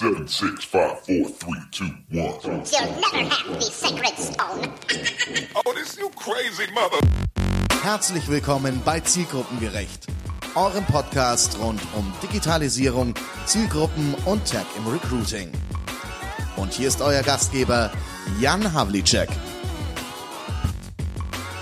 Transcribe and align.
Seven, 0.00 0.26
six, 0.26 0.64
five, 0.64 0.98
four, 1.00 1.28
three, 1.28 1.60
two, 1.72 1.84
one. 2.08 2.32
You'll 2.42 3.00
never 3.12 3.28
have 3.28 3.54
the 3.54 3.60
sacred 3.60 4.16
stone. 4.16 4.72
Oh, 5.54 5.74
this 5.74 5.98
you 5.98 6.08
crazy 6.16 6.72
mother. 6.72 7.06
Herzlich 7.82 8.26
willkommen 8.26 8.80
bei 8.82 9.00
Zielgruppengerecht, 9.00 10.06
eurem 10.54 10.86
Podcast 10.86 11.58
rund 11.58 11.82
um 11.94 12.10
Digitalisierung, 12.22 13.12
Zielgruppen 13.44 14.14
und 14.24 14.42
Tech 14.46 14.64
im 14.78 14.86
Recruiting. 14.90 15.52
Und 16.56 16.72
hier 16.72 16.88
ist 16.88 17.02
euer 17.02 17.22
Gastgeber 17.22 17.92
Jan 18.40 18.72
Havlicek. 18.72 19.28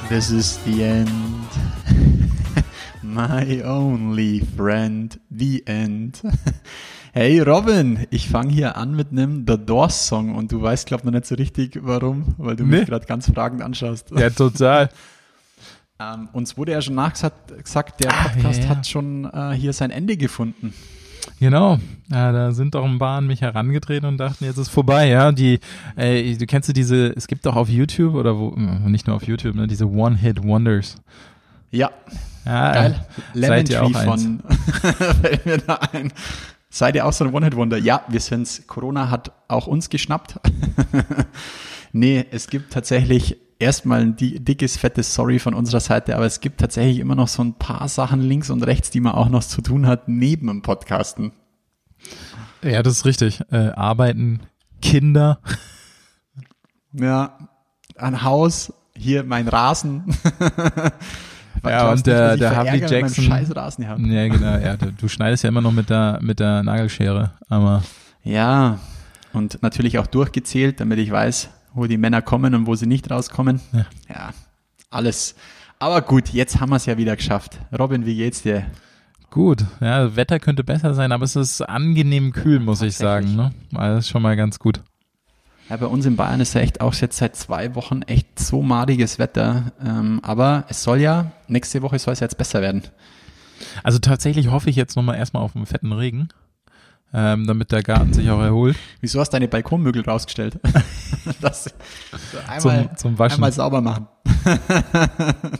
This 0.09 0.31
is 0.31 0.61
the 0.65 0.85
end. 0.85 1.49
My 3.03 3.65
only 3.65 4.47
friend, 4.57 5.19
the 5.29 5.65
end. 5.67 6.23
Hey 7.21 7.41
Robin, 7.41 8.07
ich 8.11 8.29
fange 8.29 8.53
hier 8.53 8.77
an 8.77 8.95
mit 8.95 9.11
einem 9.11 9.45
The 9.45 9.57
Doors 9.59 10.07
Song 10.07 10.37
und 10.37 10.53
du 10.53 10.63
weißt, 10.63 10.87
glaube 10.87 11.01
ich, 11.01 11.05
noch 11.07 11.11
nicht 11.15 11.27
so 11.27 11.35
richtig, 11.35 11.77
warum, 11.83 12.37
weil 12.39 12.55
du 12.55 12.63
Nee. 12.65 12.77
mich 12.79 12.87
gerade 12.87 13.07
ganz 13.07 13.29
fragend 13.29 13.61
anschaust. 13.61 14.13
Ja, 14.17 14.31
total. 14.31 14.89
Ähm, 16.01 16.29
uns 16.33 16.57
wurde 16.57 16.71
ja 16.71 16.81
schon 16.81 16.95
nachgesagt, 16.95 17.65
gesagt, 17.65 18.05
der 18.05 18.13
Ah, 18.13 18.29
Podcast 18.29 18.59
ja, 18.61 18.65
ja. 18.67 18.71
hat 18.71 18.87
schon 18.87 19.25
äh, 19.25 19.51
hier 19.57 19.73
sein 19.73 19.91
Ende 19.91 20.17
gefunden. 20.17 20.73
Genau. 21.41 21.81
Ja, 22.09 22.31
da 22.31 22.53
sind 22.53 22.77
doch 22.77 22.85
ein 22.85 23.01
paar 23.01 23.19
an 23.19 23.27
mich 23.27 23.41
herangetreten 23.41 24.07
und 24.09 24.17
dachten, 24.17 24.45
jetzt 24.45 24.59
ist 24.59 24.69
vorbei, 24.69 25.09
ja. 25.09 25.33
Die, 25.33 25.59
äh, 25.97 26.37
du 26.37 26.47
kennst 26.47 26.69
du 26.69 26.73
diese, 26.73 27.09
es 27.17 27.27
gibt 27.27 27.45
doch 27.47 27.57
auf 27.57 27.69
YouTube 27.69 28.15
oder 28.15 28.39
wo, 28.39 28.55
äh, 28.55 28.89
nicht 28.89 29.09
nur 29.09 29.17
auf 29.17 29.25
YouTube, 29.25 29.57
ne, 29.57 29.67
diese 29.67 29.87
One-Hit-Wonders. 29.91 30.99
Ja, 31.73 31.91
Ja, 32.47 32.73
geil. 32.75 32.95
äh, 33.35 33.39
Lemon 33.41 33.57
seid 33.57 33.69
ihr 33.71 33.83
auch 33.83 33.91
Tree 33.91 34.05
von 34.05 34.41
fällt 35.21 35.47
mir 35.47 35.59
da 35.59 35.81
ein. 35.93 36.13
Seid 36.79 36.95
ihr 36.95 37.05
auch 37.05 37.13
so 37.13 37.25
ein 37.25 37.35
One-Hit-Wonder? 37.35 37.77
Ja, 37.77 38.05
wir 38.07 38.21
sind's. 38.21 38.69
Corona 38.69 39.11
hat 39.11 39.33
auch 39.49 39.67
uns 39.67 39.91
geschnappt. 39.91 40.39
nee, 41.93 42.25
es 42.31 42.47
gibt 42.47 42.73
tatsächlich 42.73 43.37
erstmal 43.59 44.03
ein 44.03 44.15
di- 44.15 44.39
dickes, 44.39 44.77
fettes 44.77 45.13
Sorry 45.13 45.41
von 45.41 45.55
unserer 45.55 45.81
Seite, 45.81 46.15
aber 46.15 46.25
es 46.25 46.39
gibt 46.39 46.61
tatsächlich 46.61 47.01
immer 47.01 47.17
noch 47.17 47.27
so 47.27 47.43
ein 47.43 47.55
paar 47.55 47.89
Sachen 47.89 48.21
links 48.21 48.49
und 48.49 48.63
rechts, 48.63 48.93
die 48.93 49.01
man 49.01 49.15
auch 49.15 49.29
noch 49.29 49.43
zu 49.43 49.61
tun 49.61 49.89
hat, 49.89 50.07
neben 50.07 50.47
dem 50.47 50.63
Podcasten. 50.63 51.33
Ja, 52.63 52.81
das 52.85 52.99
ist 52.99 53.05
richtig. 53.07 53.41
Äh, 53.51 53.71
arbeiten, 53.71 54.43
Kinder. 54.81 55.41
Ja, 56.93 57.39
ein 57.97 58.23
Haus, 58.23 58.73
hier 58.95 59.25
mein 59.25 59.49
Rasen. 59.49 60.05
Ja, 61.65 61.85
Du 61.85 61.91
hast 61.91 62.01
und 62.01 62.07
der, 62.07 62.37
der 62.37 62.57
Harvey 62.57 62.81
Jackson. 62.87 63.25
Scheiß 63.25 63.55
Rasen 63.55 63.89
habe. 63.89 64.03
Ja, 64.03 64.29
genau, 64.29 64.59
ja. 64.59 64.77
Du, 64.77 64.93
du 64.93 65.09
schneidest 65.09 65.43
ja 65.45 65.49
immer 65.49 65.61
noch 65.61 65.73
mit 65.73 65.91
der, 65.91 66.19
mit 66.23 66.41
der 66.41 66.63
Nagelschere, 66.63 67.33
aber 67.49 67.83
Ja, 68.25 68.79
und 69.33 69.63
natürlich 69.63 69.99
auch 69.99 70.07
durchgezählt, 70.07 70.81
damit 70.81 70.99
ich 70.99 71.11
weiß, 71.11 71.51
wo 71.75 71.87
die 71.87 71.99
Männer 71.99 72.23
kommen 72.23 72.55
und 72.55 72.67
wo 72.67 72.75
sie 72.75 72.87
nicht 72.87 73.11
rauskommen. 73.11 73.61
Ja. 73.73 73.87
Ja, 74.09 74.31
alles. 74.91 75.35
Aber 75.79 76.03
gut, 76.03 76.31
jetzt 76.31 76.61
haben 76.61 76.71
wir 76.71 76.77
es 76.77 76.87
ja 76.87 76.97
wieder 76.99 77.15
geschafft. 77.17 77.61
Robin, 77.79 78.05
wie 78.07 78.17
geht's 78.17 78.43
dir? 78.43 78.65
gut. 79.31 79.63
Ja, 79.81 80.17
Wetter 80.17 80.41
könnte 80.41 80.65
besser 80.65 80.95
sein, 80.95 81.13
aber 81.13 81.25
es 81.25 81.37
ist 81.37 81.61
angenehm 81.61 82.33
kühl, 82.33 82.61
muss 82.61 82.81
ich 82.81 82.97
sagen, 82.97 83.37
ne? 83.37 83.53
Also 83.75 84.09
schon 84.09 84.23
mal 84.23 84.37
ganz 84.37 84.59
gut. 84.59 84.81
Ja, 85.69 85.77
bei 85.77 85.87
uns 85.87 86.07
in 86.07 86.17
Bayern 86.17 86.41
ist 86.41 86.55
ja 86.55 86.63
echt 86.63 86.81
auch 86.81 86.95
jetzt 86.95 87.19
seit 87.19 87.37
zwei 87.37 87.75
Wochen 87.75 88.01
echt 88.03 88.39
so 88.39 88.63
madiges 88.63 89.19
Wetter. 89.19 89.73
Ähm, 89.85 90.21
aber 90.23 90.65
es 90.69 90.83
soll 90.83 90.99
ja, 91.01 91.33
nächste 91.47 91.83
Woche 91.83 91.99
soll 91.99 92.15
es 92.15 92.21
jetzt 92.21 92.39
besser 92.39 92.63
werden. 92.63 92.83
Also 93.83 93.99
tatsächlich 93.99 94.51
hoffe 94.51 94.71
ich 94.71 94.77
jetzt 94.77 94.97
nochmal 94.97 95.17
erstmal 95.17 95.43
auf 95.43 95.55
einen 95.57 95.67
fetten 95.67 95.93
Regen, 95.93 96.29
ähm, 97.13 97.47
damit 97.47 97.71
der 97.73 97.83
Garten 97.83 98.15
sich 98.15 98.31
auch 98.31 98.41
erholt. 98.41 98.77
Wieso 99.01 99.21
hast 99.21 99.31
du 99.31 99.35
deine 99.35 99.49
Balkonmöbel 99.49 100.03
rausgestellt? 100.03 100.59
das, 101.41 101.65
so 101.65 102.39
einmal, 102.47 102.61
Zum- 102.89 102.97
zum 102.97 103.19
Waschen. 103.19 103.35
Einmal 103.35 103.53
sauber 103.53 103.81
machen. 103.83 104.07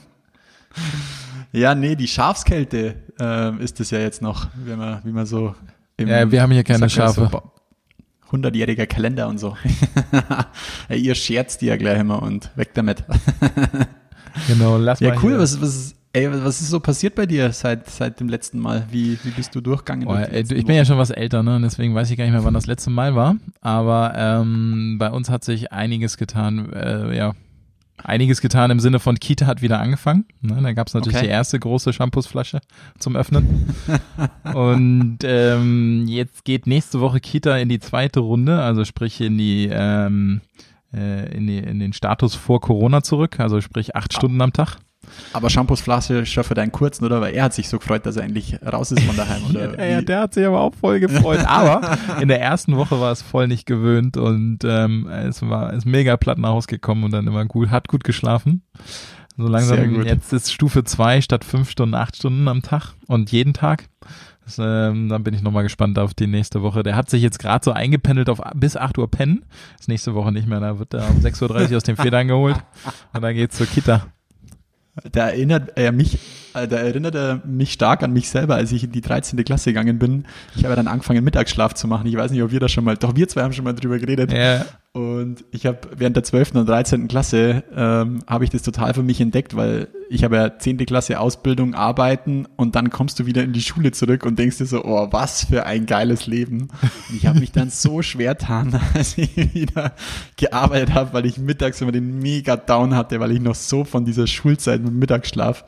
ja, 1.53 1.75
nee, 1.75 1.97
die 1.97 2.09
Schafskälte 2.09 2.97
ähm, 3.19 3.61
ist 3.61 3.79
es 3.81 3.91
ja 3.91 3.99
jetzt 3.99 4.23
noch, 4.23 4.47
wie 4.55 4.75
man, 4.75 5.01
wie 5.05 5.13
man 5.13 5.27
so 5.27 5.55
im, 5.97 6.09
Ja, 6.09 6.31
wir 6.31 6.41
haben 6.41 6.53
hier 6.53 6.65
keine 6.65 6.89
Schafe. 6.89 7.29
So, 7.31 7.43
100-jähriger 8.31 8.87
Kalender 8.87 9.29
und 9.29 9.39
so. 9.39 9.57
ja, 10.89 10.95
ihr 10.97 11.15
scherzt 11.15 11.61
die 11.63 11.67
ja 11.67 11.77
gleich 11.77 11.99
immer 12.01 12.23
und 12.23 12.51
weg 12.57 12.71
damit. 12.75 13.05
Genau, 14.47 14.77
lass 14.77 15.01
Ja, 15.01 15.09
mal 15.11 15.19
cool. 15.23 15.31
hier- 15.33 15.39
Was, 15.41 15.61
was, 15.61 15.95
ey, 16.13 16.31
was 16.31 16.61
ist 16.61 16.69
so 16.71 16.79
passiert 16.79 17.15
bei 17.17 17.27
dir 17.27 17.51
seit, 17.53 17.91
seit 17.91 18.21
dem 18.21 18.29
letzten 18.29 18.61
Mal? 18.61 18.87
Wie, 18.91 19.19
wie 19.25 19.31
bist 19.31 19.53
du 19.55 19.61
durchgegangen? 19.61 20.07
Boah, 20.07 20.19
durch 20.19 20.51
ey, 20.51 20.59
ich 20.59 20.65
bin 20.65 20.77
ja 20.77 20.85
schon 20.85 20.99
was 20.99 21.11
älter, 21.11 21.43
ne? 21.43 21.59
Deswegen 21.61 21.95
weiß 21.95 22.09
ich 22.11 22.17
gar 22.17 22.25
nicht 22.25 22.33
mehr, 22.35 22.45
wann 22.45 22.55
das 22.55 22.67
letzte 22.67 22.91
Mal 22.91 23.17
war. 23.17 23.37
Aber 23.63 24.13
ähm, 24.17 24.97
bei 24.99 25.11
uns 25.11 25.29
hat 25.29 25.43
sich 25.43 25.73
einiges 25.73 26.17
getan. 26.19 26.73
Äh, 26.73 27.17
ja, 27.17 27.33
einiges 28.03 28.41
getan 28.41 28.71
im 28.71 28.81
Sinne 28.81 29.01
von 29.01 29.19
Kita 29.19 29.47
hat 29.47 29.63
wieder 29.63 29.81
angefangen. 29.81 30.27
Ne? 30.41 30.59
Da 30.63 30.73
gab 30.73 30.89
es 30.89 30.95
natürlich 30.95 31.17
Okay. 31.19 31.27
die 31.27 31.33
erste 31.33 31.59
große 31.59 31.93
Shampoosflasche 31.93 32.61
zum 32.99 33.17
Öffnen. 33.17 33.75
Und 34.55 35.19
ähm, 35.23 36.05
jetzt 36.09 36.45
geht 36.45 36.67
nächste 36.67 37.01
Woche 37.01 37.21
Kita 37.21 37.57
in 37.59 37.69
die 37.69 37.81
zweite 37.81 38.21
Runde, 38.21 38.61
also 38.61 38.85
sprich 38.85 39.21
in 39.21 39.39
die 39.39 39.69
ähm, 39.71 40.41
äh, 40.95 41.37
in, 41.37 41.47
die, 41.47 41.59
in 41.59 41.79
den 41.81 41.93
Status 41.93 42.35
vor 42.35 42.61
Corona 42.61 43.03
zurück, 43.03 43.41
also 43.41 43.61
sprich 43.61 43.95
acht 43.95 44.13
Stunden 44.15 44.41
am 44.41 44.53
Tag. 44.53 44.79
Aber 45.33 45.51
Shampoosflasche 45.51 46.27
schon 46.27 46.45
für 46.45 46.55
deinen 46.55 46.73
kurzen, 46.73 47.05
oder? 47.05 47.21
Weil 47.21 47.35
er 47.35 47.45
hat 47.45 47.55
sich 47.55 47.69
so 47.69 47.79
gefreut, 47.79 48.05
dass 48.07 48.17
er 48.17 48.25
endlich 48.25 48.59
raus 48.63 48.93
ist 48.93 49.03
von 49.03 49.17
daheim, 49.17 49.43
oder? 49.49 49.79
Ja, 49.89 50.03
der 50.03 50.21
hat 50.21 50.35
sich 50.35 50.45
aber 50.45 50.61
auch 50.61 50.75
voll 50.75 51.01
gefreut. 51.01 51.41
Aber 51.47 51.99
in 52.21 52.29
der 52.29 52.41
ersten 52.41 52.77
Woche 52.77 53.01
war 53.01 53.13
es 53.13 53.23
voll 53.23 53.49
nicht 53.49 53.67
gewöhnt 53.67 54.17
und 54.17 54.59
ähm, 54.65 55.09
es 55.09 55.43
war 55.43 55.73
ist 55.73 55.87
mega 55.87 56.17
platt 56.17 56.39
nach 56.39 56.51
Hause 56.51 56.67
gekommen 56.67 57.05
und 57.05 57.13
dann 57.13 57.27
immer 57.27 57.45
gut, 57.45 57.71
hat 57.71 57.89
gut 57.89 58.05
geschlafen. 58.05 58.63
So 59.37 59.47
langsam, 59.47 60.03
jetzt 60.05 60.33
ist 60.33 60.53
Stufe 60.53 60.83
zwei 60.85 61.21
statt 61.21 61.45
fünf 61.45 61.71
Stunden, 61.71 61.95
acht 61.95 62.17
Stunden 62.17 62.49
am 62.49 62.63
Tag 62.63 62.95
und 63.07 63.31
jeden 63.31 63.55
Tag. 63.55 63.85
Das, 64.45 64.59
ähm, 64.59 65.09
dann 65.09 65.23
bin 65.23 65.35
ich 65.35 65.43
nochmal 65.43 65.63
gespannt 65.63 65.99
auf 65.99 66.15
die 66.15 66.27
nächste 66.27 66.63
Woche. 66.63 66.83
Der 66.83 66.97
hat 66.97 67.09
sich 67.09 67.23
jetzt 67.23 67.39
gerade 67.39 67.65
so 67.65 67.73
eingependelt 67.73 68.31
auf 68.31 68.41
bis 68.55 68.77
8 68.77 68.99
Uhr 68.99 69.11
pennen. 69.11 69.45
Ist 69.79 69.89
nächste 69.89 70.15
Woche 70.15 70.33
nicht 70.33 70.49
mehr. 70.49 70.59
Da 70.59 70.79
wird 70.79 70.95
er 70.95 71.09
um 71.11 71.19
6.30 71.19 71.71
Uhr 71.71 71.77
aus 71.77 71.83
den 71.83 71.97
Federn 71.97 72.29
geholt 72.29 72.57
und 73.13 73.23
dann 73.23 73.35
geht's 73.35 73.59
zur 73.59 73.67
Kita. 73.67 74.07
Da 75.13 75.29
erinnert 75.29 75.73
er 75.77 75.93
mich, 75.93 76.19
äh, 76.55 76.67
da 76.67 76.77
erinnert 76.77 77.15
er 77.15 77.43
mich 77.45 77.73
stark 77.73 78.03
an 78.03 78.13
mich 78.13 78.29
selber, 78.29 78.57
als 78.57 78.73
ich 78.73 78.85
in 78.85 78.93
die 78.93 79.01
13. 79.01 79.43
Klasse 79.45 79.71
gegangen 79.71 79.99
bin. 79.99 80.25
Ich 80.57 80.65
habe 80.65 80.75
dann 80.77 80.89
angefangen, 80.89 81.25
Mittagsschlaf 81.25 81.75
zu 81.75 81.89
machen. 81.89 82.07
Ich 82.07 82.17
weiß 82.17 82.31
nicht, 82.31 82.43
ob 82.43 82.51
wir 82.51 82.61
da 82.61 82.69
schon 82.69 82.85
mal, 82.85 82.97
doch 82.97 83.15
wir 83.17 83.29
zwei 83.29 83.43
haben 83.43 83.53
schon 83.53 83.65
mal 83.65 83.75
drüber 83.75 83.99
geredet. 83.99 84.33
Ja, 84.33 84.65
Und 84.99 85.45
ich 85.53 85.65
habe 85.65 85.79
während 85.97 86.17
der 86.17 86.25
12. 86.25 86.57
und 86.57 86.69
13. 86.69 87.07
Klasse 87.07 87.63
ähm, 87.73 88.19
habe 88.27 88.43
ich 88.43 88.51
das 88.51 88.63
total 88.63 88.95
für 88.95 89.05
mich 89.05 89.21
entdeckt, 89.21 89.55
weil 89.55 89.87
ich 90.11 90.25
habe 90.25 90.35
ja 90.35 90.59
10. 90.59 90.77
Klasse 90.87 91.21
Ausbildung, 91.21 91.75
Arbeiten 91.75 92.49
und 92.57 92.75
dann 92.75 92.91
kommst 92.91 93.21
du 93.21 93.25
wieder 93.25 93.45
in 93.45 93.53
die 93.53 93.61
Schule 93.61 93.93
zurück 93.93 94.27
und 94.27 94.41
denkst 94.41 94.59
dir 94.59 94.67
so, 94.67 94.85
oh, 94.85 95.07
was 95.13 95.45
für 95.45 95.67
ein 95.67 95.87
geiles 95.87 96.27
Leben. 96.27 96.63
Und 96.83 97.17
ich 97.17 97.27
habe 97.27 97.39
mich 97.39 97.53
dann 97.53 97.71
so 97.71 98.03
schwer 98.03 98.35
getan, 98.35 98.75
als 98.95 99.17
ich 99.17 99.37
wieder 99.55 99.95
gearbeitet 100.37 100.95
habe, 100.95 101.13
weil 101.13 101.27
ich 101.27 101.39
mittags 101.39 101.81
immer 101.81 101.93
den 101.93 102.19
mega 102.19 102.57
Down 102.57 102.97
hatte, 102.97 103.21
weil 103.21 103.31
ich 103.31 103.41
noch 103.41 103.55
so 103.55 103.85
von 103.85 104.05
dieser 104.05 104.27
Schulzeit 104.27 104.83
mit 104.83 104.95
Mittagsschlaf, 104.95 105.65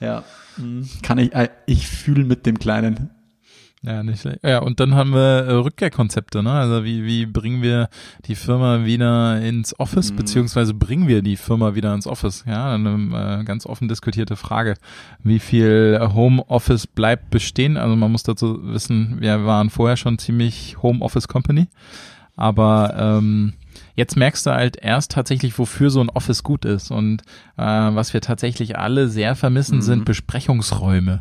ja, 0.00 0.24
mh, 0.56 0.86
kann 1.02 1.18
ich, 1.18 1.34
äh, 1.34 1.50
ich 1.66 1.86
fühle 1.86 2.24
mit 2.24 2.46
dem 2.46 2.58
Kleinen. 2.58 3.10
Ja, 3.84 4.04
nicht 4.04 4.20
schlecht. 4.20 4.44
Ja, 4.44 4.60
und 4.60 4.78
dann 4.78 4.94
haben 4.94 5.12
wir 5.12 5.44
äh, 5.44 5.52
Rückkehrkonzepte, 5.54 6.40
ne? 6.44 6.52
Also 6.52 6.84
wie, 6.84 7.04
wie 7.04 7.26
bringen 7.26 7.62
wir 7.62 7.88
die 8.26 8.36
Firma 8.36 8.84
wieder 8.84 9.40
ins 9.42 9.78
Office, 9.80 10.12
Mhm. 10.12 10.16
beziehungsweise 10.16 10.72
bringen 10.72 11.08
wir 11.08 11.20
die 11.22 11.36
Firma 11.36 11.74
wieder 11.74 11.92
ins 11.92 12.06
Office? 12.06 12.44
Ja, 12.46 12.74
eine 12.74 13.40
äh, 13.40 13.44
ganz 13.44 13.66
offen 13.66 13.88
diskutierte 13.88 14.36
Frage. 14.36 14.74
Wie 15.24 15.40
viel 15.40 15.98
Homeoffice 16.14 16.86
bleibt 16.86 17.30
bestehen? 17.30 17.76
Also 17.76 17.96
man 17.96 18.12
muss 18.12 18.22
dazu 18.22 18.60
wissen, 18.62 19.16
wir 19.20 19.44
waren 19.46 19.68
vorher 19.68 19.96
schon 19.96 20.16
ziemlich 20.18 20.76
Homeoffice 20.80 21.26
Company, 21.26 21.66
aber 22.36 22.94
ähm, 22.96 23.54
Jetzt 23.94 24.16
merkst 24.16 24.46
du 24.46 24.50
halt 24.52 24.76
erst 24.76 25.12
tatsächlich, 25.12 25.58
wofür 25.58 25.90
so 25.90 26.00
ein 26.00 26.08
Office 26.08 26.42
gut 26.42 26.64
ist. 26.64 26.90
Und 26.90 27.20
äh, 27.58 27.62
was 27.62 28.14
wir 28.14 28.22
tatsächlich 28.22 28.78
alle 28.78 29.08
sehr 29.08 29.34
vermissen, 29.34 29.76
Mhm. 29.78 29.82
sind 29.82 30.04
Besprechungsräume. 30.06 31.20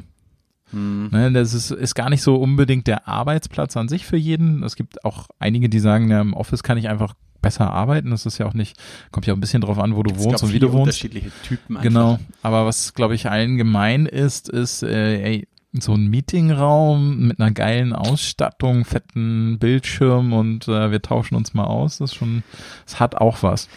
Ne, 0.74 1.32
das 1.34 1.54
ist, 1.54 1.72
ist 1.72 1.96
gar 1.96 2.10
nicht 2.10 2.22
so 2.22 2.36
unbedingt 2.36 2.88
der 2.88 3.08
Arbeitsplatz 3.08 3.76
an 3.78 3.90
sich 3.90 4.06
für 4.06 4.18
jeden. 4.18 4.64
Es 4.64 4.76
gibt 4.76 5.04
auch 5.04 5.28
einige, 5.40 5.70
die 5.70 5.80
sagen, 5.80 6.10
ja, 6.10 6.22
im 6.22 6.34
Office 6.34 6.64
kann 6.64 6.78
ich 6.78 6.88
einfach 6.90 7.14
besser 7.42 7.72
arbeiten. 7.72 8.12
Das 8.12 8.26
ist 8.26 8.38
ja 8.38 8.46
auch 8.46 8.54
nicht, 8.54 8.78
kommt 9.12 9.26
ja 9.26 9.34
auch 9.34 9.38
ein 9.38 9.42
bisschen 9.42 9.62
drauf 9.62 9.80
an, 9.80 9.96
wo 9.96 10.04
du 10.04 10.14
Es 10.16 10.24
wohnst 10.24 10.44
und 10.44 10.54
wie 10.54 10.60
du 10.60 10.68
wohnst. 10.72 10.82
unterschiedliche 10.88 11.32
Typen 11.44 11.78
einfach. 11.78 11.84
Genau. 11.84 12.20
Aber 12.44 12.66
was, 12.66 12.94
glaube 12.94 13.16
ich, 13.16 13.30
allen 13.30 13.58
gemein 13.58 14.06
ist, 14.06 14.48
ist, 14.50 14.84
äh, 14.84 15.22
ey, 15.24 15.48
so 15.74 15.94
ein 15.94 16.08
Meetingraum 16.08 17.28
mit 17.28 17.40
einer 17.40 17.52
geilen 17.52 17.94
Ausstattung, 17.94 18.84
fetten 18.84 19.58
Bildschirm 19.58 20.34
und 20.34 20.68
äh, 20.68 20.92
wir 20.92 21.02
tauschen 21.02 21.36
uns 21.36 21.54
mal 21.54 21.64
aus. 21.64 22.00
Das 22.00 22.12
ist 22.12 22.18
schon, 22.18 22.44
es 22.86 23.00
hat 23.00 23.16
auch 23.16 23.42
was. 23.42 23.70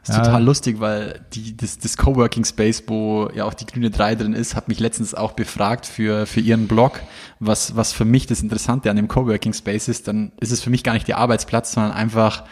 Das 0.00 0.10
ist 0.10 0.16
ja. 0.16 0.24
total 0.24 0.44
lustig, 0.44 0.80
weil 0.80 1.20
die, 1.32 1.56
das, 1.56 1.78
das 1.78 1.96
Coworking 1.96 2.44
Space, 2.44 2.82
wo 2.88 3.30
ja 3.32 3.44
auch 3.44 3.54
die 3.54 3.66
grüne 3.66 3.90
3 3.90 4.16
drin 4.16 4.32
ist, 4.32 4.56
hat 4.56 4.66
mich 4.66 4.80
letztens 4.80 5.14
auch 5.14 5.32
befragt 5.32 5.86
für, 5.86 6.26
für 6.26 6.40
ihren 6.40 6.66
Blog, 6.66 7.00
was, 7.38 7.76
was 7.76 7.92
für 7.92 8.04
mich 8.04 8.26
das 8.26 8.42
Interessante 8.42 8.90
an 8.90 8.96
dem 8.96 9.06
Coworking 9.06 9.52
Space 9.52 9.86
ist. 9.86 10.08
Dann 10.08 10.32
ist 10.40 10.50
es 10.50 10.62
für 10.62 10.70
mich 10.70 10.82
gar 10.82 10.94
nicht 10.94 11.06
der 11.06 11.18
Arbeitsplatz, 11.18 11.72
sondern 11.72 11.92
einfach 11.92 12.42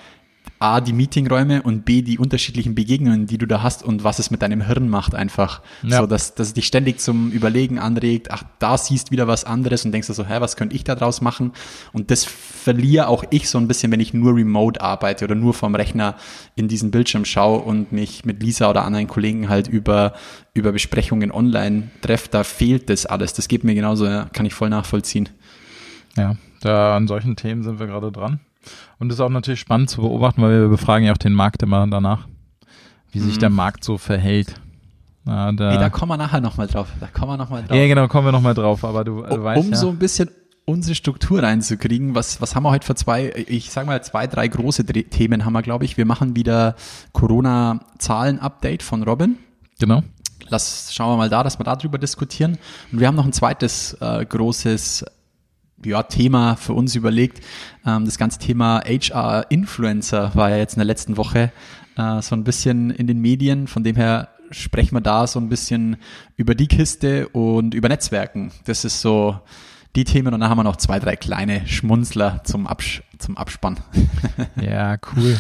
A, 0.61 0.81
die 0.81 0.93
Meetingräume 0.93 1.63
und 1.63 1.85
B, 1.85 2.01
die 2.03 2.19
unterschiedlichen 2.19 2.75
Begegnungen, 2.75 3.27
die 3.27 3.39
du 3.39 3.47
da 3.47 3.63
hast 3.63 3.83
und 3.83 4.05
was 4.05 4.19
es 4.19 4.31
mit 4.31 4.41
deinem 4.41 4.67
Hirn 4.67 4.89
macht 4.89 5.15
einfach. 5.15 5.61
Ja. 5.83 5.99
So, 5.99 6.07
dass, 6.07 6.35
dass 6.35 6.49
es 6.49 6.55
dich 6.55 6.67
ständig 6.67 7.01
zum 7.01 7.31
Überlegen 7.33 7.79
anregt, 7.79 8.31
ach, 8.31 8.45
da 8.61 8.79
siehst 8.79 9.11
wieder 9.11 9.27
was 9.27 9.45
anderes 9.45 9.85
und 9.85 9.93
denkst 9.93 10.07
du 10.07 10.13
so, 10.15 10.25
hä, 10.25 10.37
was 10.39 10.57
könnte 10.57 10.75
ich 10.75 10.85
da 10.85 10.95
draus 10.95 11.21
machen? 11.21 11.53
Und 11.93 12.11
das 12.11 12.25
verliere 12.25 13.09
auch 13.09 13.25
ich 13.31 13.51
so 13.51 13.59
ein 13.59 13.69
bisschen, 13.69 13.91
wenn 13.93 14.01
ich 14.01 14.15
nur 14.15 14.35
remote 14.35 14.81
arbeite 14.81 15.25
oder 15.25 15.35
nur 15.35 15.55
vom 15.55 15.75
Rechner 15.75 16.15
in 16.55 16.69
diesen 16.69 16.91
Bildschirm 16.91 17.25
schaue 17.25 17.61
und 17.61 17.93
mich 17.93 18.25
mit 18.25 18.43
Lisa 18.43 18.71
oder 18.71 18.85
anderen 18.85 19.09
Kollegen 19.09 19.49
halt 19.49 19.69
über, 19.69 20.15
über 20.55 20.73
Besprechungen 20.73 21.33
online 21.33 21.91
treffe, 22.01 22.29
da 22.31 22.45
fehlt 22.45 22.89
das 22.89 23.07
alles. 23.07 23.35
Das 23.35 23.49
geht 23.49 23.65
mir 23.65 23.75
genauso, 23.75 24.07
kann 24.33 24.47
ich 24.47 24.55
voll 24.55 24.71
nachvollziehen. 24.71 25.29
Ja, 26.17 26.37
da 26.61 26.97
an 26.97 27.09
solchen 27.09 27.37
Themen 27.37 27.63
sind 27.65 27.81
wir 27.81 27.87
gerade 27.87 28.13
dran. 28.13 28.41
Und 28.99 29.09
das 29.09 29.17
ist 29.17 29.21
auch 29.21 29.29
natürlich 29.29 29.61
spannend 29.61 29.91
zu 29.91 30.01
beobachten, 30.01 30.43
weil 30.43 30.63
wir 30.63 30.69
befragen 30.69 31.07
ja 31.07 31.13
auch 31.13 31.19
den 31.19 31.33
Markt 31.33 31.63
immer 31.63 31.87
danach, 31.87 32.27
wie 33.13 33.21
sich 33.21 33.37
mhm. 33.37 33.41
der 33.41 33.51
Markt 33.51 33.85
so 33.85 33.99
verhält. 33.99 34.55
Na, 35.25 35.53
da, 35.53 35.71
hey, 35.71 35.79
da 35.79 35.89
kommen 35.89 36.11
wir 36.11 36.17
nachher 36.17 36.41
nochmal 36.41 36.67
drauf. 36.67 36.89
Da 37.01 37.07
kommen 37.07 37.33
wir 37.33 37.37
nochmal 37.37 37.63
drauf. 37.63 37.77
Ja, 37.77 37.87
genau, 37.87 38.09
kommen 38.09 38.27
wir 38.27 38.33
nochmal 38.33 38.55
drauf. 38.55 38.85
Aber 38.85 39.05
du, 39.05 39.23
du 39.23 39.43
weißt 39.43 39.65
Um 39.65 39.71
ja. 39.71 39.77
so 39.77 39.89
ein 39.89 39.99
bisschen 39.99 40.29
unsere 40.67 40.95
Struktur 40.95 41.43
reinzukriegen, 41.43 42.15
was, 42.15 42.41
was 42.41 42.55
haben 42.55 42.63
wir 42.63 42.71
heute 42.71 42.87
für 42.87 42.95
zwei, 42.95 43.33
ich 43.49 43.71
sag 43.71 43.87
mal 43.87 44.03
zwei, 44.03 44.27
drei 44.27 44.49
große 44.49 44.85
Themen 44.85 45.45
haben 45.45 45.53
wir, 45.53 45.63
glaube 45.63 45.85
ich. 45.85 45.97
Wir 45.97 46.07
machen 46.07 46.37
wieder 46.37 46.75
Corona-Zahlen-Update 47.13 48.83
von 48.83 49.03
Robin. 49.03 49.37
Genau. 49.79 50.03
Lass, 50.49 50.95
schauen 50.95 51.13
wir 51.13 51.17
mal 51.17 51.31
da, 51.31 51.43
dass 51.43 51.59
wir 51.59 51.65
darüber 51.65 51.99
diskutieren. 51.99 52.59
Und 52.93 53.01
wir 53.01 53.07
haben 53.07 53.17
noch 53.17 53.25
ein 53.25 53.33
zweites 53.33 53.95
äh, 54.01 54.25
großes 54.25 55.05
ja, 55.87 56.03
Thema 56.03 56.57
für 56.57 56.73
uns 56.73 56.95
überlegt. 56.95 57.41
Ähm, 57.87 58.05
das 58.05 58.19
ganze 58.19 58.39
Thema 58.39 58.83
HR-Influencer 58.85 60.35
war 60.35 60.51
ja 60.51 60.57
jetzt 60.57 60.75
in 60.75 60.81
der 60.81 60.87
letzten 60.87 61.17
Woche 61.17 61.53
äh, 61.97 62.23
so 62.23 62.35
ein 62.35 62.45
bisschen 62.45 62.91
in 62.91 63.07
den 63.07 63.21
Medien. 63.21 63.67
Von 63.67 63.85
dem 63.85 63.97
her 63.97 64.29
sprechen 64.51 64.95
wir 64.95 65.01
da 65.01 65.27
so 65.27 65.41
ein 65.41 65.49
bisschen 65.49 65.97
über 66.37 66.55
die 66.55 66.69
Kiste 66.69 67.29
und 67.29 67.75
über 67.75 67.89
Netzwerken. 67.89 68.53
Das 68.65 68.85
ist 68.85 69.01
so 69.01 69.39
die 69.97 70.05
Themen 70.05 70.35
und 70.35 70.41
dann 70.41 70.51
haben 70.51 70.59
wir 70.59 70.65
noch 70.65 70.77
zwei, 70.77 70.99
drei 70.99 71.17
kleine 71.17 71.67
Schmunzler 71.67 72.41
zum, 72.45 72.67
Abs 72.67 73.03
zum 73.19 73.37
Abspann. 73.37 73.79
ja, 74.61 74.97
cool. 75.15 75.39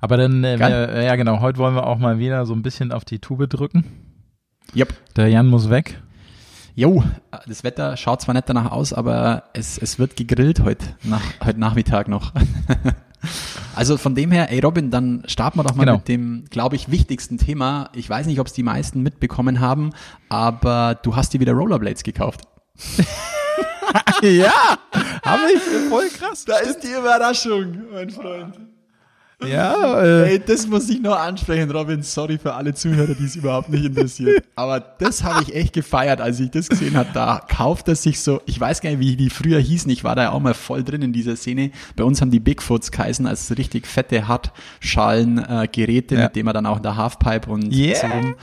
Aber 0.00 0.16
dann, 0.16 0.44
äh, 0.44 0.58
wir, 0.58 1.02
ja 1.02 1.16
genau, 1.16 1.40
heute 1.40 1.58
wollen 1.58 1.74
wir 1.74 1.86
auch 1.86 1.98
mal 1.98 2.18
wieder 2.18 2.46
so 2.46 2.54
ein 2.54 2.62
bisschen 2.62 2.92
auf 2.92 3.04
die 3.04 3.18
Tube 3.18 3.48
drücken. 3.48 3.84
Yep. 4.76 4.94
Der 5.16 5.28
Jan 5.28 5.46
muss 5.46 5.70
weg. 5.70 6.00
Jo, 6.78 7.02
das 7.48 7.64
Wetter 7.64 7.96
schaut 7.96 8.20
zwar 8.20 8.34
nicht 8.34 8.48
danach 8.48 8.70
aus, 8.70 8.92
aber 8.92 9.42
es, 9.52 9.78
es 9.78 9.98
wird 9.98 10.14
gegrillt 10.14 10.60
heute, 10.60 10.86
nach, 11.02 11.20
heute 11.44 11.58
Nachmittag 11.58 12.06
noch. 12.06 12.32
also 13.74 13.96
von 13.96 14.14
dem 14.14 14.30
her, 14.30 14.52
ey 14.52 14.60
Robin, 14.60 14.92
dann 14.92 15.24
starten 15.26 15.58
wir 15.58 15.64
doch 15.64 15.74
mal 15.74 15.86
genau. 15.86 15.96
mit 15.96 16.06
dem, 16.06 16.44
glaube 16.50 16.76
ich, 16.76 16.88
wichtigsten 16.88 17.36
Thema. 17.36 17.90
Ich 17.96 18.08
weiß 18.08 18.26
nicht, 18.28 18.38
ob 18.38 18.46
es 18.46 18.52
die 18.52 18.62
meisten 18.62 19.02
mitbekommen 19.02 19.58
haben, 19.58 19.90
aber 20.28 20.94
du 21.02 21.16
hast 21.16 21.34
dir 21.34 21.40
wieder 21.40 21.54
Rollerblades 21.54 22.04
gekauft. 22.04 22.42
ja, 24.22 24.78
habe 25.24 25.42
ich 25.52 25.88
voll 25.88 26.08
krass. 26.10 26.44
Da 26.44 26.58
ist 26.58 26.78
die 26.84 26.92
Überraschung, 26.96 27.86
mein 27.92 28.10
Freund. 28.10 28.54
Ja, 29.46 30.02
äh. 30.02 30.32
Ey, 30.32 30.42
das 30.44 30.66
muss 30.66 30.88
ich 30.90 31.00
nur 31.00 31.18
ansprechen, 31.18 31.70
Robin. 31.70 32.02
Sorry 32.02 32.38
für 32.38 32.54
alle 32.54 32.74
Zuhörer, 32.74 33.14
die 33.14 33.24
es 33.24 33.36
überhaupt 33.36 33.68
nicht 33.68 33.84
interessiert. 33.84 34.44
Aber 34.56 34.80
das 34.80 35.22
habe 35.22 35.42
ich 35.42 35.54
echt 35.54 35.72
gefeiert, 35.72 36.20
als 36.20 36.40
ich 36.40 36.50
das 36.50 36.68
gesehen 36.68 36.96
habe. 36.96 37.10
Da 37.14 37.40
kauft 37.48 37.86
er 37.86 37.94
sich 37.94 38.20
so, 38.20 38.40
ich 38.46 38.58
weiß 38.58 38.80
gar 38.80 38.90
nicht, 38.90 38.98
wie 38.98 39.16
die 39.16 39.30
früher 39.30 39.60
hießen. 39.60 39.90
Ich 39.92 40.02
war 40.02 40.16
da 40.16 40.24
ja 40.24 40.32
auch 40.32 40.40
mal 40.40 40.54
voll 40.54 40.82
drin 40.82 41.02
in 41.02 41.12
dieser 41.12 41.36
Szene. 41.36 41.70
Bei 41.94 42.02
uns 42.02 42.20
haben 42.20 42.32
die 42.32 42.40
Bigfoots 42.40 42.90
geheißen 42.90 43.28
als 43.28 43.56
richtig 43.56 43.86
fette 43.86 44.26
Hartschalengeräte, 44.26 46.14
äh, 46.16 46.18
ja. 46.18 46.24
mit 46.24 46.36
denen 46.36 46.46
man 46.46 46.54
dann 46.54 46.66
auch 46.66 46.78
in 46.78 46.82
der 46.82 46.96
Halfpipe 46.96 47.48
und 47.48 47.72
yeah. 47.72 47.96
so 47.96 48.06
rum 48.08 48.34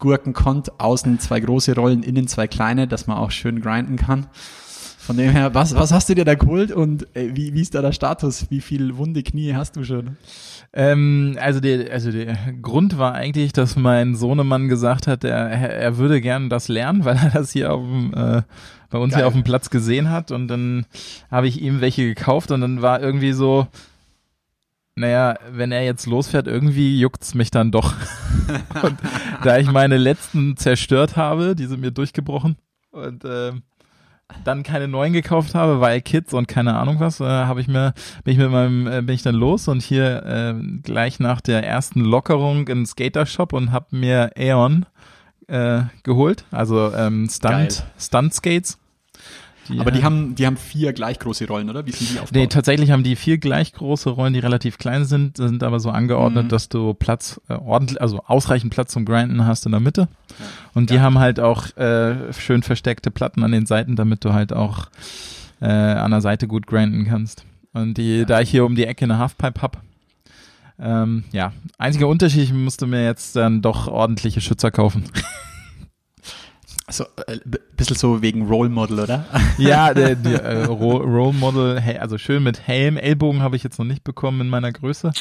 gurken 0.00 0.32
konnte. 0.32 0.72
Außen 0.78 1.20
zwei 1.20 1.38
große 1.38 1.76
Rollen, 1.76 2.02
innen 2.02 2.26
zwei 2.26 2.48
kleine, 2.48 2.88
dass 2.88 3.06
man 3.06 3.18
auch 3.18 3.30
schön 3.30 3.60
grinden 3.60 3.96
kann. 3.96 4.26
Von 5.00 5.16
dem 5.16 5.30
her, 5.30 5.54
was, 5.54 5.74
was 5.74 5.92
hast 5.92 6.10
du 6.10 6.14
dir 6.14 6.26
da 6.26 6.34
geholt 6.34 6.72
und 6.72 7.04
äh, 7.16 7.30
wie, 7.34 7.54
wie 7.54 7.62
ist 7.62 7.74
da 7.74 7.80
der 7.80 7.92
Status? 7.92 8.50
Wie 8.50 8.60
viel 8.60 8.98
wunde 8.98 9.22
Knie 9.22 9.54
hast 9.54 9.76
du 9.76 9.82
schon? 9.82 10.18
Ähm, 10.74 11.38
also, 11.40 11.58
der, 11.58 11.90
also 11.90 12.12
der 12.12 12.36
Grund 12.60 12.98
war 12.98 13.14
eigentlich, 13.14 13.54
dass 13.54 13.76
mein 13.76 14.14
Sohnemann 14.14 14.68
gesagt 14.68 15.06
hat, 15.06 15.24
er, 15.24 15.48
er 15.48 15.96
würde 15.96 16.20
gern 16.20 16.50
das 16.50 16.68
lernen, 16.68 17.04
weil 17.06 17.16
er 17.16 17.30
das 17.30 17.50
hier 17.50 17.72
auf 17.72 17.80
dem, 17.80 18.12
äh, 18.12 18.42
bei 18.90 18.98
uns 18.98 19.12
Geil. 19.12 19.22
hier 19.22 19.26
auf 19.26 19.32
dem 19.32 19.42
Platz 19.42 19.70
gesehen 19.70 20.10
hat 20.10 20.32
und 20.32 20.48
dann 20.48 20.84
habe 21.30 21.48
ich 21.48 21.62
ihm 21.62 21.80
welche 21.80 22.04
gekauft 22.04 22.50
und 22.50 22.60
dann 22.60 22.82
war 22.82 23.00
irgendwie 23.00 23.32
so, 23.32 23.68
naja, 24.96 25.38
wenn 25.50 25.72
er 25.72 25.82
jetzt 25.82 26.04
losfährt, 26.04 26.46
irgendwie 26.46 27.00
juckt's 27.00 27.34
mich 27.34 27.50
dann 27.50 27.70
doch. 27.70 27.94
und 28.82 28.98
da 29.44 29.56
ich 29.56 29.70
meine 29.70 29.96
letzten 29.96 30.58
zerstört 30.58 31.16
habe, 31.16 31.56
die 31.56 31.66
sind 31.66 31.80
mir 31.80 31.90
durchgebrochen 31.90 32.56
und 32.90 33.24
äh, 33.24 33.52
dann 34.44 34.62
keine 34.62 34.88
neuen 34.88 35.12
gekauft 35.12 35.54
habe, 35.54 35.80
weil 35.80 36.00
Kids 36.00 36.32
und 36.32 36.48
keine 36.48 36.76
Ahnung 36.76 37.00
was, 37.00 37.20
äh, 37.20 37.24
habe 37.24 37.60
ich 37.60 37.68
mir 37.68 37.94
bin 38.24 38.32
ich 38.32 38.38
mit 38.38 38.50
meinem 38.50 38.86
äh, 38.86 39.02
bin 39.02 39.14
ich 39.14 39.22
dann 39.22 39.34
los 39.34 39.68
und 39.68 39.82
hier 39.82 40.24
äh, 40.24 40.54
gleich 40.82 41.20
nach 41.20 41.40
der 41.40 41.66
ersten 41.66 42.00
Lockerung 42.00 42.68
in 42.68 42.86
Skater 42.86 43.26
Shop 43.26 43.52
und 43.52 43.72
habe 43.72 43.96
mir 43.96 44.32
Aeon 44.36 44.86
äh, 45.46 45.82
geholt, 46.02 46.44
also 46.50 46.92
ähm, 46.94 47.28
Stunt 47.30 47.84
Stunt 47.98 48.34
Skates 48.34 48.78
die, 49.70 49.80
Aber 49.80 49.90
die 49.90 50.04
haben, 50.04 50.34
die 50.34 50.46
haben 50.46 50.56
vier 50.56 50.92
gleich 50.92 51.18
große 51.18 51.46
Rollen, 51.46 51.70
oder? 51.70 51.86
Wie 51.86 51.92
sind 51.92 52.10
die 52.10 52.20
aufgebaut? 52.20 52.32
Nee, 52.34 52.46
tatsächlich 52.48 52.90
haben 52.90 53.02
die 53.02 53.16
vier 53.16 53.38
gleich 53.38 53.72
große 53.72 54.10
Rollen, 54.10 54.32
die 54.32 54.40
relativ 54.40 54.78
klein 54.78 55.04
sind, 55.04 55.36
sind 55.36 55.62
aber 55.62 55.80
so 55.80 55.90
angeordnet, 55.90 56.44
mhm. 56.44 56.48
dass 56.48 56.68
du 56.68 56.94
Platz, 56.94 57.40
äh, 57.48 57.54
ordentlich, 57.54 58.00
also 58.00 58.22
ausreichend 58.26 58.72
Platz 58.72 58.92
zum 58.92 59.04
Grinden 59.04 59.46
hast 59.46 59.66
in 59.66 59.72
der 59.72 59.80
Mitte. 59.80 60.08
Ja. 60.28 60.46
Und 60.74 60.90
die 60.90 60.96
ja. 60.96 61.02
haben 61.02 61.18
halt 61.18 61.40
auch 61.40 61.76
äh, 61.76 62.32
schön 62.32 62.62
versteckte 62.62 63.10
Platten 63.10 63.42
an 63.42 63.52
den 63.52 63.66
Seiten, 63.66 63.96
damit 63.96 64.24
du 64.24 64.32
halt 64.32 64.52
auch 64.52 64.86
äh, 65.60 65.66
an 65.66 66.10
der 66.10 66.20
Seite 66.20 66.46
gut 66.46 66.66
grinden 66.66 67.06
kannst. 67.06 67.44
Und 67.72 67.98
die, 67.98 68.18
ja. 68.18 68.24
da 68.24 68.40
ich 68.40 68.50
hier 68.50 68.64
um 68.64 68.74
die 68.74 68.84
Ecke 68.84 69.04
eine 69.04 69.18
Halfpipe 69.18 69.62
hab, 69.62 69.82
ähm, 70.82 71.24
ja, 71.32 71.52
einziger 71.76 72.08
Unterschied, 72.08 72.44
ich 72.44 72.52
musste 72.54 72.86
mir 72.86 73.04
jetzt 73.04 73.36
dann 73.36 73.60
doch 73.60 73.86
ordentliche 73.86 74.40
Schützer 74.40 74.70
kaufen. 74.70 75.04
So, 76.90 77.04
äh, 77.26 77.38
bisschen 77.76 77.96
so 77.96 78.20
wegen 78.20 78.46
Role 78.46 78.68
Model, 78.68 79.00
oder? 79.00 79.24
Ja, 79.58 79.94
der, 79.94 80.16
der 80.16 80.44
äh, 80.44 80.64
Role 80.66 81.32
Model, 81.32 81.82
also 82.00 82.18
schön 82.18 82.42
mit 82.42 82.66
Helm, 82.66 82.96
Ellbogen 82.96 83.42
habe 83.42 83.56
ich 83.56 83.62
jetzt 83.62 83.78
noch 83.78 83.86
nicht 83.86 84.04
bekommen 84.04 84.40
in 84.42 84.48
meiner 84.48 84.72
Größe, 84.72 85.12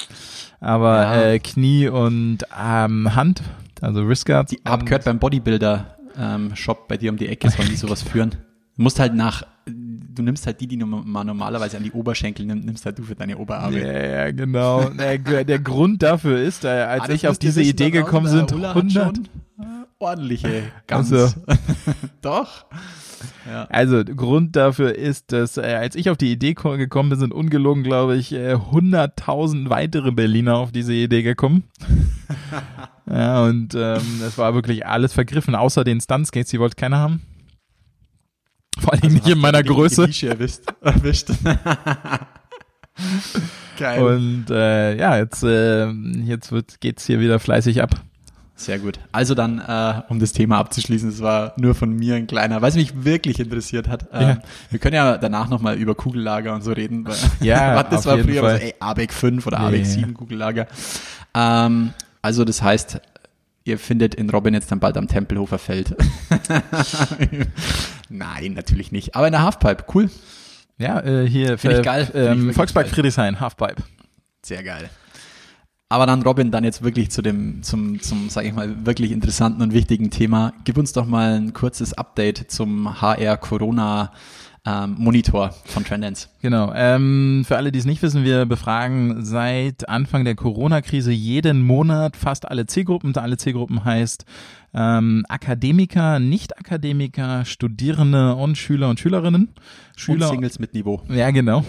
aber 0.59 1.01
ja. 1.01 1.21
äh, 1.21 1.39
Knie 1.39 1.87
und 1.87 2.39
ähm, 2.59 3.15
Hand, 3.15 3.41
also 3.81 4.07
Wristguard. 4.07 4.51
Ich 4.51 4.59
hab 4.65 4.85
gehört 4.85 5.05
beim 5.05 5.19
Bodybuilder 5.19 5.95
ähm, 6.17 6.53
bei 6.87 6.97
dir 6.97 7.11
um 7.11 7.17
die 7.17 7.27
Ecke 7.27 7.49
sollen 7.49 7.69
die 7.69 7.75
sowas 7.77 8.01
führen. 8.01 8.31
Du 8.75 8.83
musst 8.83 8.99
halt 8.99 9.13
nach, 9.13 9.43
du 9.65 10.23
nimmst 10.23 10.45
halt 10.45 10.59
die, 10.61 10.67
die 10.67 10.77
man 10.77 11.27
normalerweise 11.27 11.77
an 11.77 11.83
die 11.83 11.91
Oberschenkel 11.91 12.45
nimmt, 12.45 12.65
nimmst 12.65 12.85
halt 12.85 12.97
du 12.97 13.03
für 13.03 13.15
deine 13.15 13.37
Oberarme. 13.37 13.79
Ja, 13.79 14.25
ja 14.25 14.31
genau. 14.31 14.89
der, 14.89 15.43
der 15.43 15.59
Grund 15.59 16.01
dafür 16.01 16.41
ist, 16.41 16.63
äh, 16.63 16.69
als 16.69 17.03
ah, 17.03 17.09
ich 17.09 17.27
auf 17.27 17.37
diese 17.37 17.61
Idee 17.61 17.91
gekommen 17.91 18.27
sind, 18.27 18.53
100 18.53 19.19
ordentliche 19.99 20.71
Gans. 20.87 21.11
Also. 21.11 21.33
Doch. 22.21 22.65
Ja. 23.45 23.65
Also 23.65 24.03
Grund 24.03 24.55
dafür 24.55 24.95
ist, 24.95 25.31
dass 25.33 25.57
äh, 25.57 25.61
als 25.61 25.95
ich 25.95 26.09
auf 26.09 26.17
die 26.17 26.31
Idee 26.31 26.53
gekommen 26.53 27.09
bin, 27.09 27.19
sind 27.19 27.33
ungelogen, 27.33 27.83
glaube 27.83 28.15
ich, 28.15 28.31
äh, 28.33 28.53
100.000 28.53 29.69
weitere 29.69 30.11
Berliner 30.11 30.55
auf 30.55 30.71
diese 30.71 30.93
Idee 30.93 31.21
gekommen. 31.21 31.63
ja, 33.09 33.43
und 33.43 33.75
ähm, 33.75 34.21
es 34.25 34.37
war 34.37 34.53
wirklich 34.53 34.85
alles 34.85 35.13
vergriffen, 35.13 35.55
außer 35.55 35.83
den 35.83 35.99
Stuntskates, 35.99 36.51
die 36.51 36.59
wollte 36.59 36.75
keiner 36.75 36.97
haben. 36.97 37.21
Vor 38.79 38.93
allem 38.93 39.03
also 39.03 39.15
nicht 39.15 39.27
in 39.27 39.39
meiner 39.39 39.63
Größe. 39.63 40.03
Erwischt. 40.03 40.61
erwischt. 40.81 41.29
Geil. 43.77 44.03
Und 44.03 44.45
äh, 44.49 44.97
ja, 44.97 45.17
jetzt, 45.17 45.43
äh, 45.43 45.89
jetzt 45.89 46.51
wird, 46.51 46.79
geht's 46.81 47.05
hier 47.05 47.19
wieder 47.19 47.39
fleißig 47.39 47.81
ab. 47.81 48.01
Sehr 48.59 48.77
gut. 48.77 48.99
Also 49.13 49.35
dann, 49.35 49.59
äh, 49.59 50.01
um 50.09 50.19
das 50.19 50.33
Thema 50.33 50.57
abzuschließen, 50.57 51.07
es 51.07 51.21
war 51.21 51.53
nur 51.55 51.75
von 51.75 51.95
mir 51.95 52.15
ein 52.15 52.27
kleiner, 52.27 52.61
weil 52.61 52.67
es 52.69 52.75
mich 52.75 53.05
wirklich 53.05 53.39
interessiert 53.39 53.87
hat. 53.87 54.07
Ähm, 54.11 54.21
ja. 54.21 54.37
Wir 54.69 54.79
können 54.79 54.95
ja 54.95 55.17
danach 55.17 55.47
nochmal 55.47 55.77
über 55.77 55.95
Kugellager 55.95 56.53
und 56.53 56.61
so 56.61 56.73
reden. 56.73 57.07
Weil, 57.07 57.15
ja, 57.39 57.81
das 57.89 58.05
war 58.05 58.17
früher 58.17 58.41
Fall. 58.41 58.57
so, 58.57 58.65
ey, 58.65 58.75
ABEC 58.81 59.13
5 59.13 59.47
oder 59.47 59.61
ABEC 59.61 59.85
7 59.85 60.13
Kugellager. 60.13 60.67
Ähm, 61.33 61.93
also 62.21 62.43
das 62.43 62.61
heißt, 62.61 62.99
ihr 63.63 63.79
findet 63.79 64.13
in 64.15 64.29
Robin 64.29 64.53
jetzt 64.53 64.69
dann 64.73 64.81
bald 64.81 64.97
am 64.97 65.07
Tempelhofer 65.07 65.57
Feld. 65.57 65.95
Nein, 68.09 68.53
natürlich 68.55 68.91
nicht. 68.91 69.15
Aber 69.15 69.27
in 69.27 69.31
der 69.31 69.43
Halfpipe, 69.43 69.85
cool. 69.95 70.09
Ja, 70.77 70.99
äh, 70.99 71.25
hier 71.25 71.57
Finde 71.57 71.77
ich 71.77 71.83
geil. 71.83 72.05
Finde 72.07 72.25
ich 72.25 72.31
Ähm, 72.31 72.53
Volkspark 72.53 72.87
geil. 72.87 72.93
Friedrichshain, 72.93 73.39
Halfpipe. 73.39 73.83
Sehr 74.43 74.63
geil. 74.63 74.89
Aber 75.91 76.05
dann, 76.05 76.21
Robin, 76.21 76.51
dann 76.51 76.63
jetzt 76.63 76.83
wirklich 76.83 77.09
zu 77.09 77.23
dem, 77.23 77.63
zum, 77.63 77.99
zum, 77.99 78.29
sag 78.29 78.45
ich 78.45 78.53
mal, 78.53 78.85
wirklich 78.85 79.11
interessanten 79.11 79.63
und 79.63 79.73
wichtigen 79.73 80.11
Thema. 80.11 80.53
Gib 80.63 80.77
uns 80.77 80.93
doch 80.93 81.07
mal 81.07 81.33
ein 81.33 81.51
kurzes 81.51 81.93
Update 81.93 82.51
zum 82.51 83.01
HR 83.01 83.37
Corona 83.37 84.11
ähm, 84.67 84.95
Monitor 84.99 85.49
von 85.65 85.83
Trendance. 85.83 86.27
Genau. 86.43 86.71
Ähm, 86.75 87.43
für 87.47 87.57
alle, 87.57 87.71
die 87.71 87.79
es 87.79 87.85
nicht 87.85 88.03
wissen, 88.03 88.23
wir 88.23 88.45
befragen 88.45 89.25
seit 89.25 89.89
Anfang 89.89 90.25
der 90.25 90.35
Corona-Krise 90.35 91.11
jeden 91.11 91.63
Monat 91.63 92.15
fast 92.15 92.47
alle 92.47 92.67
Zielgruppen. 92.67 93.15
Alle 93.17 93.37
Zielgruppen 93.37 93.83
heißt 93.83 94.25
ähm, 94.75 95.25
Akademiker, 95.27 96.19
Nicht-Akademiker, 96.19 97.45
Studierende 97.45 98.35
und 98.35 98.59
Schüler 98.59 98.89
und 98.89 98.99
Schülerinnen. 98.99 99.49
Schüler 99.95 100.27
und 100.27 100.33
Singles 100.33 100.59
mit 100.59 100.75
Niveau. 100.75 101.01
Ja, 101.09 101.31
genau. 101.31 101.65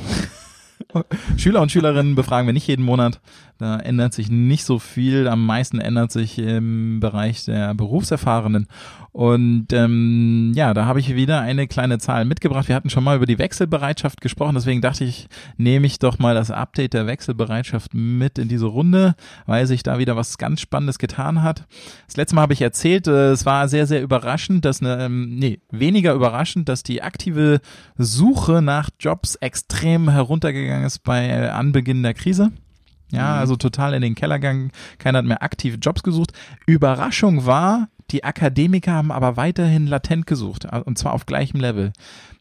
Schüler 1.36 1.60
und 1.60 1.70
Schülerinnen 1.70 2.14
befragen 2.14 2.46
wir 2.46 2.52
nicht 2.52 2.66
jeden 2.66 2.84
Monat. 2.84 3.20
Da 3.58 3.78
ändert 3.78 4.14
sich 4.14 4.30
nicht 4.30 4.64
so 4.64 4.78
viel. 4.78 5.28
Am 5.28 5.44
meisten 5.44 5.80
ändert 5.80 6.10
sich 6.10 6.38
im 6.38 6.98
Bereich 6.98 7.44
der 7.44 7.74
Berufserfahrenen. 7.74 8.66
Und 9.12 9.72
ähm, 9.72 10.52
ja, 10.54 10.72
da 10.72 10.86
habe 10.86 11.00
ich 11.00 11.14
wieder 11.14 11.40
eine 11.40 11.66
kleine 11.66 11.98
Zahl 11.98 12.24
mitgebracht. 12.24 12.68
Wir 12.68 12.76
hatten 12.76 12.90
schon 12.90 13.02
mal 13.02 13.16
über 13.16 13.26
die 13.26 13.38
Wechselbereitschaft 13.38 14.20
gesprochen, 14.20 14.54
deswegen 14.54 14.80
dachte 14.80 15.04
ich, 15.04 15.26
nehme 15.56 15.86
ich 15.86 15.98
doch 15.98 16.20
mal 16.20 16.34
das 16.34 16.52
Update 16.52 16.94
der 16.94 17.08
Wechselbereitschaft 17.08 17.92
mit 17.92 18.38
in 18.38 18.48
diese 18.48 18.66
Runde, 18.66 19.16
weil 19.46 19.66
sich 19.66 19.82
da 19.82 19.98
wieder 19.98 20.14
was 20.14 20.38
ganz 20.38 20.60
Spannendes 20.60 20.98
getan 20.98 21.42
hat. 21.42 21.66
Das 22.06 22.16
letzte 22.16 22.36
Mal 22.36 22.42
habe 22.42 22.52
ich 22.52 22.62
erzählt, 22.62 23.08
äh, 23.08 23.32
es 23.32 23.44
war 23.44 23.68
sehr, 23.68 23.86
sehr 23.86 24.00
überraschend, 24.00 24.64
dass 24.64 24.80
eine, 24.80 25.04
ähm, 25.04 25.36
nee, 25.36 25.60
weniger 25.70 26.14
überraschend, 26.14 26.68
dass 26.68 26.84
die 26.84 27.02
aktive 27.02 27.60
Suche 27.98 28.62
nach 28.62 28.90
Jobs 29.00 29.34
extrem 29.34 30.08
heruntergegangen 30.08 30.69
ist 30.84 31.00
bei 31.04 31.50
Anbeginn 31.52 32.02
der 32.02 32.14
Krise. 32.14 32.50
Ja, 33.12 33.34
also 33.36 33.56
total 33.56 33.94
in 33.94 34.02
den 34.02 34.14
Keller 34.14 34.38
gegangen. 34.38 34.70
Keiner 34.98 35.18
hat 35.18 35.24
mehr 35.24 35.42
aktive 35.42 35.78
Jobs 35.78 36.02
gesucht. 36.02 36.32
Überraschung 36.66 37.44
war, 37.44 37.88
die 38.12 38.22
Akademiker 38.24 38.92
haben 38.92 39.10
aber 39.10 39.36
weiterhin 39.36 39.86
latent 39.86 40.26
gesucht. 40.26 40.66
Und 40.84 40.96
zwar 40.98 41.12
auf 41.12 41.26
gleichem 41.26 41.60
Level. 41.60 41.92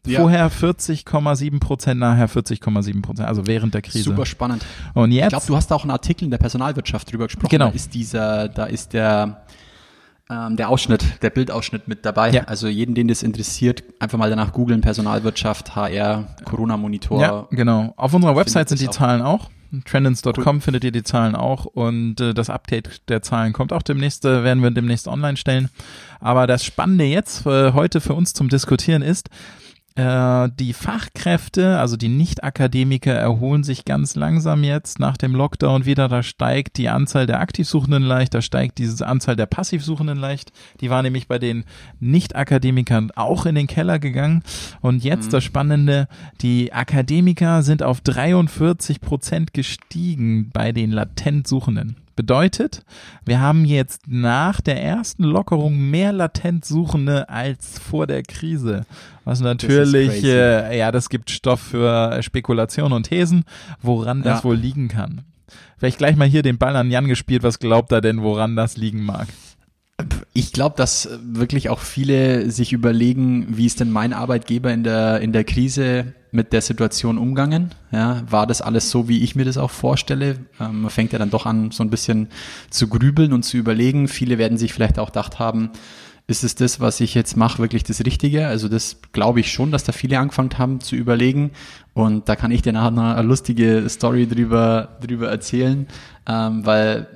Ja. 0.06 0.20
Vorher 0.20 0.50
40,7 0.50 1.60
Prozent, 1.60 2.00
nachher 2.00 2.28
40,7 2.28 3.02
Prozent. 3.02 3.28
Also 3.28 3.46
während 3.46 3.74
der 3.74 3.82
Krise. 3.82 4.04
Super 4.04 4.26
spannend. 4.26 4.64
Und 4.94 5.10
Ich 5.10 5.18
jetzt? 5.18 5.30
glaube, 5.30 5.46
du 5.46 5.56
hast 5.56 5.72
auch 5.72 5.82
einen 5.82 5.90
Artikel 5.90 6.24
in 6.24 6.30
der 6.30 6.38
Personalwirtschaft 6.38 7.12
drüber 7.12 7.26
gesprochen. 7.26 7.50
Genau. 7.50 7.68
Da 7.68 7.72
ist 7.74 7.92
dieser, 7.94 8.48
da 8.48 8.64
ist 8.66 8.92
der, 8.92 9.42
ähm, 10.30 10.56
der 10.56 10.68
Ausschnitt, 10.68 11.04
der 11.22 11.30
Bildausschnitt 11.30 11.88
mit 11.88 12.04
dabei. 12.04 12.30
Ja. 12.30 12.44
Also 12.44 12.68
jeden, 12.68 12.94
den 12.94 13.08
das 13.08 13.22
interessiert, 13.22 13.82
einfach 13.98 14.18
mal 14.18 14.30
danach 14.30 14.52
googeln, 14.52 14.80
Personalwirtschaft, 14.80 15.74
HR, 15.74 16.26
Corona-Monitor. 16.44 17.20
Ja, 17.20 17.48
genau. 17.50 17.92
Auf 17.96 18.14
unserer 18.14 18.36
Website 18.36 18.68
sind 18.68 18.80
die 18.80 18.88
auch. 18.88 18.92
Zahlen 18.92 19.22
auch. 19.22 19.50
Trendance.com 19.84 20.60
findet 20.60 20.82
ihr 20.82 20.90
die 20.90 21.04
Zahlen 21.04 21.36
auch 21.36 21.64
und 21.64 22.20
äh, 22.20 22.34
das 22.34 22.50
Update 22.50 23.08
der 23.08 23.22
Zahlen 23.22 23.52
kommt 23.52 23.72
auch 23.72 23.82
demnächst, 23.82 24.24
äh, 24.24 24.42
werden 24.42 24.62
wir 24.62 24.70
demnächst 24.72 25.06
online 25.06 25.36
stellen. 25.36 25.68
Aber 26.18 26.46
das 26.48 26.64
Spannende 26.64 27.04
jetzt 27.04 27.46
äh, 27.46 27.72
heute 27.72 28.00
für 28.00 28.14
uns 28.14 28.32
zum 28.32 28.48
Diskutieren 28.48 29.02
ist, 29.02 29.30
die 29.96 30.72
Fachkräfte, 30.72 31.78
also 31.78 31.96
die 31.96 32.08
Nicht-Akademiker, 32.08 33.12
erholen 33.12 33.64
sich 33.64 33.84
ganz 33.84 34.14
langsam 34.14 34.64
jetzt 34.64 34.98
nach 34.98 35.16
dem 35.16 35.34
Lockdown 35.34 35.84
wieder. 35.84 36.08
Da 36.08 36.22
steigt 36.22 36.78
die 36.78 36.88
Anzahl 36.88 37.26
der 37.26 37.40
Aktivsuchenden 37.40 38.04
leicht, 38.04 38.32
da 38.32 38.40
steigt 38.40 38.78
diese 38.78 39.06
Anzahl 39.06 39.36
der 39.36 39.46
Passivsuchenden 39.46 40.16
leicht. 40.16 40.52
Die 40.80 40.88
war 40.88 41.02
nämlich 41.02 41.28
bei 41.28 41.38
den 41.38 41.64
Nicht-Akademikern 41.98 43.10
auch 43.14 43.44
in 43.46 43.56
den 43.56 43.66
Keller 43.66 43.98
gegangen. 43.98 44.42
Und 44.80 45.04
jetzt 45.04 45.32
das 45.32 45.44
Spannende, 45.44 46.08
die 46.40 46.72
Akademiker 46.72 47.62
sind 47.62 47.82
auf 47.82 48.00
43 48.00 49.00
Prozent 49.00 49.52
gestiegen 49.52 50.50
bei 50.52 50.72
den 50.72 50.92
latent 50.92 51.46
Suchenden. 51.46 51.96
Bedeutet, 52.20 52.82
wir 53.24 53.40
haben 53.40 53.64
jetzt 53.64 54.02
nach 54.06 54.60
der 54.60 54.82
ersten 54.82 55.24
Lockerung 55.24 55.78
mehr 55.90 56.12
latent 56.12 56.66
Suchende 56.66 57.30
als 57.30 57.78
vor 57.78 58.06
der 58.06 58.22
Krise. 58.22 58.84
Was 59.24 59.40
natürlich, 59.40 60.22
äh, 60.22 60.76
ja, 60.78 60.92
das 60.92 61.08
gibt 61.08 61.30
Stoff 61.30 61.60
für 61.60 62.22
Spekulationen 62.22 62.92
und 62.92 63.04
Thesen, 63.04 63.44
woran 63.80 64.22
das 64.22 64.40
Ja. 64.40 64.44
wohl 64.44 64.56
liegen 64.56 64.88
kann. 64.88 65.22
Vielleicht 65.78 65.96
gleich 65.96 66.14
mal 66.14 66.28
hier 66.28 66.42
den 66.42 66.58
Ball 66.58 66.76
an 66.76 66.90
Jan 66.90 67.08
gespielt. 67.08 67.42
Was 67.42 67.58
glaubt 67.58 67.90
er 67.90 68.02
denn, 68.02 68.20
woran 68.20 68.54
das 68.54 68.76
liegen 68.76 69.02
mag? 69.02 69.26
Ich 70.34 70.52
glaube, 70.52 70.76
dass 70.76 71.06
äh, 71.06 71.16
wirklich 71.22 71.70
auch 71.70 71.78
viele 71.80 72.50
sich 72.50 72.74
überlegen, 72.74 73.46
wie 73.56 73.64
ist 73.64 73.80
denn 73.80 73.90
mein 73.90 74.12
Arbeitgeber 74.12 74.70
in 74.70 74.84
der, 74.84 75.20
in 75.20 75.32
der 75.32 75.44
Krise 75.44 76.12
mit 76.32 76.52
der 76.52 76.60
Situation 76.60 77.18
umgangen? 77.18 77.74
Ja, 77.92 78.22
war 78.28 78.46
das 78.46 78.62
alles 78.62 78.90
so, 78.90 79.08
wie 79.08 79.22
ich 79.22 79.34
mir 79.34 79.44
das 79.44 79.58
auch 79.58 79.70
vorstelle? 79.70 80.38
Ähm, 80.60 80.82
man 80.82 80.90
fängt 80.90 81.12
ja 81.12 81.18
dann 81.18 81.30
doch 81.30 81.46
an, 81.46 81.70
so 81.70 81.82
ein 81.82 81.90
bisschen 81.90 82.28
zu 82.70 82.88
grübeln 82.88 83.32
und 83.32 83.42
zu 83.42 83.56
überlegen. 83.56 84.08
Viele 84.08 84.38
werden 84.38 84.58
sich 84.58 84.72
vielleicht 84.72 84.98
auch 84.98 85.08
gedacht 85.08 85.38
haben, 85.38 85.70
ist 86.30 86.44
es 86.44 86.54
das, 86.54 86.78
was 86.78 87.00
ich 87.00 87.14
jetzt 87.14 87.36
mache, 87.36 87.58
wirklich 87.58 87.82
das 87.82 88.04
Richtige? 88.04 88.46
Also 88.46 88.68
das 88.68 88.98
glaube 89.12 89.40
ich 89.40 89.52
schon, 89.52 89.72
dass 89.72 89.82
da 89.82 89.92
viele 89.92 90.18
angefangen 90.18 90.56
haben 90.58 90.80
zu 90.80 90.94
überlegen. 90.94 91.50
Und 91.92 92.28
da 92.28 92.36
kann 92.36 92.52
ich 92.52 92.62
dir 92.62 92.72
nachher 92.72 92.92
noch 92.92 93.16
eine 93.16 93.26
lustige 93.26 93.84
Story 93.88 94.28
drüber, 94.28 94.96
drüber 95.04 95.28
erzählen, 95.28 95.88
ähm, 96.28 96.64
weil 96.64 97.08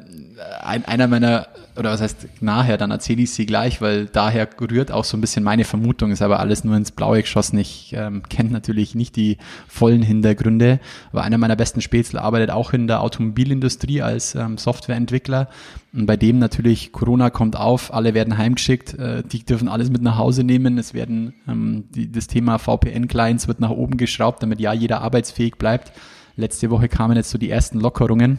ein, 0.63 0.85
einer 0.85 1.07
meiner, 1.07 1.47
oder 1.77 1.91
was 1.91 2.01
heißt 2.01 2.43
nachher, 2.43 2.77
dann 2.77 2.91
erzähle 2.91 3.23
ich 3.23 3.33
sie 3.33 3.47
gleich, 3.47 3.81
weil 3.81 4.07
daher 4.07 4.49
rührt 4.61 4.93
auch 4.93 5.05
so 5.05 5.17
ein 5.17 5.21
bisschen 5.21 5.45
meine 5.45 5.65
Vermutung, 5.65 6.11
ist 6.11 6.23
aber 6.23 6.41
alles 6.41 6.65
nur 6.65 6.77
ins 6.77 6.93
Blaue 6.93 7.21
geschossen. 7.21 7.59
Ich 7.59 7.95
ähm, 7.97 8.23
kenne 8.29 8.51
natürlich 8.51 8.95
nicht 8.95 9.17
die 9.17 9.39
vollen 9.67 10.03
Hintergründe, 10.03 10.81
aber 11.13 11.23
einer 11.23 11.39
meiner 11.39 11.57
besten 11.57 11.81
Spätzle 11.81 12.23
arbeitet 12.23 12.51
auch 12.51 12.73
in 12.73 12.87
der 12.87 13.01
Automobilindustrie 13.01 14.03
als 14.03 14.35
ähm, 14.35 14.59
Softwareentwickler 14.59 15.49
und 15.95 16.07
bei 16.07 16.17
dem 16.17 16.41
natürlich 16.41 16.91
Corona 16.91 17.31
kommt 17.31 17.57
auf, 17.57 17.95
alle 17.95 18.15
werden 18.15 18.37
heimgeschickt, 18.37 18.99
äh, 18.99 19.23
die 19.23 19.45
dürfen 19.45 19.69
alles 19.69 19.91
mit 19.91 20.03
nach 20.03 20.19
Hause 20.19 20.43
nehmen, 20.43 20.77
es 20.77 20.93
werden 20.93 21.35
ähm, 21.47 21.85
die, 21.95 22.11
das 22.11 22.27
Thema 22.27 22.59
VPN-Clients 22.59 23.47
wird 23.47 23.61
nach 23.61 23.71
oben 23.71 23.97
geschraubt, 23.97 24.43
damit 24.43 24.61
ja 24.61 24.73
jeder 24.73 25.03
arbeitsfähig 25.03 25.55
bleibt. 25.55 25.93
Letzte 26.37 26.71
Woche 26.71 26.89
kamen 26.89 27.17
jetzt 27.17 27.31
so 27.31 27.39
die 27.39 27.49
ersten 27.49 27.79
Lockerungen. 27.79 28.39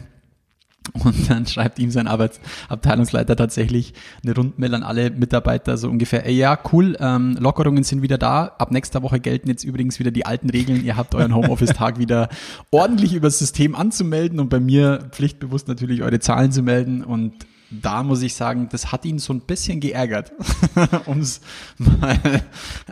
Und 0.92 1.28
dann 1.30 1.46
schreibt 1.46 1.78
ihm 1.78 1.90
sein 1.90 2.06
Arbeits 2.06 2.40
Abteilungsleiter 2.68 3.36
tatsächlich 3.36 3.94
eine 4.24 4.34
Rundmail 4.34 4.74
an 4.74 4.82
alle 4.82 5.10
Mitarbeiter, 5.10 5.76
so 5.76 5.88
ungefähr, 5.90 6.26
ey, 6.26 6.34
ja, 6.36 6.58
cool, 6.72 6.96
ähm, 7.00 7.36
Lockerungen 7.40 7.84
sind 7.84 8.02
wieder 8.02 8.18
da. 8.18 8.46
Ab 8.58 8.70
nächster 8.70 9.02
Woche 9.02 9.20
gelten 9.20 9.48
jetzt 9.48 9.64
übrigens 9.64 9.98
wieder 9.98 10.10
die 10.10 10.26
alten 10.26 10.50
Regeln. 10.50 10.84
Ihr 10.84 10.96
habt 10.96 11.14
euren 11.14 11.34
Homeoffice-Tag 11.34 11.98
wieder 11.98 12.28
ordentlich 12.70 13.14
übers 13.14 13.38
System 13.38 13.74
anzumelden 13.74 14.40
und 14.40 14.48
bei 14.48 14.60
mir 14.60 15.08
pflichtbewusst 15.10 15.68
natürlich 15.68 16.02
eure 16.02 16.20
Zahlen 16.20 16.52
zu 16.52 16.62
melden. 16.62 17.02
Und 17.04 17.32
da 17.70 18.02
muss 18.02 18.22
ich 18.22 18.34
sagen, 18.34 18.68
das 18.70 18.92
hat 18.92 19.04
ihn 19.04 19.18
so 19.18 19.32
ein 19.32 19.40
bisschen 19.40 19.80
geärgert, 19.80 20.32
um 21.06 21.18
es 21.20 21.40
mal 21.78 22.18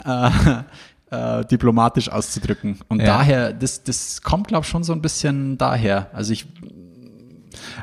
äh, 0.04 1.40
äh, 1.40 1.44
diplomatisch 1.46 2.08
auszudrücken. 2.08 2.80
Und 2.88 3.00
Ja. 3.00 3.06
daher, 3.06 3.52
das, 3.52 3.84
das 3.84 4.22
kommt, 4.22 4.48
glaube 4.48 4.64
ich, 4.64 4.68
schon 4.70 4.82
so 4.84 4.92
ein 4.92 5.00
bisschen 5.02 5.58
daher. 5.58 6.10
Also 6.12 6.32
ich 6.32 6.46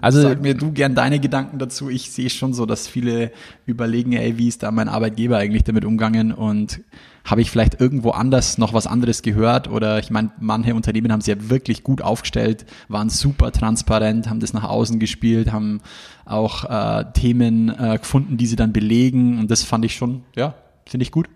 Also 0.01 0.21
Sag 0.21 0.41
mir 0.41 0.55
du 0.55 0.71
gern 0.71 0.95
deine 0.95 1.19
Gedanken 1.19 1.59
dazu. 1.59 1.89
Ich 1.89 2.11
sehe 2.11 2.29
schon 2.29 2.53
so, 2.53 2.65
dass 2.65 2.87
viele 2.87 3.31
überlegen, 3.65 4.13
ey, 4.13 4.37
wie 4.37 4.47
ist 4.47 4.63
da 4.63 4.71
mein 4.71 4.89
Arbeitgeber 4.89 5.37
eigentlich 5.37 5.63
damit 5.63 5.85
umgangen 5.85 6.31
und 6.31 6.81
habe 7.23 7.41
ich 7.41 7.51
vielleicht 7.51 7.79
irgendwo 7.79 8.11
anders 8.11 8.57
noch 8.57 8.73
was 8.73 8.87
anderes 8.87 9.21
gehört 9.21 9.69
oder 9.69 9.99
ich 9.99 10.09
meine, 10.09 10.31
manche 10.39 10.73
Unternehmen 10.73 11.11
haben 11.11 11.21
sich 11.21 11.35
ja 11.35 11.49
wirklich 11.49 11.83
gut 11.83 12.01
aufgestellt, 12.01 12.65
waren 12.87 13.09
super 13.09 13.51
transparent, 13.51 14.29
haben 14.29 14.39
das 14.39 14.53
nach 14.53 14.63
außen 14.63 14.99
gespielt, 14.99 15.51
haben 15.51 15.81
auch 16.25 16.65
äh, 16.65 17.05
Themen 17.13 17.69
äh, 17.69 17.99
gefunden, 17.99 18.37
die 18.37 18.47
sie 18.47 18.55
dann 18.55 18.73
belegen 18.73 19.39
und 19.39 19.51
das 19.51 19.63
fand 19.63 19.85
ich 19.85 19.95
schon, 19.95 20.23
ja, 20.35 20.55
finde 20.85 21.03
ich 21.03 21.11
gut. 21.11 21.29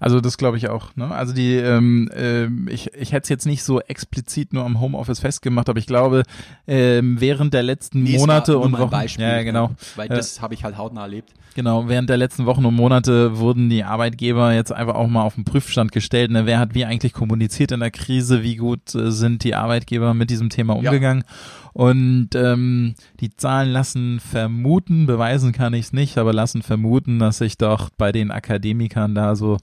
Also 0.00 0.20
das 0.20 0.38
glaube 0.38 0.56
ich 0.56 0.68
auch. 0.68 0.94
Ne? 0.96 1.10
Also 1.10 1.32
die, 1.32 1.54
ähm, 1.54 2.10
ähm, 2.14 2.68
ich, 2.70 2.92
ich 2.94 3.12
hätte 3.12 3.24
es 3.24 3.28
jetzt 3.28 3.46
nicht 3.46 3.62
so 3.62 3.80
explizit 3.80 4.52
nur 4.52 4.64
am 4.64 4.80
Homeoffice 4.80 5.20
festgemacht, 5.20 5.68
aber 5.68 5.78
ich 5.78 5.86
glaube, 5.86 6.22
ähm, 6.66 7.20
während 7.20 7.54
der 7.54 7.62
letzten 7.62 8.02
Nee, 8.02 8.18
Monate 8.18 8.58
und 8.58 8.72
Wochen, 8.78 8.90
Beispiel, 8.90 9.24
ja 9.24 9.42
genau, 9.42 9.70
Weil 9.96 10.10
Äh, 10.10 10.16
das 10.16 10.40
habe 10.40 10.54
ich 10.54 10.64
halt 10.64 10.76
hautnah 10.76 11.02
erlebt. 11.02 11.32
Genau, 11.54 11.86
während 11.88 12.08
der 12.08 12.16
letzten 12.16 12.46
Wochen 12.46 12.64
und 12.64 12.74
Monate 12.74 13.38
wurden 13.38 13.68
die 13.68 13.84
Arbeitgeber 13.84 14.54
jetzt 14.54 14.72
einfach 14.72 14.94
auch 14.94 15.06
mal 15.06 15.22
auf 15.22 15.34
den 15.34 15.44
Prüfstand 15.44 15.92
gestellt. 15.92 16.30
Ne? 16.30 16.46
Wer 16.46 16.58
hat 16.58 16.74
wie 16.74 16.86
eigentlich 16.86 17.12
kommuniziert 17.12 17.72
in 17.72 17.80
der 17.80 17.90
Krise? 17.90 18.42
Wie 18.42 18.56
gut 18.56 18.94
äh, 18.94 19.10
sind 19.10 19.44
die 19.44 19.54
Arbeitgeber 19.54 20.14
mit 20.14 20.30
diesem 20.30 20.48
Thema 20.48 20.74
umgegangen? 20.76 21.24
Und 21.74 22.30
ähm, 22.34 22.94
die 23.20 23.34
Zahlen 23.34 23.70
lassen 23.70 24.20
vermuten, 24.20 25.06
beweisen 25.06 25.52
kann 25.52 25.72
ich 25.72 25.86
es 25.86 25.92
nicht, 25.92 26.18
aber 26.18 26.32
lassen 26.32 26.62
vermuten, 26.62 27.18
dass 27.18 27.38
sich 27.38 27.56
doch 27.56 27.88
bei 27.96 28.12
den 28.12 28.30
Akademikern 28.30 29.14
da 29.14 29.36
so 29.36 29.56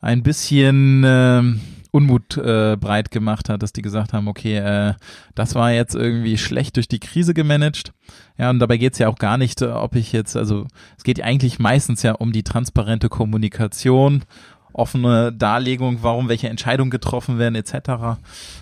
ein 0.00 0.22
bisschen 0.22 1.02
ähm, 1.06 1.60
Unmut 1.90 2.36
äh, 2.36 2.76
breit 2.78 3.10
gemacht 3.10 3.48
hat, 3.48 3.62
dass 3.62 3.72
die 3.72 3.82
gesagt 3.82 4.12
haben, 4.12 4.28
okay, 4.28 4.56
äh, 4.58 4.94
das 5.34 5.54
war 5.54 5.72
jetzt 5.72 5.94
irgendwie 5.94 6.36
schlecht 6.38 6.76
durch 6.76 6.88
die 6.88 7.00
Krise 7.00 7.34
gemanagt. 7.34 7.92
Ja, 8.36 8.50
und 8.50 8.58
dabei 8.58 8.76
geht's 8.76 8.98
ja 8.98 9.08
auch 9.08 9.16
gar 9.18 9.38
nicht, 9.38 9.62
äh, 9.62 9.66
ob 9.66 9.94
ich 9.96 10.12
jetzt, 10.12 10.36
also 10.36 10.66
es 10.96 11.04
geht 11.04 11.22
eigentlich 11.22 11.58
meistens 11.58 12.02
ja 12.02 12.12
um 12.12 12.32
die 12.32 12.42
transparente 12.42 13.08
Kommunikation, 13.08 14.24
offene 14.72 15.32
Darlegung, 15.32 15.98
warum 16.02 16.28
welche 16.28 16.48
Entscheidungen 16.48 16.90
getroffen 16.90 17.38
werden, 17.38 17.54
etc. 17.56 18.18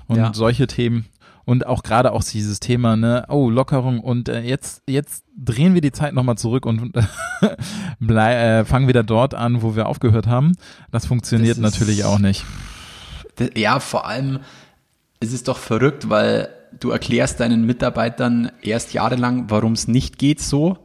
Und 0.06 0.16
Ja. 0.16 0.32
solche 0.32 0.66
Themen. 0.66 1.06
Und 1.46 1.66
auch 1.66 1.82
gerade 1.82 2.12
auch 2.12 2.22
dieses 2.24 2.60
Thema, 2.60 2.96
ne, 2.96 3.24
oh, 3.28 3.48
Lockerung 3.48 4.00
und 4.00 4.28
äh, 4.28 4.40
jetzt, 4.40 4.82
jetzt 4.88 5.24
drehen 5.38 5.72
wir 5.74 5.80
die 5.80 5.92
Zeit 5.92 6.12
nochmal 6.12 6.36
zurück 6.36 6.66
und 6.66 6.92
äh, 8.08 8.64
fangen 8.64 8.88
wieder 8.88 9.02
dort 9.04 9.34
an, 9.34 9.62
wo 9.62 9.76
wir 9.76 9.86
aufgehört 9.86 10.26
haben. 10.26 10.52
Das 10.90 11.06
funktioniert 11.06 11.50
Das 11.52 11.58
ist- 11.58 11.62
natürlich 11.78 12.04
auch 12.04 12.18
nicht. 12.18 12.44
D- 13.38 13.50
Ja, 13.58 13.80
vor 13.80 14.06
allem 14.06 14.40
es 15.20 15.32
ist 15.32 15.48
doch 15.48 15.56
verrückt, 15.58 16.10
weil 16.10 16.48
du 16.78 16.90
erklärst 16.90 17.40
deinen 17.40 17.64
Mitarbeitern 17.64 18.50
erst 18.62 18.92
jahrelang, 18.92 19.48
warum 19.48 19.72
es 19.72 19.88
nicht 19.88 20.18
geht 20.18 20.40
so. 20.40 20.78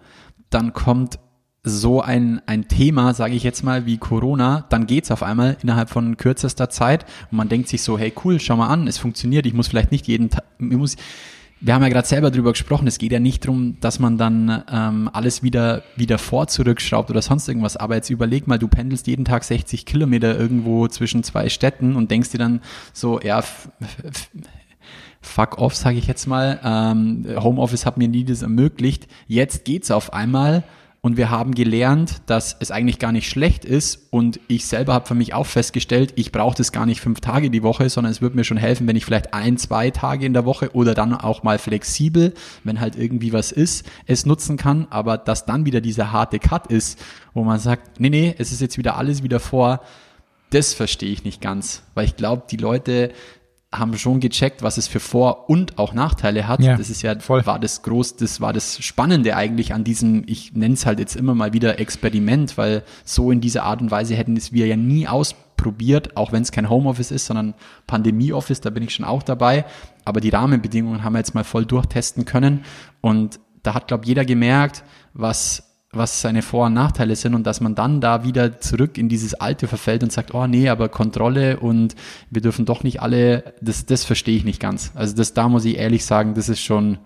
Dann 0.50 0.74
kommt 0.74 1.20
so 1.64 2.02
ein, 2.02 2.42
ein 2.48 2.68
Thema, 2.68 3.14
sage 3.14 3.36
ich 3.36 3.44
jetzt 3.44 3.64
mal, 3.64 3.86
wie 3.86 3.98
Corona, 3.98 4.66
dann 4.70 4.88
geht's 4.88 5.12
auf 5.12 5.22
einmal 5.22 5.58
innerhalb 5.62 5.90
von 5.90 6.18
kürzester 6.18 6.70
Zeit. 6.70 7.06
Und 7.30 7.38
man 7.38 7.50
denkt 7.50 7.68
sich 7.68 7.84
so, 7.84 8.00
hey 8.00 8.14
cool, 8.24 8.40
schau 8.40 8.58
mal 8.58 8.68
an, 8.68 8.88
es 8.88 8.98
funktioniert, 8.98 9.46
ich 9.46 9.54
muss 9.54 9.68
vielleicht 9.68 9.92
nicht 9.92 10.08
jeden 10.08 10.32
Tag, 10.32 10.44
ich 10.58 10.78
muss, 10.78 10.96
wir 11.60 11.76
haben 11.76 11.84
ja 11.84 11.90
gerade 11.90 12.08
selber 12.08 12.32
drüber 12.32 12.54
gesprochen, 12.54 12.88
es 12.88 12.98
geht 12.98 13.12
ja 13.12 13.20
nicht 13.20 13.46
darum, 13.46 13.80
dass 13.80 14.00
man 14.00 14.18
dann 14.18 14.64
ähm, 14.72 15.10
alles 15.14 15.44
wieder, 15.44 15.84
wieder 15.96 16.18
vor 16.18 16.48
zurückschraubt 16.48 17.12
oder 17.12 17.22
sonst 17.22 17.48
irgendwas, 17.48 17.78
aber 17.78 17.94
jetzt 17.94 18.10
überleg 18.10 18.48
mal, 18.48 18.58
du 18.58 18.68
pendelst 18.68 19.06
jeden 19.06 19.26
Tag 19.26 19.44
60 19.44 19.86
Kilometer 19.86 20.40
irgendwo 20.40 20.88
zwischen 20.88 21.22
zwei 21.22 21.50
Städten 21.50 21.96
und 21.96 22.10
denkst 22.10 22.32
dir 22.32 22.40
dann 22.40 22.62
so, 22.92 23.22
ja, 23.22 23.44
fuck 25.22 25.60
off, 25.60 25.76
sage 25.76 26.00
ich 26.00 26.08
jetzt 26.08 26.26
mal, 26.26 26.60
ähm, 26.64 27.28
Homeoffice 27.38 27.86
hat 27.86 27.98
mir 27.98 28.08
nie 28.08 28.24
das 28.24 28.42
ermöglicht, 28.42 29.08
jetzt 29.28 29.64
geht's 29.64 29.92
auf 29.92 30.12
einmal 30.14 30.64
und 31.04 31.18
wir 31.18 31.32
haben 31.32 31.56
gelernt, 31.56 32.22
dass 32.28 32.56
es 32.60 32.70
eigentlich 32.70 33.00
gar 33.00 33.12
nicht 33.12 33.28
schlecht 33.28 33.66
ist. 33.66 34.08
Und 34.12 34.40
ich 34.48 34.68
selber 34.68 34.94
habe 34.94 35.08
für 35.08 35.16
mich 35.16 35.34
auch 35.34 35.48
festgestellt, 35.48 36.14
ich 36.16 36.32
brauche 36.32 36.56
das 36.56 36.72
gar 36.72 36.86
nicht 36.86 37.02
fünf 37.02 37.22
Tage 37.22 37.50
die 37.50 37.64
Woche, 37.64 37.90
sondern 37.90 38.12
es 38.12 38.22
wird 38.22 38.36
mir 38.36 38.44
schon 38.44 38.58
helfen, 38.58 38.88
wenn 38.88 38.96
ich 38.96 39.04
vielleicht 39.04 39.34
ein, 39.34 39.58
zwei 39.58 39.90
Tage 39.90 40.28
in 40.28 40.34
der 40.34 40.46
Woche 40.46 40.70
oder 40.74 40.94
dann 40.94 41.16
auch 41.16 41.42
mal 41.42 41.58
flexibel, 41.58 42.36
wenn 42.64 42.80
halt 42.80 42.96
irgendwie 42.96 43.34
was 43.34 43.52
ist, 43.52 43.90
es 44.06 44.28
nutzen 44.28 44.58
kann, 44.58 44.86
aber 44.92 45.18
dass 45.18 45.46
dann 45.46 45.66
wieder 45.66 45.82
dieser 45.82 46.12
harte 46.12 46.38
Cut 46.38 46.68
ist, 46.68 47.00
wo 47.34 47.44
man 47.44 47.60
sagt, 47.60 48.00
nee, 48.00 48.12
nee, 48.12 48.36
es 48.38 48.52
ist 48.52 48.62
jetzt 48.62 48.78
wieder 48.78 48.96
alles 48.96 49.24
wieder 49.24 49.40
vor, 49.40 49.82
das 50.52 50.76
verstehe 50.76 51.12
ich 51.12 51.24
nicht 51.24 51.42
ganz, 51.42 51.82
weil 51.96 52.06
ich 52.06 52.16
glaube, 52.16 52.44
die 52.52 52.58
Leute 52.58 53.12
haben 53.74 53.98
schon 53.98 54.20
gecheckt, 54.20 54.64
was 54.64 54.78
es 54.78 54.88
für 54.88 55.00
Vor- 55.00 55.50
und 55.50 55.78
auch 55.78 55.94
Nachteile 55.94 56.48
hat. 56.48 56.62
Ja, 56.62 56.76
das 56.76 56.90
ist 56.90 57.02
ja, 57.04 57.18
voll. 57.20 57.46
war 57.46 57.58
das 57.58 57.84
groß, 57.84 58.18
das 58.18 58.42
war 58.42 58.52
das 58.52 58.84
Spannende 58.84 59.36
eigentlich 59.38 59.74
an 59.74 59.86
diesem, 59.86 60.24
ich 60.28 60.54
nenne 60.54 60.74
es 60.74 60.86
halt 60.86 61.00
jetzt 61.00 61.16
immer 61.16 61.36
mal 61.36 61.54
wieder 61.54 61.80
Experiment, 61.80 62.58
weil 62.58 62.84
so 63.06 63.32
in 63.32 63.40
dieser 63.40 63.64
Art 63.64 63.82
und 63.82 63.90
Weise 63.90 64.16
hätten 64.16 64.36
es 64.36 64.52
wir 64.52 64.68
ja 64.68 64.76
nie 64.76 65.08
ausprobiert, 65.08 66.18
auch 66.18 66.34
wenn 66.34 66.42
es 66.42 66.52
kein 66.52 66.70
Homeoffice 66.70 67.12
ist, 67.12 67.28
sondern 67.28 67.54
Pandemie-Office, 67.88 68.60
da 68.60 68.72
bin 68.72 68.84
ich 68.84 68.94
schon 68.94 69.06
auch 69.06 69.24
dabei. 69.24 69.64
Aber 70.04 70.20
die 70.20 70.30
Rahmenbedingungen 70.30 71.04
haben 71.04 71.14
wir 71.14 71.20
jetzt 71.20 71.34
mal 71.34 71.46
voll 71.46 71.66
durchtesten 71.66 72.26
können. 72.26 72.66
Und 73.00 73.40
da 73.64 73.74
hat, 73.74 73.88
glaube 73.88 74.06
jeder 74.06 74.26
gemerkt, 74.26 74.84
was 75.14 75.71
was 75.94 76.22
seine 76.22 76.42
Vor- 76.42 76.68
und 76.68 76.74
Nachteile 76.74 77.16
sind 77.16 77.36
und 77.36 77.46
dass 77.46 77.60
man 77.60 77.76
dann 77.76 78.00
da 78.00 78.24
wieder 78.24 78.60
zurück 78.60 78.98
in 78.98 79.10
dieses 79.10 79.34
Alte 79.34 79.68
verfällt 79.68 80.04
und 80.04 80.12
sagt, 80.12 80.34
oh 80.34 80.48
nee, 80.48 80.70
aber 80.70 80.88
Kontrolle 80.88 81.60
und 81.60 81.96
wir 82.30 82.42
dürfen 82.42 82.66
doch 82.66 82.84
nicht 82.84 83.02
alle, 83.02 83.54
das, 83.62 83.86
das 83.86 84.06
verstehe 84.06 84.38
ich 84.38 84.46
nicht 84.46 84.62
ganz. 84.62 84.92
Also 84.96 85.16
das, 85.16 85.34
da 85.34 85.50
muss 85.50 85.66
ich 85.66 85.78
ehrlich 85.78 86.06
sagen, 86.06 86.34
das 86.34 86.48
ist 86.48 86.62
schon 86.62 86.98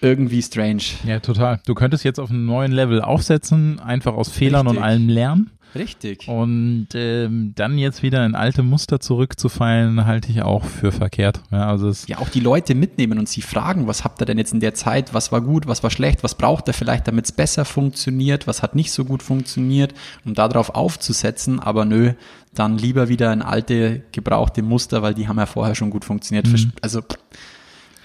irgendwie 0.00 0.42
strange. 0.42 0.82
Ja, 1.04 1.20
total. 1.20 1.60
Du 1.64 1.74
könntest 1.74 2.04
jetzt 2.04 2.18
auf 2.18 2.30
einen 2.30 2.44
neuen 2.44 2.72
Level 2.72 3.00
aufsetzen, 3.00 3.78
einfach 3.78 4.14
aus 4.14 4.28
Fehlern 4.28 4.66
und 4.66 4.76
Richtig. 4.76 4.84
allem 4.84 5.08
lernen. 5.08 5.50
Richtig. 5.78 6.28
Und 6.28 6.88
ähm, 6.94 7.52
dann 7.56 7.78
jetzt 7.78 8.02
wieder 8.02 8.24
in 8.26 8.34
alte 8.34 8.62
Muster 8.62 9.00
zurückzufallen, 9.00 10.06
halte 10.06 10.30
ich 10.30 10.42
auch 10.42 10.64
für 10.64 10.92
verkehrt. 10.92 11.40
Ja, 11.50 11.68
also 11.68 11.88
es, 11.88 12.06
Ja, 12.06 12.18
auch 12.18 12.28
die 12.28 12.40
Leute 12.40 12.74
mitnehmen 12.74 13.18
und 13.18 13.28
sie 13.28 13.42
fragen, 13.42 13.86
was 13.86 14.04
habt 14.04 14.20
ihr 14.20 14.26
denn 14.26 14.38
jetzt 14.38 14.52
in 14.52 14.60
der 14.60 14.74
Zeit, 14.74 15.14
was 15.14 15.32
war 15.32 15.40
gut, 15.40 15.66
was 15.66 15.82
war 15.82 15.90
schlecht, 15.90 16.22
was 16.24 16.34
braucht 16.34 16.68
ihr 16.68 16.72
vielleicht, 16.74 17.06
damit 17.08 17.24
es 17.26 17.32
besser 17.32 17.64
funktioniert, 17.64 18.46
was 18.46 18.62
hat 18.62 18.74
nicht 18.74 18.90
so 18.92 19.04
gut 19.04 19.22
funktioniert, 19.22 19.94
um 20.24 20.34
darauf 20.34 20.70
aufzusetzen, 20.74 21.60
aber 21.60 21.84
nö, 21.84 22.12
dann 22.54 22.78
lieber 22.78 23.08
wieder 23.08 23.32
in 23.32 23.42
alte, 23.42 24.02
gebrauchte 24.12 24.62
Muster, 24.62 25.02
weil 25.02 25.14
die 25.14 25.28
haben 25.28 25.38
ja 25.38 25.46
vorher 25.46 25.74
schon 25.74 25.90
gut 25.90 26.04
funktioniert. 26.04 26.46
Verst- 26.46 26.68
Also, 26.80 27.02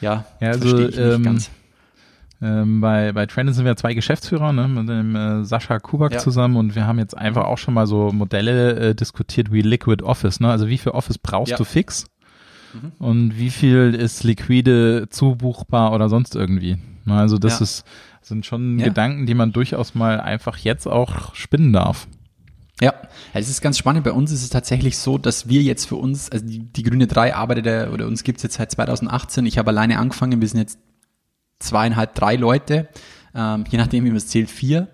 ja, 0.01 0.25
Ja, 0.39 0.47
also, 0.49 0.61
verstehe 0.67 0.87
ich 0.89 0.95
nicht 0.97 1.15
ähm, 1.15 1.23
ganz. 1.23 1.49
Ähm, 2.41 2.81
bei, 2.81 3.11
bei 3.11 3.27
Trendon 3.27 3.53
sind 3.53 3.65
wir 3.65 3.75
zwei 3.75 3.93
Geschäftsführer, 3.93 4.51
ne, 4.51 4.67
mit 4.67 4.89
dem 4.89 5.15
äh, 5.15 5.43
Sascha 5.45 5.77
Kubak 5.79 6.13
Ja. 6.13 6.17
zusammen 6.19 6.55
und 6.57 6.73
wir 6.75 6.87
haben 6.87 6.97
jetzt 6.97 7.15
einfach 7.15 7.45
auch 7.45 7.57
schon 7.59 7.73
mal 7.75 7.85
so 7.85 8.11
Modelle 8.11 8.75
äh, 8.89 8.95
diskutiert 8.95 9.51
wie 9.51 9.61
Liquid 9.61 10.03
Office, 10.03 10.39
ne? 10.39 10.49
Also 10.49 10.67
wie 10.67 10.77
viel 10.79 10.91
Office 10.91 11.17
brauchst 11.19 11.51
Ja. 11.51 11.57
du 11.57 11.63
fix 11.65 12.05
und 12.99 13.37
wie 13.37 13.49
viel 13.49 13.93
ist 13.93 14.23
liquide 14.23 15.07
zubuchbar 15.09 15.91
oder 15.93 16.07
sonst 16.09 16.35
irgendwie. 16.35 16.77
Ne, 17.05 17.13
Also 17.15 17.37
das 17.37 17.59
Ja. 17.59 17.63
ist 17.63 17.83
sind 18.23 18.45
schon. 18.45 18.77
Gedanken, 18.77 19.25
die 19.25 19.33
man 19.33 19.51
durchaus 19.51 19.93
mal 19.95 20.19
einfach 20.21 20.57
jetzt 20.57 20.87
auch 20.87 21.35
spinnen 21.35 21.73
darf. 21.73 22.07
Ja, 22.79 22.93
es 23.33 23.49
ist 23.49 23.61
ganz 23.61 23.77
spannend. 23.77 24.03
Bei 24.03 24.11
uns 24.13 24.31
ist 24.31 24.41
es 24.43 24.49
tatsächlich 24.49 24.97
so, 24.97 25.17
dass 25.19 25.47
wir 25.49 25.61
jetzt 25.61 25.85
für 25.85 25.95
uns, 25.97 26.31
also 26.31 26.45
die, 26.45 26.59
die 26.59 26.83
Grüne 26.83 27.05
3 27.07 27.35
arbeitet 27.35 27.65
ja, 27.67 27.89
oder 27.89 28.07
uns 28.07 28.23
gibt's 28.23 28.41
jetzt 28.43 28.55
seit 28.55 28.71
2018. 28.71 29.45
Ich 29.45 29.57
habe 29.59 29.69
alleine 29.69 29.99
angefangen, 29.99 30.39
wir 30.41 30.47
sind 30.47 30.59
jetzt 30.59 30.79
zweieinhalb, 31.61 32.15
drei 32.15 32.35
Leute, 32.35 32.89
ähm, 33.35 33.63
je 33.69 33.77
nachdem, 33.77 34.03
wie 34.05 34.09
man 34.09 34.17
es 34.17 34.27
zählt, 34.27 34.49
vier. 34.49 34.87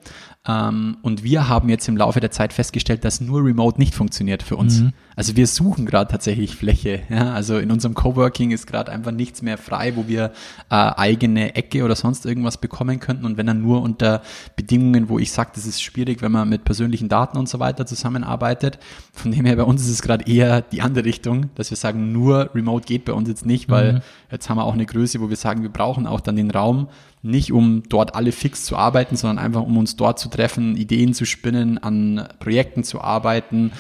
Ähm, 0.48 0.98
und 1.02 1.24
wir 1.24 1.50
haben 1.50 1.70
jetzt 1.70 1.88
im 1.88 1.98
Laufe 1.98 2.20
der 2.20 2.32
Zeit 2.32 2.54
festgestellt, 2.54 3.04
dass 3.04 3.20
nur 3.22 3.44
Remote 3.44 3.80
nicht 3.80 3.96
funktioniert 3.96 4.44
für 4.44 4.56
uns. 4.56 4.84
Also 5.18 5.36
wir 5.36 5.48
suchen 5.48 5.88
gerade 5.88 6.12
tatsächlich 6.12 6.56
Fläche. 6.56 7.02
Ja? 7.10 7.34
Also 7.34 7.58
in 7.58 7.72
unserem 7.72 7.96
Coworking 7.96 8.52
ist 8.52 8.68
gerade 8.68 8.92
einfach 8.92 9.12
nichts 9.12 9.42
mehr 9.42 9.58
frei, 9.58 9.96
wo 9.96 10.08
wir 10.08 10.26
äh, 10.70 10.76
eigene 10.76 11.56
Ecke 11.56 11.84
oder 11.84 11.96
sonst 11.96 12.28
irgendwas 12.28 12.58
bekommen 12.58 13.00
könnten. 13.00 13.26
Und 13.26 13.36
wenn 13.36 13.48
dann 13.48 13.64
nur 13.64 13.82
unter 13.82 14.22
Bedingungen, 14.56 15.10
wo 15.10 15.18
ich 15.18 15.32
sage, 15.32 15.50
das 15.56 15.66
ist 15.66 15.82
schwierig, 15.82 16.22
wenn 16.22 16.32
man 16.32 16.48
mit 16.48 16.66
persönlichen 16.66 17.10
Daten 17.10 17.40
und 17.40 17.50
so 17.50 17.60
weiter 17.60 17.88
zusammenarbeitet. 17.88 18.78
Von 19.12 19.32
dem 19.32 19.46
her 19.46 19.56
bei 19.56 19.64
uns 19.64 19.82
ist 19.82 19.90
es 19.90 20.04
gerade 20.04 20.32
eher 20.32 20.62
die 20.62 20.82
andere 20.82 21.06
Richtung, 21.06 21.50
dass 21.56 21.72
wir 21.72 21.78
sagen, 21.78 22.12
nur 22.12 22.52
Remote 22.54 22.86
geht 22.86 23.06
bei 23.06 23.14
uns 23.14 23.28
jetzt 23.28 23.46
nicht, 23.46 23.70
weil 23.70 24.04
jetzt 24.32 24.48
haben 24.50 24.58
wir 24.58 24.66
auch 24.66 24.74
eine 24.74 24.86
Größe, 24.86 25.20
wo 25.20 25.30
wir 25.30 25.36
sagen, 25.36 25.64
wir 25.64 25.72
brauchen 25.72 26.06
auch 26.06 26.22
dann 26.22 26.36
den 26.36 26.52
Raum, 26.52 26.90
nicht 27.24 27.52
um 27.52 27.82
dort 27.90 28.14
alle 28.14 28.32
fix 28.32 28.66
zu 28.66 28.78
arbeiten, 28.78 29.16
sondern 29.16 29.44
einfach 29.44 29.64
um 29.64 29.78
uns 29.78 29.96
dort 29.96 30.20
zu 30.20 30.30
treffen, 30.30 30.78
Ideen 30.78 31.16
zu 31.16 31.26
spinnen, 31.26 31.80
an 31.80 32.28
Projekten 32.40 32.84
zu 32.84 33.02
arbeiten. 33.02 33.72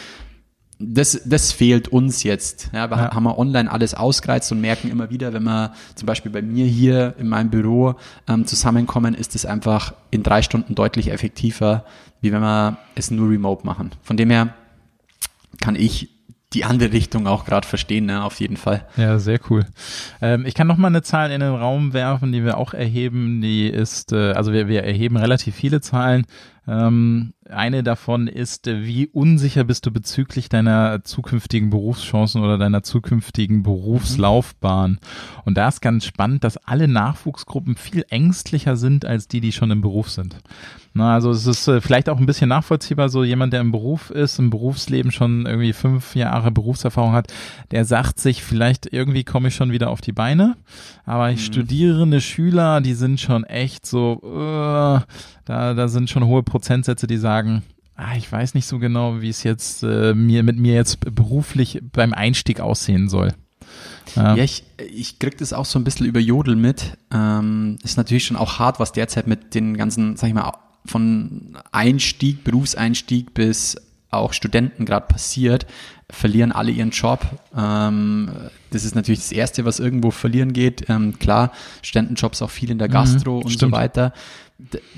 Das, 0.79 1.21
das 1.25 1.51
fehlt 1.51 1.87
uns 1.87 2.21
jetzt. 2.23 2.69
Ja, 2.71 2.89
wir 2.89 2.97
Ja. 2.97 3.11
haben 3.15 3.23
wir 3.23 3.37
online 3.39 3.69
alles 3.71 3.95
ausgereizt 3.95 4.51
und 4.51 4.61
merken 4.61 4.89
immer 4.91 5.09
wieder, 5.09 5.33
wenn 5.33 5.43
wir 5.43 5.73
zum 5.95 6.05
Beispiel 6.05 6.31
bei 6.31 6.41
mir 6.43 6.65
hier 6.67 7.15
in 7.17 7.27
meinem 7.27 7.49
Büro 7.49 7.95
ähm, 8.27 8.45
zusammenkommen, 8.45 9.15
ist 9.15 9.33
es 9.33 9.45
einfach 9.45 9.93
in 10.11 10.21
drei 10.21 10.41
Stunden 10.43 10.75
deutlich 10.75 11.11
effektiver, 11.11 11.83
wie 12.21 12.31
wenn 12.31 12.41
wir 12.41 12.77
es 12.95 13.09
nur 13.09 13.29
remote 13.29 13.65
machen. 13.65 13.91
Von 14.03 14.17
dem 14.17 14.29
her 14.29 14.53
kann 15.61 15.75
ich 15.75 16.09
die 16.53 16.63
andere 16.63 16.93
Richtung 16.93 17.27
auch 17.27 17.43
gerade 17.43 17.67
verstehen, 17.67 18.05
ne, 18.05 18.23
auf 18.23 18.39
jeden 18.39 18.55
Fall. 18.55 18.85
Ja, 18.95 19.19
sehr 19.19 19.39
cool. 19.49 19.65
Ähm, 20.21 20.45
ich 20.45 20.53
kann 20.53 20.67
noch 20.67 20.77
mal 20.77 20.87
eine 20.87 21.01
Zahl 21.01 21.31
in 21.31 21.41
den 21.41 21.53
Raum 21.55 21.91
werfen, 21.93 22.31
die 22.31 22.45
wir 22.45 22.57
auch 22.57 22.73
erheben. 22.73 23.41
Die 23.41 23.67
ist, 23.67 24.13
äh, 24.13 24.31
also 24.31 24.53
wir, 24.53 24.67
wir 24.67 24.83
erheben 24.83 25.17
relativ 25.17 25.55
viele 25.55 25.81
Zahlen. 25.81 26.25
Ähm, 26.67 27.33
eine 27.49 27.81
davon 27.81 28.27
ist, 28.27 28.67
wie 28.67 29.07
unsicher 29.07 29.63
bist 29.63 29.85
du 29.85 29.91
bezüglich 29.91 30.49
deiner 30.49 31.03
zukünftigen 31.03 31.69
Berufschancen 31.69 32.43
oder 32.43 32.57
deiner 32.57 32.83
zukünftigen 32.83 33.63
Berufslaufbahn? 33.63 34.99
Und 35.45 35.57
da 35.57 35.69
ist 35.69 35.81
ganz 35.81 36.05
spannend, 36.05 36.43
dass 36.43 36.57
alle 36.57 36.89
Nachwuchsgruppen 36.89 37.77
viel 37.77 38.05
ängstlicher 38.09 38.75
sind 38.75 39.05
als 39.05 39.29
die, 39.29 39.39
die 39.39 39.53
schon 39.53 39.71
im 39.71 39.81
Beruf 39.81 40.09
sind. 40.09 40.37
Na, 40.93 41.13
also 41.13 41.29
es 41.29 41.45
ist 41.45 41.67
äh, 41.67 41.79
vielleicht 41.79 42.09
auch 42.09 42.17
ein 42.17 42.25
bisschen 42.25 42.49
nachvollziehbar, 42.49 43.09
so 43.09 43.23
jemand, 43.23 43.53
der 43.53 43.61
im 43.61 43.71
Beruf 43.71 44.09
ist, 44.09 44.39
im 44.39 44.49
Berufsleben 44.49 45.11
schon 45.11 45.45
irgendwie 45.45 45.73
fünf 45.73 46.15
Jahre 46.15 46.49
Berufserfahrung 46.49 47.13
hat, 47.13 47.31
der 47.69 47.85
sagt 47.85 48.19
sich, 48.19 48.43
vielleicht 48.43 48.91
irgendwie 48.91 49.23
komme 49.23 49.49
ich 49.49 49.55
schon 49.55 49.71
wieder 49.71 49.91
auf 49.91 50.01
die 50.01 50.11
Beine, 50.11 50.57
aber 51.05 51.29
ich 51.29 51.45
studierende 51.45 52.19
Schüler, 52.19 52.81
die 52.81 52.95
sind 52.95 53.19
schon 53.19 53.43
echt 53.43 53.85
so, 53.85 54.21
äh, 54.23 55.01
da, 55.47 55.73
da 55.73 55.87
sind 55.87 56.09
schon 56.09 56.25
hohe 56.25 56.43
Prozentsätze, 56.43 57.07
die 57.07 57.17
sagen, 57.17 57.63
ah, 57.95 58.15
ich 58.17 58.29
weiß 58.29 58.53
nicht 58.53 58.65
so 58.65 58.79
genau, 58.79 59.21
wie 59.21 59.29
es 59.29 59.43
jetzt 59.43 59.81
äh, 59.81 60.13
mir 60.13 60.43
mit 60.43 60.57
mir 60.57 60.73
jetzt 60.73 60.99
beruflich 61.15 61.81
beim 61.93 62.13
Einstieg 62.13 62.59
aussehen 62.59 63.07
soll. 63.07 63.33
Ja, 64.15 64.35
ich, 64.35 64.63
ich 64.77 65.19
krieg 65.19 65.37
das 65.37 65.53
auch 65.53 65.65
so 65.65 65.77
ein 65.79 65.83
bisschen 65.83 66.05
über 66.05 66.19
Jodel 66.19 66.55
mit. 66.55 66.97
Ähm, 67.13 67.77
ist 67.83 67.97
natürlich 67.97 68.25
schon 68.25 68.37
auch 68.37 68.59
hart, 68.59 68.79
was 68.79 68.91
derzeit 68.91 69.27
mit 69.27 69.53
den 69.55 69.77
ganzen, 69.77 70.15
sag 70.17 70.27
ich 70.27 70.33
mal, 70.33 70.51
von 70.85 71.57
Einstieg, 71.71 72.43
Berufseinstieg 72.43 73.33
bis 73.33 73.75
auch 74.09 74.33
Studenten 74.33 74.85
gerade 74.85 75.05
passiert, 75.05 75.65
verlieren 76.09 76.51
alle 76.53 76.71
ihren 76.71 76.91
Job. 76.91 77.25
Ähm, 77.55 78.31
das 78.71 78.85
ist 78.85 78.95
natürlich 78.95 79.19
das 79.19 79.31
Erste, 79.31 79.65
was 79.65 79.79
irgendwo 79.79 80.11
verlieren 80.11 80.53
geht. 80.53 80.89
Ähm, 80.89 81.19
klar, 81.19 81.51
Studentenjobs 81.81 82.41
auch 82.41 82.49
viel 82.49 82.71
in 82.71 82.79
der 82.79 82.87
Gastro 82.87 83.39
und 83.39 83.51
stimmt. 83.51 83.71
so 83.73 83.77
weiter. 83.77 84.13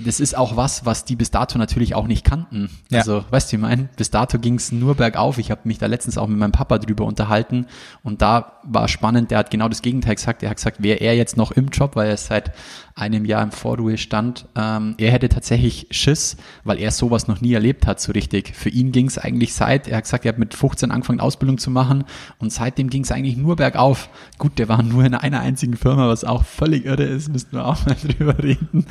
Das 0.04 0.22
ist 0.22 0.38
auch 0.38 0.56
was, 0.56 0.86
was 0.86 1.04
die 1.04 1.18
bis 1.18 1.32
dato 1.32 1.58
natürlich 1.58 1.94
auch 1.94 2.08
nicht 2.08 2.24
kannten. 2.24 2.70
Ja. 2.90 3.00
Also, 3.00 3.26
weißt 3.30 3.52
du, 3.52 3.58
ich 3.58 3.62
meine, 3.62 3.90
bis 3.98 4.10
dato 4.10 4.40
ging 4.40 4.56
es 4.56 4.72
nur 4.72 4.96
bergauf. 4.96 5.38
Ich 5.38 5.52
habe 5.52 5.62
mich 5.66 5.78
da 5.78 5.88
letztens 5.88 6.18
auch 6.18 6.28
mit 6.28 6.38
meinem 6.38 6.54
Papa 6.54 6.80
drüber 6.80 7.06
unterhalten 7.06 7.66
und 8.02 8.22
da 8.22 8.54
war 8.64 8.88
spannend, 8.88 9.32
der 9.32 9.40
hat 9.40 9.52
genau 9.52 9.68
das 9.68 9.82
Gegenteil 9.82 10.16
gesagt. 10.16 10.44
Er 10.44 10.50
hat 10.50 10.58
gesagt, 10.58 10.82
wäre 10.82 11.00
er 11.00 11.16
jetzt 11.16 11.36
noch 11.36 11.52
im 11.52 11.68
Job, 11.68 11.96
weil 11.96 12.10
er 12.10 12.18
seit 12.18 12.54
einem 13.00 13.26
Jahr 13.26 13.42
im 13.44 13.52
Vorruhestand, 13.52 14.46
ähm, 14.56 14.96
er 14.98 15.12
hätte 15.12 15.30
tatsächlich 15.30 15.88
Schiss, 15.92 16.38
weil 16.64 16.80
er 16.80 16.92
sowas 16.92 17.28
noch 17.28 17.40
nie 17.42 17.54
erlebt 17.54 17.88
hat, 17.88 18.02
so 18.02 18.12
richtig. 18.12 18.56
Für 18.56 18.70
ihn 18.70 18.92
ging 18.92 19.08
es 19.08 19.18
eigentlich 19.18 19.54
seit, 19.54 19.88
er 19.88 19.98
hat 19.98 20.04
gesagt, 20.04 20.26
er 20.26 20.34
hat 20.34 20.40
mit 20.40 20.54
15 20.54 20.92
angefangen, 20.92 21.22
Ausbildung 21.22 21.58
zu 21.58 21.72
machen 21.72 22.04
und 22.40 22.52
seitdem 22.52 22.90
ging 22.90 23.04
es 23.04 23.12
eigentlich 23.12 23.38
nur 23.38 23.56
bergauf. 23.56 24.10
Gut, 24.38 24.60
der 24.60 24.68
war 24.68 24.84
nur 24.84 25.06
in 25.06 25.16
einer 25.16 25.40
einzigen 25.40 25.78
Firma, 25.78 26.10
was 26.10 26.26
auch 26.26 26.44
völlig 26.44 26.86
irre 26.86 27.04
ist, 27.04 27.30
müssten 27.30 27.56
wir 27.56 27.66
auch 27.66 27.86
mal 27.86 27.96
drüber 28.04 28.38
reden. 28.44 28.86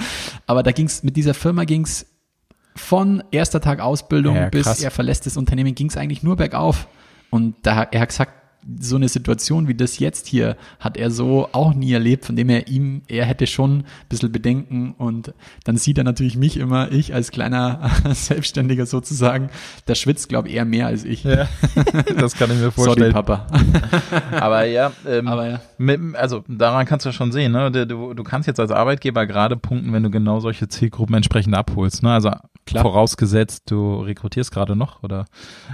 Aber 0.46 0.57
da 0.62 0.72
ging 0.72 0.86
es, 0.86 1.02
mit 1.02 1.16
dieser 1.16 1.34
Firma 1.34 1.64
ging 1.64 1.84
es 1.84 2.06
von 2.76 3.22
erster 3.30 3.60
Tag 3.60 3.80
Ausbildung 3.80 4.36
Ja, 4.36 4.48
bis 4.48 4.80
er 4.82 4.90
verlässt 4.90 5.26
das 5.26 5.36
Unternehmen, 5.36 5.74
ging 5.74 5.88
es 5.88 5.96
eigentlich 5.96 6.22
nur 6.22 6.36
bergauf. 6.36 6.86
Und 7.30 7.56
da, 7.62 7.82
er 7.82 8.00
hat 8.00 8.08
gesagt, 8.08 8.32
so 8.78 8.96
eine 8.96 9.08
Situation 9.08 9.68
wie 9.68 9.74
das 9.74 9.98
jetzt 9.98 10.26
hier 10.26 10.56
hat 10.78 10.96
er 10.96 11.10
so 11.10 11.48
auch 11.52 11.74
nie 11.74 11.92
erlebt, 11.92 12.24
von 12.24 12.36
dem 12.36 12.48
er 12.48 12.68
ihm, 12.68 13.02
er 13.08 13.24
hätte 13.24 13.46
schon 13.46 13.78
ein 13.78 13.84
bisschen 14.08 14.30
Bedenken 14.30 14.94
und 14.98 15.32
dann 15.64 15.76
sieht 15.76 15.98
er 15.98 16.04
natürlich 16.04 16.36
mich 16.36 16.56
immer, 16.56 16.92
ich 16.92 17.14
als 17.14 17.30
kleiner 17.30 17.90
Selbstständiger 18.12 18.86
sozusagen, 18.86 19.50
der 19.86 19.94
schwitzt, 19.94 20.28
glaube 20.28 20.48
ich, 20.48 20.54
eher 20.54 20.64
mehr 20.64 20.86
als 20.86 21.04
ich. 21.04 21.24
Ja, 21.24 21.48
das 22.18 22.34
kann 22.34 22.50
ich 22.50 22.56
mir 22.56 22.70
Sorry, 22.70 22.72
vorstellen. 22.72 23.12
Papa. 23.12 23.46
Aber 24.32 24.64
ja, 24.64 24.92
ähm, 25.06 25.28
Aber 25.28 25.48
ja. 25.48 25.60
mit, 25.78 26.00
also 26.14 26.44
daran 26.48 26.86
kannst 26.86 27.06
du 27.06 27.12
schon 27.12 27.32
sehen, 27.32 27.52
ne? 27.52 27.70
Du, 27.70 27.86
du, 27.86 28.14
du 28.14 28.22
kannst 28.22 28.46
jetzt 28.46 28.60
als 28.60 28.70
Arbeitgeber 28.70 29.26
gerade 29.26 29.56
punkten, 29.56 29.92
wenn 29.92 30.02
du 30.02 30.10
genau 30.10 30.40
solche 30.40 30.68
Zielgruppen 30.68 31.14
entsprechend 31.14 31.54
abholst. 31.54 32.02
Ne? 32.02 32.12
Also 32.12 32.32
Klar. 32.66 32.82
vorausgesetzt, 32.82 33.70
du 33.70 34.00
rekrutierst 34.00 34.52
gerade 34.52 34.76
noch 34.76 35.02
oder 35.02 35.24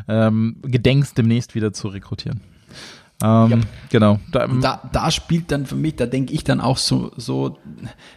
ähm, 0.09 0.57
gedenkst 0.63 1.15
demnächst 1.17 1.55
wieder 1.55 1.73
zu 1.73 1.89
rekrutieren. 1.89 2.41
Ähm, 3.23 3.63
Genau. 3.91 4.19
Da, 4.33 4.49
da, 4.49 4.91
da 4.93 5.11
spielt 5.11 5.53
dann 5.53 5.67
für 5.67 5.77
mich, 5.77 5.97
da 5.97 6.07
denke 6.07 6.33
ich 6.33 6.43
dann 6.43 6.61
auch 6.61 6.79
so, 6.79 7.13
so, 7.17 7.59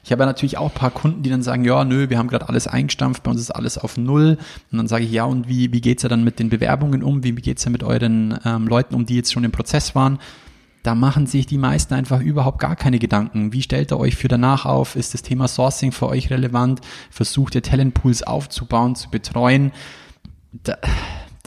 ich 0.04 0.12
habe 0.12 0.24
ja 0.24 0.26
natürlich 0.26 0.58
auch 0.58 0.70
ein 0.72 0.76
paar 0.76 0.90
Kunden, 0.90 1.22
die 1.22 1.30
dann 1.30 1.44
sagen, 1.44 1.64
ja, 1.66 1.84
nö, 1.84 2.10
wir 2.10 2.18
haben 2.18 2.30
gerade 2.30 2.50
alles 2.50 2.68
eingestampft, 2.68 3.22
bei 3.22 3.30
uns 3.32 3.42
ist 3.42 3.52
alles 3.52 3.78
auf 3.78 3.96
Null. 3.96 4.38
Und 4.72 4.78
dann 4.78 4.88
sage 4.88 5.04
ich, 5.04 5.12
ja, 5.12 5.26
und 5.26 5.48
wie, 5.48 5.72
wie 5.72 5.82
geht's 5.82 6.04
ja 6.04 6.10
dann 6.10 6.24
mit 6.24 6.40
den 6.40 6.50
Bewerbungen 6.50 7.04
um? 7.04 7.24
Wie 7.24 7.34
geht's 7.34 7.64
ja 7.64 7.70
mit 7.70 7.84
euren 7.84 8.40
ähm, 8.44 8.68
Leuten 8.68 8.96
um, 8.96 9.06
die 9.06 9.16
jetzt 9.16 9.32
schon 9.32 9.44
im 9.44 9.52
Prozess 9.52 9.94
waren? 9.94 10.18
Da 10.82 10.96
machen 10.96 11.28
sich 11.28 11.46
die 11.46 11.58
meisten 11.58 11.94
einfach 11.94 12.22
überhaupt 12.22 12.60
gar 12.60 12.76
keine 12.76 12.98
Gedanken. 12.98 13.54
Wie 13.54 13.62
stellt 13.62 13.92
ihr 13.92 14.00
euch 14.00 14.16
für 14.16 14.30
danach 14.30 14.66
auf? 14.66 14.96
Ist 14.96 15.14
das 15.14 15.22
Thema 15.22 15.48
Sourcing 15.48 15.92
für 15.92 16.08
euch 16.08 16.30
relevant? 16.32 16.82
Versucht 17.12 17.56
ihr 17.56 17.62
Talentpools 17.62 18.24
aufzubauen, 18.24 18.96
zu 18.96 19.10
betreuen? 19.10 19.72
da, 20.64 20.78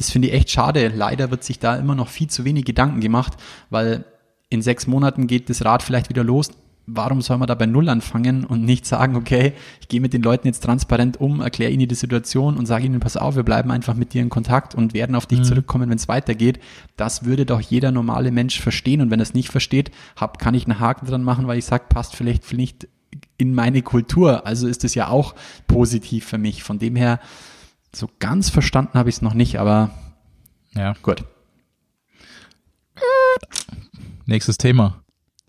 das 0.01 0.11
finde 0.11 0.29
ich 0.29 0.35
echt 0.35 0.51
schade. 0.51 0.89
Leider 0.89 1.31
wird 1.31 1.45
sich 1.45 1.59
da 1.59 1.77
immer 1.77 1.95
noch 1.95 2.09
viel 2.09 2.29
zu 2.29 2.47
wenig 2.47 2.65
Gedanken 2.65 3.01
gemacht, 3.01 3.35
weil 3.69 4.07
in 4.49 4.63
sechs 4.63 4.87
Monaten 4.87 5.27
geht 5.27 5.51
das 5.51 5.63
Rad 5.63 5.83
vielleicht 5.83 6.09
wieder 6.09 6.25
los. 6.25 6.49
Warum 6.87 7.21
soll 7.21 7.37
man 7.37 7.47
da 7.47 7.55
bei 7.55 7.67
Null 7.67 7.87
anfangen 7.91 8.45
und 8.47 8.65
nicht 8.65 8.87
sagen, 8.87 9.15
okay, 9.15 9.53
ich 9.83 9.89
gehe 9.89 10.01
mit 10.01 10.15
den 10.15 10.23
Leuten 10.23 10.47
jetzt 10.47 10.65
transparent 10.65 11.21
um, 11.21 11.43
erkläre 11.43 11.71
ihnen 11.71 11.87
die 11.87 11.95
Situation 11.95 12.57
und 12.57 12.65
sage 12.65 12.87
ihnen, 12.87 12.99
pass 12.99 13.19
auf, 13.19 13.37
wir 13.37 13.43
bleiben 13.43 13.71
einfach 13.71 13.95
mit 13.95 14.15
dir 14.15 14.23
in 14.23 14.31
Kontakt 14.31 14.75
und 14.75 14.95
werden 14.95 15.15
auf 15.15 15.27
dich 15.27 15.43
zurückkommen, 15.43 15.91
wenn 15.91 15.99
es 15.99 16.09
weitergeht. 16.09 16.61
Das 16.97 17.27
würde 17.27 17.45
doch 17.45 17.61
jeder 17.61 17.93
normale 17.93 18.31
Mensch 18.31 18.59
verstehen 18.59 19.03
und 19.03 19.11
wenn 19.11 19.21
er 19.21 19.25
es 19.25 19.35
nicht 19.35 19.51
versteht, 19.51 19.91
hab, 20.17 20.39
kann 20.39 20.55
ich 20.55 20.65
einen 20.65 20.81
Haken 20.81 21.07
dran 21.07 21.23
machen, 21.23 21.47
weil 21.47 21.59
ich 21.59 21.67
sage, 21.67 21.85
passt 21.91 22.17
vielleicht 22.17 22.51
nicht 22.55 22.89
in 23.37 23.55
meine 23.55 23.83
Kultur. 23.83 24.47
Also 24.47 24.67
ist 24.67 24.83
es 24.83 24.95
ja 24.95 25.09
auch 25.09 25.35
positiv 25.67 26.25
für 26.25 26.39
mich. 26.39 26.63
Von 26.63 26.79
dem 26.79 26.97
her, 26.97 27.21
so 27.95 28.09
ganz 28.19 28.51
verstanden 28.51 28.99
habe 28.99 29.09
ich 29.09 29.17
es 29.17 29.23
noch 29.23 29.35
nicht, 29.35 29.59
aber 29.59 29.91
ja. 30.75 30.95
gut. 31.03 31.25
Nächstes 34.27 34.59
Thema. 34.59 35.03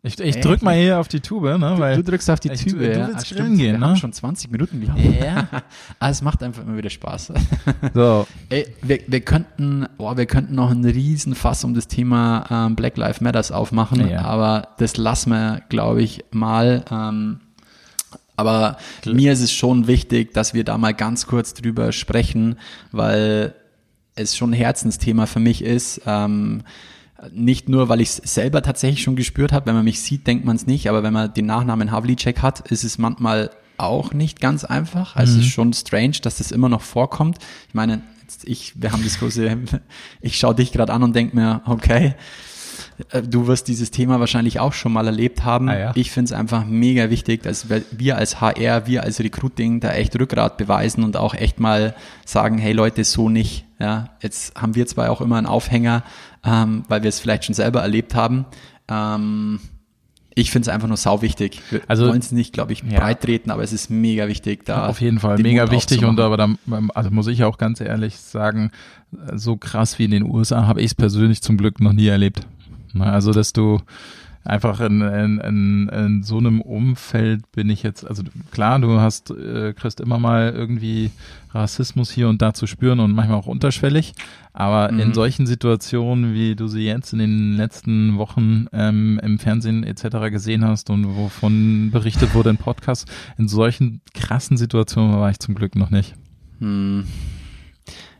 Ich, 0.04 0.20
ich 0.20 0.38
Äh, 0.38 0.42
drück 0.42 0.64
mal 0.64 0.76
hier 0.76 1.00
auf 1.00 1.08
die 1.08 1.20
Tube, 1.20 1.44
ne? 1.60 1.76
Weil 1.78 1.98
du 1.98 2.04
drückst 2.04 2.32
auf 2.32 2.40
die 2.40 2.50
Ich- 2.52 2.62
Tübe. 2.64 2.88
du- 2.88 2.94
du 2.94 3.00
ja. 3.00 3.08
willst 3.10 3.20
Ah, 3.22 3.26
stimmt, 3.26 3.58
gehen, 3.60 3.74
wir 3.74 3.78
ne? 3.78 3.86
haben 3.86 3.96
schon 3.98 4.12
20 4.12 4.50
Minuten, 4.50 4.82
glaube 4.82 5.00
ich. 5.00 5.20
Ja. 5.22 5.48
ah, 6.00 6.10
es 6.10 6.24
macht 6.24 6.42
einfach 6.42 6.64
immer 6.64 6.76
wieder 6.76 6.90
Spaß. 6.90 7.34
so, 7.94 8.26
Ey, 8.50 8.66
wir, 8.82 9.00
wir 9.06 9.22
könnten, 9.22 9.86
boah, 10.00 10.18
wir 10.18 10.26
könnten 10.26 10.56
noch 10.56 10.72
einen 10.72 10.86
riesen 10.86 11.36
Fass 11.36 11.64
um 11.64 11.76
das 11.76 11.88
Thema 11.88 12.46
ähm, 12.50 12.76
Black 12.76 12.98
Lives 12.98 13.22
Matters 13.22 13.52
aufmachen, 13.52 14.10
Ja. 14.10 14.22
aber 14.22 14.70
das 14.80 14.98
lassen 14.98 15.30
wir, 15.32 15.62
glaube 15.70 16.02
ich, 16.02 16.26
mal. 16.32 16.84
Ähm, 16.90 17.42
aber 18.42 18.78
mir 19.06 19.32
ist 19.32 19.42
es 19.42 19.52
schon 19.52 19.88
wichtig, 19.88 20.34
dass 20.34 20.54
wir 20.54 20.64
da 20.64 20.78
mal 20.78 20.94
ganz 20.94 21.28
kurz 21.28 21.54
drüber 21.54 21.92
sprechen, 21.92 22.58
weil 22.92 23.56
es 24.16 24.36
schon 24.36 24.50
ein 24.50 24.54
Herzensthema 24.54 25.26
für 25.26 25.40
mich 25.40 25.64
ist. 25.64 26.02
Ähm, 26.06 26.64
nicht 27.32 27.70
nur, 27.70 27.88
weil 27.88 28.02
ich 28.02 28.10
es 28.10 28.34
selber 28.34 28.62
tatsächlich 28.64 29.04
schon 29.04 29.16
gespürt 29.16 29.52
habe, 29.52 29.68
wenn 29.68 29.76
man 29.76 29.86
mich 29.86 30.02
sieht, 30.02 30.26
denkt 30.26 30.44
man 30.44 30.56
es 30.56 30.66
nicht, 30.66 30.90
aber 30.90 31.04
wenn 31.04 31.14
man 31.14 31.34
den 31.34 31.46
Nachnamen 31.46 31.92
Havlicek 31.92 32.42
hat, 32.42 32.72
ist 32.72 32.84
es 32.84 32.98
manchmal 32.98 33.52
auch 33.78 34.14
nicht 34.14 34.42
ganz 34.42 34.64
einfach. 34.64 35.16
Also 35.16 35.40
es 35.40 35.46
ist 35.46 35.52
schon 35.52 35.74
strange, 35.74 36.18
dass 36.22 36.38
das 36.38 36.52
immer 36.52 36.70
noch 36.70 36.82
vorkommt. 36.82 37.38
Ich 37.68 37.74
meine, 37.74 38.02
ich, 38.44 38.74
wir 38.82 38.92
haben 38.92 39.04
das 39.04 39.20
große, 39.20 39.58
ich 40.22 40.38
schaue 40.38 40.56
dich 40.56 40.72
gerade 40.72 40.94
an 40.94 41.04
und 41.04 41.16
denk 41.16 41.34
mir, 41.34 41.62
okay, 41.66 42.16
du 43.30 43.48
wirst 43.48 43.68
dieses 43.68 43.92
Thema 43.92 44.20
wahrscheinlich 44.20 44.60
auch 44.60 44.74
schon 44.74 44.94
mal 44.94 45.06
erlebt 45.06 45.44
haben. 45.44 45.70
Ah, 45.70 45.78
ja. 45.80 45.92
Ich 45.96 46.12
finde 46.12 46.26
es 46.34 46.40
einfach 46.40 46.66
mega 46.66 47.10
wichtig, 47.10 47.44
dass 47.44 47.68
wir- 47.70 48.18
als 48.18 48.42
HR, 48.42 48.88
wir 48.88 49.04
als 49.04 49.20
Recruiting 49.20 49.80
da 49.80 49.92
echt 49.92 50.18
Rückgrat 50.20 50.58
beweisen 50.58 51.04
und 51.04 51.18
auch 51.18 51.34
echt 51.34 51.60
mal 51.60 51.96
sagen, 52.26 52.58
hey 52.58 52.74
Leute, 52.74 53.04
so 53.04 53.30
nicht. 53.30 53.66
Ja, 53.80 54.10
jetzt 54.22 54.54
haben 54.62 54.76
wir 54.76 54.86
zwar 54.88 55.10
auch 55.10 55.22
immer 55.22 55.38
einen 55.38 55.48
Aufhänger, 55.48 56.04
ähm, 56.46 56.84
weil 56.88 57.02
wir 57.04 57.10
es 57.10 57.20
vielleicht 57.20 57.46
schon 57.46 57.56
selber 57.56 57.82
erlebt 57.82 58.14
haben. 58.16 58.46
Ähm, 58.88 59.60
ich 60.34 60.50
finde 60.52 60.70
es 60.70 60.74
einfach 60.74 60.88
nur 60.88 60.98
sau 60.98 61.22
wichtig. 61.22 61.62
Wir 61.72 61.82
Also- 61.88 62.08
wollen 62.08 62.20
es 62.20 62.32
nicht, 62.32 62.54
glaube 62.54 62.72
ich, 62.74 62.84
Ja. 62.90 63.00
breit 63.00 63.22
treten, 63.22 63.52
aber 63.52 63.64
es 63.64 63.74
ist 63.74 63.90
mega 63.90 64.28
wichtig, 64.28 64.64
da 64.66 64.88
auf 64.88 65.02
jeden 65.02 65.20
Fall 65.20 65.38
mega 65.40 65.64
Mund 65.64 65.74
wichtig 65.74 66.06
und 66.06 66.20
aber 66.20 66.38
da 66.38 66.48
also 66.94 67.10
muss 67.10 67.28
ich 67.28 67.44
auch 67.44 67.58
ganz 67.58 67.82
ehrlich 67.82 68.16
sagen, 68.18 68.72
so 69.36 69.58
krass 69.58 70.00
wie 70.00 70.06
in 70.06 70.12
den 70.12 70.24
USA 70.24 70.68
habe 70.68 70.80
ich 70.80 70.88
es 70.88 70.96
persönlich 70.96 71.42
zum 71.42 71.58
Glück 71.58 71.82
noch 71.82 71.92
nie 71.92 72.08
erlebt. 72.08 72.48
Na, 72.94 73.12
Also, 73.12 73.32
dass 73.32 73.54
du 73.54 73.80
einfach 74.44 74.80
in, 74.80 75.02
in, 75.02 75.38
in, 75.40 75.90
in 75.90 76.24
so 76.24 76.40
einem 76.40 76.62
Umfeld 76.62 77.52
bin 77.52 77.70
ich 77.70 77.84
jetzt, 77.84 78.08
also 78.08 78.24
klar, 78.50 78.80
du 78.80 79.00
hast, 79.00 79.30
äh, 79.30 79.72
kriegst 79.74 80.00
immer 80.00 80.18
mal 80.18 80.52
irgendwie 80.56 81.12
Rassismus 81.52 82.10
hier 82.10 82.28
und 82.28 82.42
da 82.42 82.52
zu 82.54 82.66
spüren 82.66 83.00
und 83.00 83.12
manchmal 83.14 83.38
auch 83.38 83.46
unterschwellig, 83.46 84.14
aber 84.52 84.90
in 84.90 85.10
Mhm. 85.10 85.14
solchen 85.14 85.46
Situationen, 85.46 86.34
wie 86.34 86.56
du 86.56 86.68
sie 86.68 86.86
jetzt 86.88 87.14
in 87.14 87.20
den 87.20 87.56
letzten 87.56 88.18
Wochen 88.18 88.66
ähm, 88.74 89.20
im 89.22 89.38
Fernsehen 89.38 89.84
etc. 89.84 90.32
gesehen 90.32 90.66
hast 90.66 90.90
und 90.90 91.16
wovon 91.16 91.92
berichtet 91.92 92.34
wurde 92.34 92.50
in 92.50 92.58
Podcasts, 92.58 93.06
in 93.38 93.48
solchen 93.48 94.02
krassen 94.16 94.58
Situationen 94.58 95.20
war 95.20 95.30
ich 95.30 95.38
zum 95.40 95.54
Glück 95.54 95.76
noch 95.76 95.92
nicht. 95.92 96.16
Hm. 96.60 97.06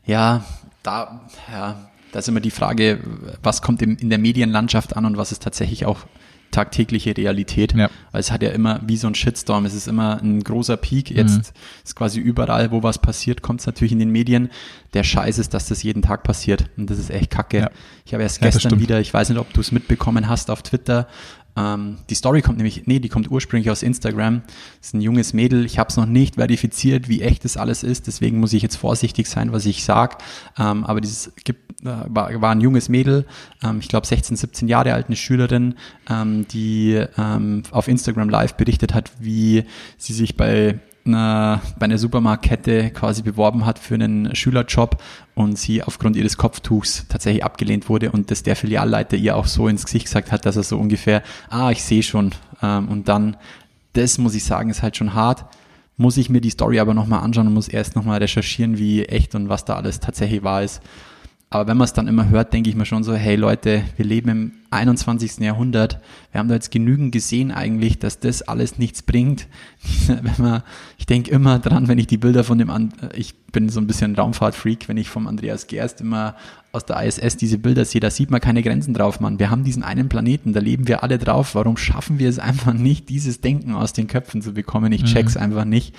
Ja, 0.06 0.44
da, 0.84 1.22
ja, 1.52 1.76
da 2.12 2.18
ist 2.20 2.28
immer 2.28 2.40
die 2.40 2.50
Frage, 2.50 3.00
was 3.42 3.62
kommt 3.62 3.82
in 3.82 4.10
der 4.10 4.18
Medienlandschaft 4.18 4.96
an 4.96 5.04
und 5.06 5.16
was 5.16 5.32
ist 5.32 5.42
tatsächlich 5.42 5.86
auch 5.86 6.00
tagtägliche 6.50 7.16
Realität. 7.16 7.72
Ja. 7.74 7.88
Weil 8.10 8.20
es 8.20 8.30
hat 8.30 8.42
ja 8.42 8.50
immer 8.50 8.80
wie 8.86 8.98
so 8.98 9.06
ein 9.06 9.14
Shitstorm, 9.14 9.64
es 9.64 9.72
ist 9.72 9.88
immer 9.88 10.20
ein 10.22 10.44
großer 10.44 10.76
Peak. 10.76 11.10
Jetzt 11.10 11.36
Mhm. 11.36 11.42
ist 11.82 11.96
quasi 11.96 12.20
überall, 12.20 12.70
wo 12.70 12.82
was 12.82 12.98
passiert, 12.98 13.40
kommt 13.40 13.60
es 13.60 13.66
natürlich 13.66 13.92
in 13.92 13.98
den 13.98 14.10
Medien. 14.10 14.50
Der 14.92 15.02
Scheiß 15.02 15.38
ist, 15.38 15.54
dass 15.54 15.66
das 15.68 15.82
jeden 15.82 16.02
Tag 16.02 16.24
passiert. 16.24 16.66
Und 16.76 16.90
das 16.90 16.98
ist 16.98 17.08
echt 17.10 17.30
kacke. 17.30 17.58
Ja. 17.58 17.70
Ich 18.04 18.12
habe 18.12 18.22
erst 18.22 18.42
Ja, 18.42 18.50
gestern 18.50 18.78
wieder, 18.80 19.00
ich 19.00 19.12
weiß 19.14 19.30
nicht, 19.30 19.38
ob 19.38 19.50
du 19.54 19.62
es 19.62 19.72
mitbekommen 19.72 20.28
hast 20.28 20.50
auf 20.50 20.62
Twitter, 20.62 21.08
ähm, 21.56 21.98
die 22.08 22.14
Story 22.14 22.42
kommt 22.42 22.56
nämlich, 22.56 22.86
nee, 22.86 22.98
die 22.98 23.08
kommt 23.08 23.30
ursprünglich 23.30 23.70
aus 23.70 23.82
Instagram. 23.82 24.42
Das 24.78 24.88
ist 24.88 24.94
ein 24.94 25.00
junges 25.00 25.32
Mädel. 25.32 25.64
Ich 25.66 25.78
habe 25.78 25.88
es 25.90 25.96
noch 25.96 26.06
nicht 26.06 26.36
verifiziert, 26.36 27.08
wie 27.08 27.22
echt 27.22 27.44
das 27.44 27.56
alles 27.56 27.82
ist. 27.82 28.06
Deswegen 28.06 28.40
muss 28.40 28.52
ich 28.52 28.62
jetzt 28.62 28.76
vorsichtig 28.76 29.26
sein, 29.26 29.52
was 29.52 29.66
ich 29.66 29.84
sag. 29.84 30.22
Ähm, 30.58 30.84
aber 30.84 31.00
dieses 31.00 31.32
gibt, 31.44 31.82
äh, 31.82 31.90
war, 32.08 32.40
war 32.40 32.52
ein 32.52 32.60
junges 32.60 32.88
Mädel, 32.88 33.26
ähm, 33.62 33.78
ich 33.80 33.88
glaube 33.88 34.06
16, 34.06 34.36
17 34.36 34.68
Jahre 34.68 34.94
alt, 34.94 35.06
eine 35.06 35.16
Schülerin, 35.16 35.74
ähm, 36.08 36.46
die 36.48 37.04
ähm, 37.18 37.62
auf 37.70 37.88
Instagram 37.88 38.28
Live 38.28 38.54
berichtet 38.54 38.94
hat, 38.94 39.12
wie 39.18 39.64
sie 39.98 40.14
sich 40.14 40.36
bei 40.36 40.78
einer, 41.04 41.60
bei 41.78 41.84
einer 41.84 41.98
Supermarktkette 41.98 42.90
quasi 42.90 43.22
beworben 43.22 43.66
hat 43.66 43.78
für 43.78 43.94
einen 43.94 44.34
Schülerjob 44.34 45.02
und 45.34 45.58
sie 45.58 45.82
aufgrund 45.82 46.16
ihres 46.16 46.36
Kopftuchs 46.36 47.06
tatsächlich 47.08 47.44
abgelehnt 47.44 47.88
wurde 47.88 48.12
und 48.12 48.30
dass 48.30 48.42
der 48.42 48.56
Filialleiter 48.56 49.16
ihr 49.16 49.36
auch 49.36 49.46
so 49.46 49.68
ins 49.68 49.84
Gesicht 49.84 50.06
gesagt 50.06 50.32
hat, 50.32 50.46
dass 50.46 50.56
er 50.56 50.62
so 50.62 50.78
ungefähr, 50.78 51.22
ah, 51.50 51.70
ich 51.70 51.82
sehe 51.82 52.02
schon. 52.02 52.32
Ähm, 52.62 52.88
und 52.88 53.08
dann, 53.08 53.36
das 53.92 54.18
muss 54.18 54.34
ich 54.34 54.44
sagen, 54.44 54.70
ist 54.70 54.82
halt 54.82 54.96
schon 54.96 55.14
hart. 55.14 55.44
Muss 55.96 56.16
ich 56.16 56.30
mir 56.30 56.40
die 56.40 56.50
Story 56.50 56.80
aber 56.80 56.94
nochmal 56.94 57.20
anschauen 57.20 57.46
und 57.48 57.54
muss 57.54 57.68
erst 57.68 57.96
nochmal 57.96 58.18
recherchieren, 58.18 58.78
wie 58.78 59.04
echt 59.04 59.34
und 59.34 59.48
was 59.48 59.64
da 59.64 59.76
alles 59.76 60.00
tatsächlich 60.00 60.42
wahr 60.42 60.62
ist. 60.62 60.80
Aber 61.52 61.66
wenn 61.66 61.76
man 61.76 61.84
es 61.84 61.92
dann 61.92 62.08
immer 62.08 62.30
hört, 62.30 62.54
denke 62.54 62.70
ich 62.70 62.76
mir 62.76 62.86
schon 62.86 63.04
so, 63.04 63.14
hey 63.14 63.36
Leute, 63.36 63.84
wir 63.96 64.06
leben 64.06 64.30
im 64.30 64.52
21. 64.70 65.36
Jahrhundert. 65.40 66.00
Wir 66.30 66.38
haben 66.38 66.48
da 66.48 66.54
jetzt 66.54 66.70
genügend 66.70 67.12
gesehen 67.12 67.50
eigentlich, 67.52 67.98
dass 67.98 68.18
das 68.20 68.40
alles 68.40 68.78
nichts 68.78 69.02
bringt. 69.02 69.48
wenn 70.06 70.32
man, 70.38 70.62
ich 70.96 71.04
denke 71.04 71.30
immer 71.30 71.58
dran, 71.58 71.88
wenn 71.88 71.98
ich 71.98 72.06
die 72.06 72.16
Bilder 72.16 72.42
von 72.42 72.56
dem, 72.56 72.70
And 72.70 72.94
ich 73.14 73.34
bin 73.52 73.68
so 73.68 73.80
ein 73.80 73.86
bisschen 73.86 74.14
Raumfahrtfreak, 74.14 74.88
wenn 74.88 74.96
ich 74.96 75.10
vom 75.10 75.26
Andreas 75.26 75.66
Gerst 75.66 76.00
immer 76.00 76.36
aus 76.72 76.86
der 76.86 77.04
ISS 77.04 77.36
diese 77.36 77.58
Bilder 77.58 77.84
sehe, 77.84 78.00
da 78.00 78.08
sieht 78.08 78.30
man 78.30 78.40
keine 78.40 78.62
Grenzen 78.62 78.94
drauf, 78.94 79.20
Mann. 79.20 79.38
Wir 79.38 79.50
haben 79.50 79.62
diesen 79.62 79.82
einen 79.82 80.08
Planeten, 80.08 80.54
da 80.54 80.60
leben 80.60 80.88
wir 80.88 81.02
alle 81.02 81.18
drauf. 81.18 81.54
Warum 81.54 81.76
schaffen 81.76 82.18
wir 82.18 82.30
es 82.30 82.38
einfach 82.38 82.72
nicht, 82.72 83.10
dieses 83.10 83.42
Denken 83.42 83.74
aus 83.74 83.92
den 83.92 84.06
Köpfen 84.06 84.40
zu 84.40 84.54
bekommen? 84.54 84.90
Ich 84.92 85.04
check's 85.04 85.34
mhm. 85.34 85.42
einfach 85.42 85.66
nicht. 85.66 85.94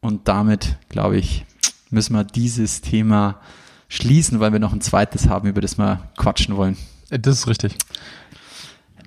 Und 0.00 0.26
damit, 0.26 0.78
glaube 0.88 1.16
ich, 1.16 1.44
müssen 1.90 2.14
wir 2.14 2.24
dieses 2.24 2.80
Thema 2.80 3.40
schließen, 3.90 4.40
weil 4.40 4.52
wir 4.52 4.60
noch 4.60 4.72
ein 4.72 4.80
zweites 4.80 5.28
haben, 5.28 5.48
über 5.48 5.60
das 5.60 5.76
wir 5.76 6.00
quatschen 6.16 6.56
wollen. 6.56 6.78
Das 7.10 7.40
ist 7.40 7.48
richtig. 7.48 7.76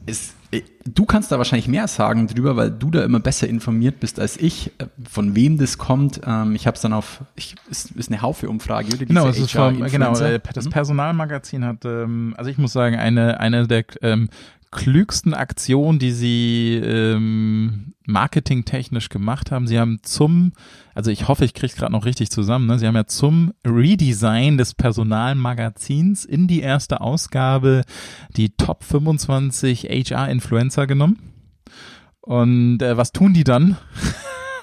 Es, 0.05 0.35
äh, 0.51 0.61
du 0.85 1.05
kannst 1.05 1.31
da 1.31 1.37
wahrscheinlich 1.37 1.69
mehr 1.69 1.87
sagen 1.87 2.27
drüber, 2.27 2.57
weil 2.57 2.69
du 2.69 2.91
da 2.91 3.03
immer 3.05 3.21
besser 3.21 3.47
informiert 3.47 4.01
bist 4.01 4.19
als 4.19 4.35
ich, 4.35 4.71
äh, 4.77 4.87
von 5.09 5.35
wem 5.35 5.57
das 5.57 5.77
kommt. 5.77 6.19
Ähm, 6.25 6.53
ich 6.53 6.67
habe 6.67 6.75
es 6.75 6.81
dann 6.81 6.91
auf, 6.91 7.21
ich, 7.35 7.55
ist, 7.71 7.91
ist 7.91 8.11
eine 8.11 8.21
Haufe-Umfrage, 8.21 8.93
oder? 8.93 9.05
Genau, 9.05 9.27
es 9.29 9.39
ist 9.39 9.51
vom, 9.53 9.81
genau, 9.85 10.19
äh, 10.19 10.41
das 10.53 10.65
mhm. 10.65 10.71
Personalmagazin 10.71 11.63
hat, 11.63 11.85
ähm, 11.85 12.33
also 12.37 12.51
ich 12.51 12.57
muss 12.57 12.73
sagen, 12.73 12.97
eine, 12.97 13.39
eine 13.39 13.65
der 13.65 13.85
ähm, 14.01 14.29
klügsten 14.73 15.33
Aktionen, 15.33 15.99
die 15.99 16.11
sie 16.11 16.75
ähm, 16.83 17.93
marketingtechnisch 18.05 19.09
gemacht 19.09 19.51
haben. 19.51 19.67
Sie 19.67 19.79
haben 19.79 19.99
zum, 20.03 20.53
also 20.93 21.11
ich 21.11 21.27
hoffe, 21.27 21.45
ich 21.45 21.53
kriege 21.53 21.73
gerade 21.73 21.91
noch 21.91 22.05
richtig 22.05 22.31
zusammen, 22.31 22.67
ne? 22.67 22.79
sie 22.79 22.87
haben 22.87 22.95
ja 22.95 23.05
zum 23.05 23.53
Redesign 23.65 24.57
des 24.57 24.73
Personalmagazins 24.73 26.25
in 26.25 26.47
die 26.47 26.61
erste 26.61 27.01
Ausgabe 27.01 27.83
die 28.35 28.49
Top 28.49 28.83
25 28.83 29.85
HR-Influencer 29.85 30.87
genommen. 30.87 31.19
Und 32.21 32.81
äh, 32.81 32.97
was 32.97 33.11
tun 33.11 33.33
die 33.33 33.43
dann? 33.43 33.77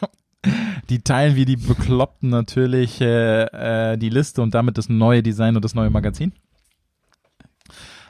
die 0.90 1.00
teilen 1.00 1.36
wie 1.36 1.44
die 1.44 1.56
Bekloppten 1.56 2.30
natürlich 2.30 3.00
äh, 3.00 3.92
äh, 3.92 3.96
die 3.98 4.08
Liste 4.08 4.42
und 4.42 4.54
damit 4.54 4.78
das 4.78 4.88
neue 4.88 5.22
Design 5.22 5.56
und 5.56 5.64
das 5.64 5.74
neue 5.74 5.90
Magazin. 5.90 6.32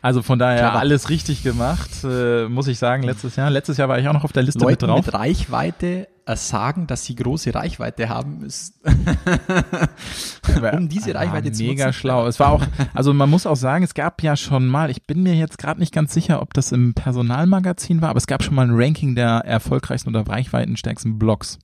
Also 0.03 0.23
von 0.23 0.39
daher 0.39 0.71
Klar. 0.71 0.77
alles 0.77 1.11
richtig 1.11 1.43
gemacht, 1.43 1.91
äh, 2.05 2.49
muss 2.49 2.69
ich 2.69 2.79
sagen, 2.79 3.03
letztes 3.03 3.37
Jahr. 3.37 3.51
Letztes 3.51 3.77
Jahr 3.77 3.89
war 3.89 3.99
ich 3.99 4.09
auch 4.09 4.15
noch 4.15 4.25
auf 4.25 4.33
der 4.33 4.43
Liste 4.43 4.61
Leuten 4.61 4.73
mit 4.73 4.83
drauf. 4.83 5.07
mit 5.07 5.15
Reichweite 5.15 6.09
äh, 6.25 6.37
sagen, 6.37 6.87
dass 6.87 7.05
sie 7.05 7.15
große 7.17 7.55
Reichweite 7.55 8.09
haben, 8.09 8.43
ist 8.43 8.81
um 10.73 10.89
diese 10.89 11.15
Reichweite 11.15 11.49
ja, 11.49 11.53
zu 11.53 11.63
mega 11.65 11.87
nutzen. 11.87 11.99
schlau. 11.99 12.27
Es 12.27 12.41
war 12.41 12.51
auch, 12.51 12.65
also 12.95 13.13
man 13.13 13.29
muss 13.29 13.47
auch 13.47 13.57
sagen, 13.57 13.85
es 13.85 13.93
gab 13.93 14.23
ja 14.23 14.37
schon 14.37 14.67
mal, 14.67 14.91
ich 14.91 15.07
bin 15.07 15.23
mir 15.23 15.35
jetzt 15.35 15.59
gerade 15.59 15.81
nicht 15.81 15.93
ganz 15.93 16.15
sicher, 16.15 16.41
ob 16.41 16.55
das 16.55 16.73
im 16.73 16.95
Personalmagazin 16.95 18.01
war, 18.01 18.11
aber 18.11 18.19
es 18.19 18.27
gab 18.27 18.43
schon 18.43 18.55
mal 18.55 18.67
ein 18.67 18.75
Ranking 18.75 19.15
der 19.15 19.43
erfolgreichsten 19.45 20.09
oder 20.09 20.27
reichweitenstärksten 20.27 21.19
Blogs. 21.19 21.59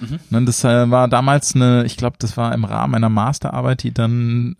Mhm. 0.00 0.46
Das 0.46 0.64
äh, 0.64 0.90
war 0.90 1.08
damals 1.08 1.54
eine, 1.54 1.84
ich 1.84 1.96
glaube, 1.96 2.16
das 2.18 2.36
war 2.36 2.54
im 2.54 2.64
Rahmen 2.64 2.94
einer 2.94 3.08
Masterarbeit, 3.08 3.82
die 3.82 3.92
dann 3.92 4.56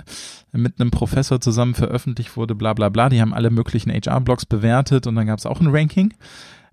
mit 0.53 0.81
einem 0.81 0.91
Professor 0.91 1.41
zusammen 1.41 1.75
veröffentlicht 1.75 2.37
wurde, 2.37 2.55
bla 2.55 2.75
bla 2.75 2.89
bla. 2.89 3.09
Die 3.09 3.21
haben 3.21 3.35
alle 3.35 3.51
möglichen 3.51 3.91
HR-Blogs 3.91 4.47
bewertet 4.47 5.07
und 5.07 5.15
dann 5.15 5.27
gab 5.27 5.39
es 5.39 5.47
auch 5.47 5.61
ein 5.61 5.69
Ranking. 5.69 6.15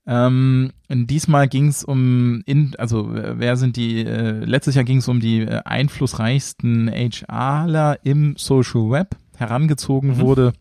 Ähm, 0.05 0.71
diesmal 0.89 1.49
ging 1.49 1.67
es 1.67 1.83
um, 1.83 2.41
in, 2.45 2.75
also 2.77 3.09
wer 3.11 3.57
sind 3.57 3.75
die, 3.75 4.05
äh, 4.05 4.43
letztes 4.45 4.75
Jahr 4.75 4.85
ging 4.85 4.99
es 4.99 5.07
um 5.09 5.19
die 5.19 5.41
äh, 5.41 5.61
einflussreichsten 5.65 6.89
HRler 6.89 7.99
im 8.03 8.35
Social 8.37 8.89
Web. 8.89 9.17
Herangezogen 9.35 10.11
mhm. 10.11 10.19
wurde 10.19 10.53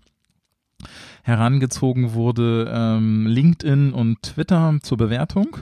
herangezogen 1.22 2.14
wurde 2.14 2.70
ähm, 2.72 3.26
LinkedIn 3.26 3.92
und 3.92 4.22
Twitter 4.22 4.78
zur 4.82 4.96
Bewertung. 4.96 5.56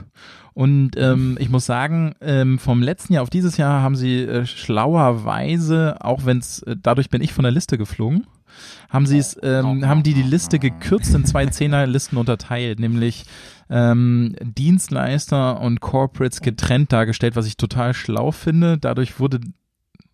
Und 0.55 0.91
ähm, 0.95 1.37
ich 1.37 1.49
muss 1.49 1.65
sagen, 1.65 2.15
ähm, 2.21 2.59
vom 2.59 2.81
letzten 2.81 3.11
Jahr 3.11 3.23
auf 3.23 3.29
dieses 3.29 3.57
Jahr 3.57 3.81
haben 3.81 3.97
sie 3.97 4.21
äh, 4.21 4.45
schlauerweise, 4.45 5.97
auch 5.99 6.25
wenn 6.25 6.37
es, 6.37 6.63
äh, 6.63 6.77
dadurch 6.81 7.09
bin 7.09 7.21
ich 7.21 7.33
von 7.33 7.43
der 7.43 7.51
Liste 7.51 7.77
geflogen, 7.77 8.25
haben 8.89 9.05
sie 9.05 9.17
es, 9.17 9.37
ähm, 9.43 9.85
haben 9.85 10.01
die 10.01 10.13
die 10.13 10.23
Liste 10.23 10.57
gekürzt 10.57 11.13
in 11.13 11.25
zwei 11.25 11.47
Zehnerlisten 11.47 12.17
unterteilt, 12.17 12.79
nämlich 12.79 13.25
ähm, 13.69 14.33
Dienstleister 14.41 15.59
und 15.59 15.81
Corporates 15.81 16.39
getrennt 16.39 16.93
dargestellt, 16.93 17.35
was 17.35 17.47
ich 17.47 17.57
total 17.57 17.93
schlau 17.93 18.31
finde. 18.31 18.77
Dadurch 18.77 19.19
wurde 19.19 19.41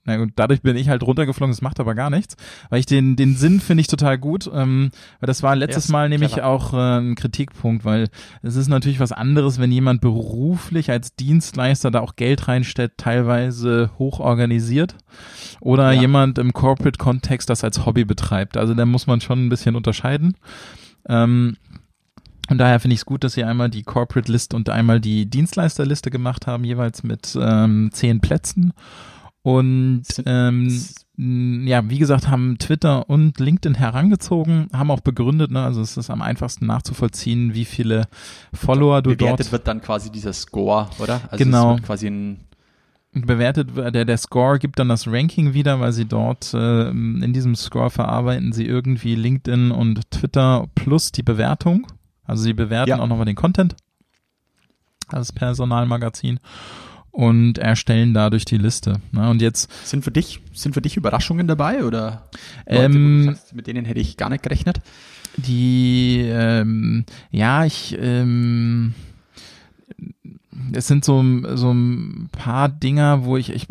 na 0.04 0.18
gut, 0.18 0.32
dadurch 0.36 0.62
bin 0.62 0.76
ich 0.76 0.90
halt 0.90 1.04
runtergeflogen, 1.04 1.52
das 1.52 1.62
macht 1.62 1.80
aber 1.80 1.94
gar 1.94 2.10
nichts, 2.10 2.36
weil 2.70 2.80
ich 2.80 2.88
den, 2.88 3.16
den 3.16 3.36
Sinn 3.36 3.60
finde 3.60 3.82
ich 3.82 3.88
total 3.88 4.18
gut, 4.18 4.50
ähm, 4.52 4.90
weil 5.20 5.28
das 5.28 5.44
war 5.44 5.56
letztes 5.56 5.90
Mal 5.90 6.10
nämlich 6.10 6.34
clever. 6.34 6.48
auch 6.48 6.74
äh, 6.74 7.00
ein 7.00 7.16
Kritikpunkt, 7.16 7.86
weil 7.86 8.08
es 8.42 8.56
ist 8.56 8.68
natürlich 8.68 9.00
was 9.00 9.12
anderes, 9.12 9.60
wenn 9.60 9.72
jemand 9.72 10.02
beruflich 10.02 10.90
als 10.90 11.16
Dienstleister 11.16 11.92
da 11.92 12.00
auch 12.00 12.16
Geld 12.16 12.48
reinstellt, 12.48 12.94
teilweise 12.98 13.92
hoch 14.00 14.20
organisiert 14.20 14.96
oder 15.60 15.92
ja. 15.92 16.02
jemand 16.02 16.40
im 16.40 16.52
Corporate-Kontext 16.52 17.50
das 17.50 17.64
als 17.64 17.86
Hobby 17.86 18.04
betreibt. 18.04 18.58
Also 18.58 18.74
da 18.74 18.86
muss 18.88 19.06
man 19.06 19.22
schon 19.22 19.46
ein 19.46 19.50
bisschen 19.50 19.76
unterscheiden. 19.76 20.36
Ähm, 21.08 21.58
und 22.50 22.58
daher 22.58 22.80
finde 22.80 22.96
ich 22.96 23.02
es 23.02 23.06
gut, 23.06 23.24
dass 23.24 23.34
sie 23.34 23.44
einmal 23.44 23.70
die 23.70 23.84
Corporate 23.84 24.32
List 24.32 24.54
und 24.54 24.70
einmal 24.70 25.00
die 25.00 25.30
Dienstleisterliste 25.30 26.10
gemacht 26.10 26.48
haben, 26.48 26.64
jeweils 26.64 27.04
mit 27.04 27.38
ähm, 27.40 27.92
zehn 27.94 28.20
Plätzen. 28.20 28.74
Und 29.44 30.04
ähm, 30.28 31.66
ja, 31.66 31.90
wie 31.90 31.98
gesagt, 31.98 32.28
haben 32.28 32.58
Twitter 32.60 33.10
und 33.10 33.40
LinkedIn 33.40 33.76
herangezogen, 33.76 34.68
haben 34.72 34.92
auch 34.92 35.00
begründet, 35.00 35.50
ne, 35.50 35.64
also 35.64 35.82
es 35.82 35.98
ist 35.98 36.12
am 36.12 36.22
einfachsten 36.22 36.68
nachzuvollziehen, 36.68 37.56
wie 37.56 37.66
viele 37.66 38.08
Follower 38.54 39.02
du 39.02 39.12
Bewertet 39.12 39.48
dort. 39.48 39.52
wird 39.52 39.68
dann 39.68 39.82
quasi 39.82 40.12
dieser 40.12 40.34
Score, 40.34 40.90
oder? 41.00 41.22
Also 41.30 41.44
genau. 41.44 41.78
quasi 41.78 42.08
ein 42.08 42.40
bewertet, 43.14 43.70
der, 43.76 44.06
der 44.06 44.18
Score 44.18 44.58
gibt 44.58 44.80
dann 44.80 44.88
das 44.88 45.06
Ranking 45.06 45.54
wieder, 45.54 45.80
weil 45.80 45.92
sie 45.92 46.06
dort 46.06 46.54
äh, 46.54 46.90
in 46.90 47.34
diesem 47.34 47.56
Score 47.56 47.90
verarbeiten 47.90 48.54
sie 48.54 48.66
irgendwie 48.66 49.16
LinkedIn 49.16 49.72
und 49.72 50.10
Twitter 50.12 50.68
plus 50.76 51.12
die 51.12 51.24
Bewertung. 51.24 51.88
Also 52.24 52.44
sie 52.44 52.54
bewerten 52.54 52.92
ja. 52.92 53.00
auch 53.00 53.08
nochmal 53.08 53.26
den 53.26 53.36
Content 53.36 53.76
als 55.08 55.34
Personalmagazin 55.34 56.40
und 57.12 57.58
erstellen 57.58 58.14
dadurch 58.14 58.46
die 58.46 58.58
Liste. 58.58 59.02
Ne? 59.12 59.30
Und 59.30 59.42
jetzt 59.42 59.70
sind 59.88 60.04
für 60.04 60.12
dich 60.12 60.40
sind 60.54 60.74
für 60.74 60.82
dich 60.82 60.98
Überraschungen 60.98 61.48
dabei 61.48 61.84
oder 61.84 62.30
Leute, 62.66 62.84
ähm, 62.86 63.24
sagst, 63.26 63.56
mit 63.56 63.68
denen 63.68 63.86
hätte 63.86 64.00
ich 64.00 64.18
gar 64.18 64.30
nicht 64.30 64.44
gerechnet? 64.44 64.80
Die 65.38 66.26
ähm, 66.26 67.06
ja 67.32 67.66
ich 67.66 67.98
ähm, 68.00 68.94
es 70.74 70.88
sind 70.88 71.06
so, 71.06 71.24
so 71.56 71.72
ein 71.72 72.30
paar 72.32 72.70
Dinger, 72.70 73.26
wo 73.26 73.38
ich, 73.38 73.52
ich, 73.52 73.68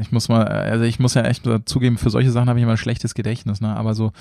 ich 0.00 0.12
muss 0.12 0.28
mal, 0.28 0.44
also 0.44 0.84
ich 0.84 0.98
muss 0.98 1.14
ja 1.14 1.22
echt 1.22 1.48
zugeben, 1.64 1.98
für 1.98 2.10
solche 2.10 2.30
Sachen 2.30 2.48
habe 2.48 2.58
ich 2.58 2.62
immer 2.62 2.72
ein 2.72 2.78
schlechtes 2.78 3.14
Gedächtnis, 3.14 3.60
ne? 3.60 3.74
Aber 3.74 3.94
so, 3.94 4.12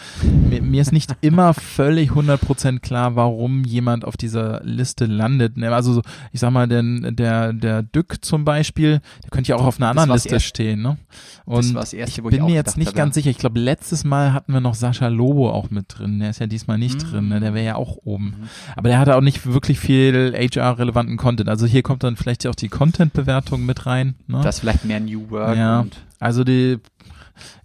mir, 0.50 0.62
mir 0.62 0.82
ist 0.82 0.92
nicht 0.92 1.16
immer 1.22 1.54
völlig 1.54 2.12
100% 2.12 2.80
klar, 2.80 3.16
warum 3.16 3.64
jemand 3.64 4.06
auf 4.06 4.18
dieser 4.18 4.62
Liste 4.64 5.06
landet. 5.06 5.58
Ne? 5.58 5.74
Also 5.74 5.94
so, 5.94 6.02
ich 6.32 6.40
sag 6.40 6.52
mal, 6.52 6.68
denn 6.68 7.16
der, 7.16 7.54
der 7.54 7.84
Dück 7.84 8.24
zum 8.24 8.46
Beispiel, 8.46 9.02
der 9.24 9.30
könnte 9.30 9.50
ja 9.50 9.56
auch 9.56 9.66
auf 9.66 9.80
einer 9.80 9.90
anderen 9.90 10.12
Liste 10.12 10.40
stehen, 10.40 10.82
ne? 10.82 10.98
Und 11.46 11.76
das 11.76 11.94
erste, 11.94 12.22
ich 12.22 12.28
bin 12.28 12.46
mir 12.46 12.54
jetzt 12.54 12.78
nicht 12.78 12.88
habe, 12.88 12.98
ganz 12.98 13.16
sicher. 13.16 13.30
Ich 13.30 13.38
glaube, 13.38 13.60
letztes 13.60 14.06
Mal 14.06 14.34
hatten 14.34 14.54
wir 14.54 14.62
noch 14.62 14.76
Sascha 14.76 15.10
Lobo 15.10 15.50
auch 15.50 15.70
mit 15.72 15.86
drin. 15.90 16.20
Der 16.20 16.30
ist 16.30 16.40
ja 16.40 16.48
diesmal 16.48 16.78
nicht 16.78 17.04
mhm. 17.04 17.10
drin, 17.10 17.28
ne? 17.28 17.40
Der 17.40 17.54
wäre 17.54 17.66
ja 17.66 17.76
auch 17.76 17.98
oben. 18.04 18.26
Mhm. 18.26 18.50
Aber 18.76 18.90
der 18.90 19.00
hatte 19.00 19.16
auch 19.16 19.22
nicht 19.22 19.46
wirklich 19.46 19.80
viel 19.80 20.34
HR-relevanten 20.34 21.18
Content. 21.18 21.50
Also 21.50 21.66
hier 21.66 21.84
kommt 21.84 21.93
dann 22.00 22.16
vielleicht 22.16 22.46
auch 22.48 22.56
die 22.56 22.70
Content-Bewertung 22.70 23.66
mit 23.66 23.86
rein. 23.86 24.16
Ne? 24.28 24.42
Das 24.44 24.56
ist 24.56 24.62
vielleicht 24.62 24.86
mehr 24.86 25.00
New 25.00 25.30
Work. 25.30 25.58
Ja, 25.58 25.86
also 26.20 26.44
die 26.44 26.80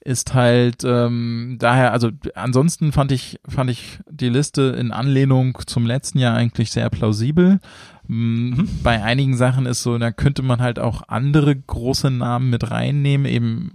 ist 0.01 0.35
halt 0.35 0.85
ähm, 0.85 1.57
daher, 1.59 1.93
also 1.93 2.11
ansonsten 2.35 2.93
fand 2.93 3.13
ich, 3.13 3.39
fand 3.47 3.71
ich 3.71 3.99
die 4.11 4.31
Liste 4.31 4.63
in 4.79 4.91
Anlehnung 4.91 5.59
zum 5.67 5.87
letzten 5.87 6.19
Jahr 6.19 6.35
eigentlich 6.35 6.71
sehr 6.71 6.89
plausibel. 6.91 7.61
Mhm. 8.07 8.69
Bei 8.83 9.03
einigen 9.03 9.37
Sachen 9.37 9.67
ist 9.67 9.83
so, 9.83 9.99
da 9.99 10.11
könnte 10.11 10.43
man 10.43 10.61
halt 10.61 10.79
auch 10.79 11.03
andere 11.09 11.55
große 11.55 12.11
Namen 12.11 12.49
mit 12.49 12.71
reinnehmen, 12.71 13.27
eben 13.27 13.71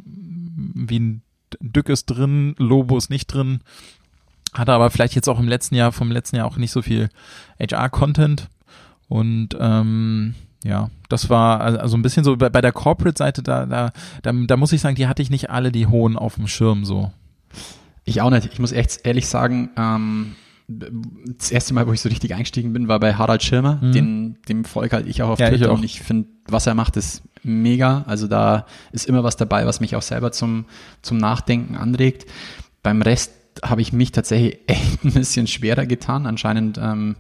wie 0.76 1.00
ein 1.00 1.22
Dück 1.60 1.90
ist 1.90 2.06
drin, 2.06 2.56
Lobo 2.58 2.98
ist 2.98 3.12
nicht 3.12 3.28
drin. 3.28 3.60
Hatte 4.54 4.74
aber 4.74 4.90
vielleicht 4.90 5.16
jetzt 5.16 5.30
auch 5.30 5.40
im 5.40 5.48
letzten 5.48 5.76
Jahr, 5.76 5.92
vom 5.92 6.12
letzten 6.12 6.36
Jahr 6.36 6.48
auch 6.48 6.58
nicht 6.58 6.72
so 6.72 6.82
viel 6.82 7.10
HR-Content. 7.60 8.50
Und 9.14 9.50
ähm, 9.60 10.34
ja, 10.64 10.90
das 11.08 11.30
war 11.30 11.62
also 11.62 11.96
ein 11.96 12.02
bisschen 12.02 12.24
so 12.24 12.36
bei, 12.36 12.50
bei 12.50 12.62
der 12.62 12.72
Corporate-Seite, 12.72 13.44
da, 13.44 13.68
da, 13.68 13.92
da, 14.24 14.32
da 14.32 14.58
muss 14.58 14.74
ich 14.74 14.82
sagen, 14.82 14.96
die 14.96 15.06
hatte 15.06 15.22
ich 15.22 15.30
nicht 15.30 15.52
alle 15.52 15.72
die 15.72 15.86
hohen 15.86 16.18
auf 16.18 16.34
dem 16.34 16.48
Schirm 16.48 16.84
so. 16.84 17.12
Ich 18.06 18.22
auch 18.22 18.32
nicht. 18.32 18.50
Ich 18.52 18.58
muss 18.58 18.72
echt 18.72 19.02
ehrlich 19.06 19.28
sagen, 19.28 19.70
ähm, 19.78 20.36
das 20.68 21.52
erste 21.52 21.76
Mal, 21.76 21.86
wo 21.86 21.94
ich 21.94 22.02
so 22.02 22.10
richtig 22.10 22.34
eingestiegen 22.34 22.74
bin, 22.74 22.88
war 22.88 23.00
bei 23.00 23.14
Harald 23.14 23.44
Schirmer. 23.44 23.78
Mhm. 23.84 23.92
Den, 23.92 24.38
dem 24.50 24.66
folge 24.66 24.96
halt 24.96 25.08
ich 25.08 25.22
auch 25.22 25.30
auf 25.30 25.40
ja, 25.40 25.50
Twitter 25.50 25.66
ich 25.66 25.70
auch. 25.70 25.78
und 25.78 25.86
ich 25.86 26.02
finde, 26.02 26.30
was 26.48 26.66
er 26.66 26.74
macht, 26.74 26.98
ist 26.98 27.22
mega. 27.44 28.06
Also 28.08 28.28
da 28.28 28.66
ist 28.94 29.06
immer 29.06 29.24
was 29.24 29.38
dabei, 29.38 29.68
was 29.68 29.80
mich 29.80 29.96
auch 29.96 30.02
selber 30.02 30.32
zum, 30.32 30.66
zum 31.04 31.20
Nachdenken 31.20 31.76
anregt. 31.76 32.26
beim 32.82 33.04
Rest 33.04 33.32
habe 33.64 33.84
ich 33.84 33.94
mich 33.94 34.12
tatsächlich 34.12 34.58
echt 34.68 35.06
ein 35.06 35.14
bisschen 35.14 35.46
schwerer 35.46 35.86
getan. 35.86 36.26
Anscheinend 36.26 36.80
ähm, 36.82 37.16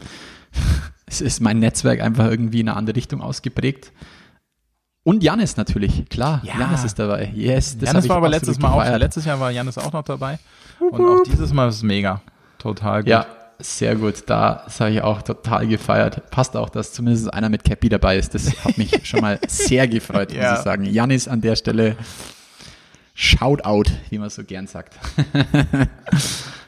ist 1.21 1.39
mein 1.41 1.60
Netzwerk 1.60 2.02
einfach 2.02 2.26
irgendwie 2.30 2.60
in 2.62 2.69
eine 2.69 2.78
andere 2.78 2.95
Richtung 2.95 3.21
ausgeprägt. 3.21 3.91
Und 5.04 5.21
Janis 5.23 5.58
natürlich, 5.58 6.08
klar. 6.10 6.41
Ja. 6.43 6.58
Janis 6.60 6.84
ist 6.86 6.97
dabei. 6.97 7.32
Yes, 7.36 7.78
das 7.78 7.89
Janis 7.89 8.08
war 8.10 8.17
aber 8.17 8.30
letztes 8.30 8.58
Mal 8.60 8.69
auch, 8.69 8.80
gefeiert. 8.80 8.99
letztes 9.02 9.26
Jahr 9.26 9.39
war 9.39 9.52
Janis 9.52 9.78
auch 9.78 9.91
noch 9.91 10.04
dabei. 10.04 10.39
Und 10.80 11.06
auch 11.06 11.23
dieses 11.23 11.52
Mal 11.52 11.67
ist 11.69 11.76
es 11.78 11.84
mega. 11.84 12.21
Total 12.58 13.02
gut. 13.02 13.10
Ja, 13.10 13.26
sehr 13.60 13.95
gut. 13.97 14.23
Da 14.28 14.65
habe 14.80 14.91
ich 14.91 15.02
auch 15.02 15.21
total 15.21 15.67
gefeiert. 15.67 16.30
Passt 16.32 16.56
auch, 16.56 16.69
dass 16.69 16.93
zumindest 16.93 17.34
einer 17.34 17.49
mit 17.49 17.65
Cappy 17.65 17.89
dabei 17.89 18.17
ist. 18.17 18.34
Das 18.34 18.63
hat 18.63 18.78
mich 18.78 19.06
schon 19.06 19.19
mal 19.19 19.39
sehr 19.47 19.88
gefreut, 19.89 20.30
muss 20.30 20.38
Ja. 20.38 20.56
ich 20.56 20.62
sagen. 20.62 20.86
Janis 20.86 21.28
an 21.28 21.41
der 21.41 21.58
Stelle 21.58 21.97
Shoutout, 23.13 23.91
wie 24.10 24.17
man 24.19 24.30
so 24.30 24.43
gern 24.43 24.67
sagt. 24.67 24.97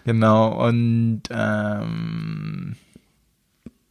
Genau. 0.06 0.68
Und 0.68 1.24
ähm, 1.32 2.76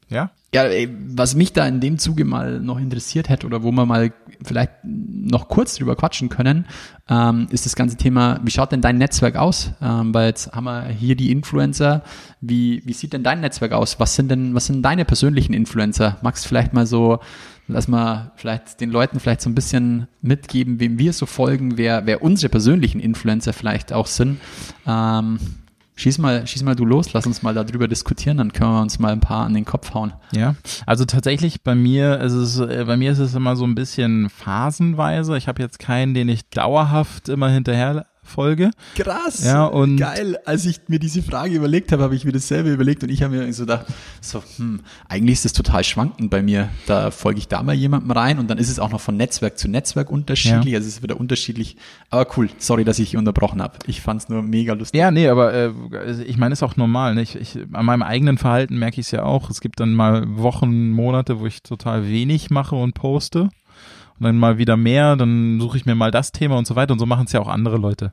ja. 0.09 0.31
Ja, 0.55 0.63
ey, 0.67 0.89
was 1.09 1.35
mich 1.35 1.53
da 1.53 1.67
in 1.67 1.81
dem 1.81 1.99
Zuge 1.99 2.25
mal 2.25 2.61
noch 2.61 2.79
interessiert 2.79 3.29
hätte 3.29 3.45
oder 3.45 3.65
wo 3.65 3.73
wir 3.73 3.87
mal 3.87 4.13
vielleicht 4.45 4.71
noch 4.85 5.49
kurz 5.49 5.75
drüber 5.75 5.97
quatschen 5.97 6.29
können, 6.29 6.67
ähm, 7.09 7.49
ist 7.51 7.67
das 7.67 7.75
ganze 7.75 7.97
Thema, 7.97 8.39
wie 8.45 8.53
schaut 8.53 8.71
denn 8.71 8.81
dein 8.81 8.97
Netzwerk 8.97 9.35
aus? 9.35 9.73
Ähm, 9.83 10.15
weil 10.15 10.29
jetzt 10.29 10.53
haben 10.53 10.63
wir 10.63 10.85
hier 10.85 11.17
die 11.17 11.33
Influencer. 11.33 12.05
Wie, 12.41 12.83
wie 12.85 12.93
sieht 12.93 13.15
denn 13.15 13.25
dein 13.25 13.41
Netzwerk 13.41 13.73
aus? 13.73 13.99
Was 13.99 14.15
sind 14.15 14.31
denn, 14.31 14.55
was 14.55 14.67
sind 14.67 14.83
deine 14.83 15.05
persönlichen 15.05 15.55
Influencer? 15.55 16.19
Magst 16.23 16.45
du 16.45 16.49
vielleicht 16.51 16.73
mal 16.73 16.87
so, 16.87 17.19
lass 17.67 17.89
mal 17.89 18.31
vielleicht 18.37 18.81
den 18.81 18.91
Leuten 18.91 19.19
vielleicht 19.19 19.41
so 19.41 19.51
ein 19.51 19.57
bisschen 19.57 20.07
mitgeben, 20.23 20.79
wem 20.79 21.01
wir 21.01 21.13
so 21.15 21.27
folgen, 21.27 21.79
wer, 21.79 22.07
wer 22.07 22.23
unsere 22.23 22.49
persönlichen 22.49 23.01
Influencer 23.01 23.53
vielleicht 23.55 23.93
auch 23.93 24.07
sind? 24.07 24.39
Ähm, 24.87 25.41
Schieß 25.97 26.19
mal, 26.19 26.47
schieß 26.47 26.65
mal 26.65 26.75
du 26.75 26.85
los, 26.85 27.13
lass 27.13 27.27
uns 27.27 27.43
mal 27.43 27.55
darüber 27.55 27.87
diskutieren, 27.87 28.39
dann 28.39 28.53
können 28.53 28.73
wir 28.73 28.83
uns 28.83 28.99
mal 28.99 29.13
ein 29.13 29.21
paar 29.21 29.47
an 29.47 29.55
den 29.55 29.65
Kopf 29.65 29.95
hauen. 29.95 30.13
Ja, 30.33 30.57
also 30.87 31.05
tatsächlich 31.05 31.63
bei 31.63 31.77
mir 31.77 32.21
ist 32.21 32.33
es, 32.33 32.59
äh, 32.59 32.85
bei 32.85 32.97
mir 32.97 33.13
ist 33.13 33.21
es 33.21 33.35
immer 33.35 33.55
so 33.55 33.65
ein 33.65 33.77
bisschen 33.77 34.29
phasenweise. 34.29 35.37
Ich 35.37 35.47
habe 35.47 35.63
jetzt 35.63 35.79
keinen, 35.79 36.15
den 36.15 36.29
ich 36.29 36.49
dauerhaft 36.51 37.29
immer 37.29 37.49
hinterher 37.49 38.07
folge. 38.25 38.71
Krass. 38.97 39.45
Ja, 39.45 39.65
und- 39.67 39.97
geil. 39.97 40.39
Als 40.45 40.67
ich 40.67 40.81
mir 40.89 40.99
diese 40.99 41.23
Frage 41.23 41.55
überlegt 41.55 41.93
habe, 41.93 42.03
habe 42.03 42.17
ich 42.17 42.25
mir 42.25 42.33
dasselbe 42.33 42.73
überlegt 42.73 43.03
und 43.03 43.11
ich 43.11 43.23
habe 43.23 43.37
mir 43.37 43.53
so 43.53 43.63
gedacht, 43.65 43.87
so, 44.21 44.43
hm, 44.57 44.81
eigentlich 45.09 45.35
ist 45.35 45.45
das 45.45 45.53
total 45.53 45.85
schwankend 45.85 46.31
bei 46.31 46.43
mir. 46.43 46.69
Da 46.87 47.11
folge 47.11 47.39
ich 47.39 47.49
da 47.49 47.63
mal 47.63 47.75
jemandem 47.75 48.11
rein 48.11 48.39
und 48.39 48.49
dann 48.49 48.59
ist 48.59 48.71
es 48.71 48.79
auch 48.79 48.91
noch 48.91 49.01
von 49.01 49.17
Netzwerk 49.17 49.59
zu 49.59 49.69
Netzwerk 49.69 50.11
unterschiedlich. 50.11 50.73
Ja. 50.73 50.79
Also 50.79 50.89
es 50.89 50.97
ist 50.97 51.03
wieder 51.03 51.21
unterschiedlich. 51.21 51.77
Aber 52.11 52.27
cool, 52.37 52.49
sorry, 52.59 52.85
dass 52.85 52.99
ich 52.99 53.17
unterbrochen 53.17 53.63
habe. 53.63 53.79
Ich 53.87 54.01
fand 54.01 54.23
es 54.23 54.29
nur 54.29 54.43
mega 54.43 54.73
lustig. 54.75 54.99
Ja, 54.99 55.11
nee, 55.11 55.29
aber 55.29 55.53
äh, 55.53 55.73
ich 56.27 56.37
meine, 56.37 56.53
ist 56.53 56.63
auch 56.63 56.77
normal. 56.77 57.15
Ne? 57.15 57.23
Ich, 57.23 57.37
ich, 57.37 57.59
an 57.73 57.85
meinem 57.85 58.03
eigenen 58.03 58.39
Verhalten 58.39 58.79
merke 58.79 59.01
ich 59.01 59.07
es 59.07 59.11
ja 59.11 59.23
auch. 59.25 59.51
Es 59.51 59.61
gibt 59.61 59.81
dann 59.81 59.93
mal 59.95 60.25
Wochen, 60.39 60.91
Monate, 60.91 61.41
wo 61.41 61.47
ich 61.47 61.63
total 61.63 62.09
wenig 62.09 62.51
mache 62.51 62.77
und 62.77 62.95
poste. 62.95 63.49
Und 64.19 64.25
dann 64.25 64.39
mal 64.39 64.59
wieder 64.59 64.77
mehr, 64.77 65.17
dann 65.17 65.59
suche 65.61 65.77
ich 65.77 65.87
mir 65.87 65.95
mal 65.95 66.11
das 66.11 66.33
Thema 66.33 66.57
und 66.57 66.67
so 66.67 66.77
weiter. 66.77 66.93
Und 66.93 66.99
so 66.99 67.07
machen 67.07 67.27
es 67.27 67.33
ja 67.33 67.41
auch 67.41 67.49
andere 67.49 67.77
Leute. 67.77 68.13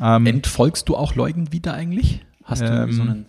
Ähm, 0.00 0.26
Entfolgst 0.26 0.88
du 0.88 0.96
auch 0.96 1.14
Leuten 1.14 1.52
wieder 1.52 1.74
eigentlich? 1.74 2.24
Hast 2.44 2.62
du 2.62 2.66
Ähm, 2.66 2.92
so 2.92 3.02
einen. 3.02 3.26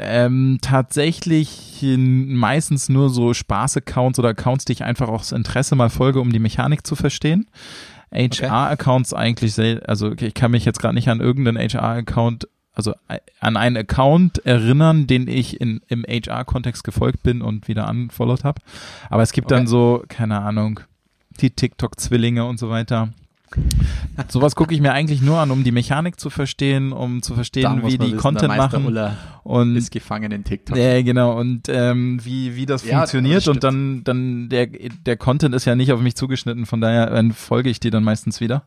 Ähm, 0.00 0.58
tatsächlich 0.60 1.82
meistens 1.82 2.88
nur 2.88 3.08
so 3.08 3.32
Spaß-Accounts 3.32 4.18
oder 4.18 4.30
Accounts, 4.30 4.64
die 4.66 4.72
ich 4.72 4.84
einfach 4.84 5.08
aus 5.08 5.32
Interesse 5.32 5.74
mal 5.74 5.88
folge, 5.90 6.20
um 6.20 6.32
die 6.32 6.38
Mechanik 6.38 6.86
zu 6.86 6.96
verstehen. 6.96 7.46
HR-Accounts 8.12 9.12
eigentlich, 9.14 9.54
sel 9.54 9.82
also 9.86 10.08
okay, 10.08 10.26
ich 10.26 10.34
kann 10.34 10.50
mich 10.50 10.64
jetzt 10.64 10.78
gerade 10.78 10.94
nicht 10.94 11.08
an 11.08 11.20
irgendeinen 11.20 11.58
HR-Account, 11.58 12.48
also 12.74 12.94
an 13.40 13.56
einen 13.56 13.76
Account 13.76 14.44
erinnern, 14.44 15.06
den 15.06 15.28
ich 15.28 15.60
in, 15.60 15.80
im 15.88 16.04
HR-Kontext 16.04 16.84
gefolgt 16.84 17.22
bin 17.22 17.42
und 17.42 17.66
wieder 17.68 17.88
unfollowed 17.88 18.44
habe. 18.44 18.60
Aber 19.10 19.22
es 19.22 19.32
gibt 19.32 19.50
dann 19.50 19.62
Okay. 19.62 19.70
so, 19.70 20.04
keine 20.08 20.40
Ahnung, 20.40 20.80
die 21.40 21.50
TikTok-Zwillinge 21.50 22.44
und 22.44 22.58
so 22.58 22.70
weiter. 22.70 23.10
Sowas 24.28 24.56
gucke 24.56 24.74
ich 24.74 24.80
mir 24.80 24.92
eigentlich 24.92 25.22
nur 25.22 25.38
an, 25.38 25.50
um 25.50 25.62
die 25.64 25.70
Mechanik 25.70 26.18
zu 26.18 26.30
verstehen, 26.30 26.92
um 26.92 27.22
zu 27.22 27.34
verstehen, 27.34 27.82
wie 27.84 27.98
die 27.98 28.06
wissen, 28.06 28.16
Content 28.16 28.56
machen. 28.56 28.86
Ulla 28.86 29.16
Und 29.44 29.76
ist 29.76 29.92
gefangen 29.92 30.32
in 30.32 30.44
TikTok. 30.44 30.76
ja, 30.76 31.02
genau. 31.02 31.38
Und 31.38 31.68
ähm, 31.68 32.18
wie, 32.24 32.56
wie 32.56 32.66
das 32.66 32.84
Ja, 32.84 32.98
funktioniert 32.98 33.38
das 33.38 33.48
und 33.48 33.62
dann, 33.62 34.02
dann 34.02 34.48
der, 34.48 34.66
der 34.66 35.16
Content 35.16 35.54
ist 35.54 35.66
ja 35.66 35.76
nicht 35.76 35.92
auf 35.92 36.00
mich 36.00 36.16
zugeschnitten, 36.16 36.66
von 36.66 36.80
daher 36.80 37.24
folge 37.32 37.70
ich 37.70 37.78
die 37.80 37.90
dann 37.90 38.02
meistens 38.02 38.40
wieder. 38.40 38.64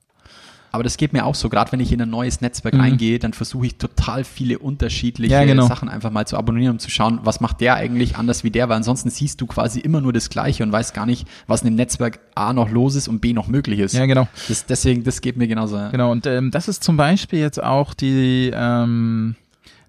Aber 0.71 0.83
das 0.83 0.97
geht 0.97 1.13
mir 1.13 1.25
auch 1.25 1.33
so, 1.35 1.49
gerade 1.49 1.71
wenn 1.71 1.79
ich 1.79 1.91
in 1.91 2.01
ein 2.01 2.09
neues 2.09 2.41
Netzwerk 2.41 2.73
Mhm. 2.75 2.81
reingehe, 2.81 3.19
dann 3.19 3.33
versuche 3.33 3.65
ich 3.67 3.77
total 3.77 4.23
viele 4.23 4.59
unterschiedliche 4.59 5.33
Ja, 5.33 5.45
genau. 5.45 5.65
Sachen 5.67 5.87
einfach 5.89 6.11
mal 6.11 6.27
zu 6.27 6.37
abonnieren, 6.37 6.73
um 6.73 6.79
zu 6.79 6.89
schauen, 6.91 7.19
was 7.23 7.39
macht 7.39 7.61
der 7.61 7.75
eigentlich 7.75 8.17
anders 8.17 8.43
wie 8.43 8.51
der, 8.51 8.67
weil 8.69 8.75
ansonsten 8.77 9.09
siehst 9.09 9.39
du 9.41 9.47
quasi 9.47 9.79
immer 9.79 10.01
nur 10.01 10.13
das 10.13 10.29
Gleiche 10.29 10.63
und 10.63 10.71
weißt 10.71 10.93
gar 10.93 11.05
nicht, 11.05 11.27
was 11.47 11.61
in 11.61 11.67
dem 11.67 11.75
Netzwerk 11.75 12.19
A 12.35 12.53
noch 12.53 12.69
los 12.69 12.95
ist 12.95 13.07
und 13.07 13.21
B 13.21 13.33
noch 13.33 13.47
möglich 13.47 13.79
ist. 13.79 13.93
Ja, 13.93 14.05
genau. 14.05 14.27
Das, 14.47 14.65
deswegen, 14.65 15.03
das 15.03 15.21
geht 15.21 15.37
mir 15.37 15.47
genauso. 15.47 15.77
ja. 15.77 15.89
Genau. 15.89 16.11
Und 16.11 16.25
ähm, 16.27 16.51
das 16.51 16.67
ist 16.67 16.83
zum 16.83 16.97
Beispiel 16.97 17.39
jetzt 17.39 17.63
auch 17.63 17.93
die, 17.93 18.51
ähm, 18.53 19.35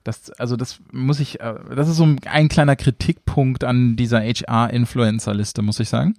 das, 0.04 0.30
also 0.38 0.56
das 0.56 0.78
muss 0.92 1.20
ich, 1.20 1.40
äh, 1.40 1.54
das 1.74 1.88
ist 1.88 1.96
so 1.96 2.06
ein, 2.06 2.18
ein 2.30 2.48
kleiner 2.48 2.76
Kritikpunkt 2.76 3.64
an 3.64 3.96
dieser 3.96 4.20
HR-Influencer-Liste, 4.20 5.62
muss 5.62 5.80
ich 5.80 5.88
sagen. 5.88 6.14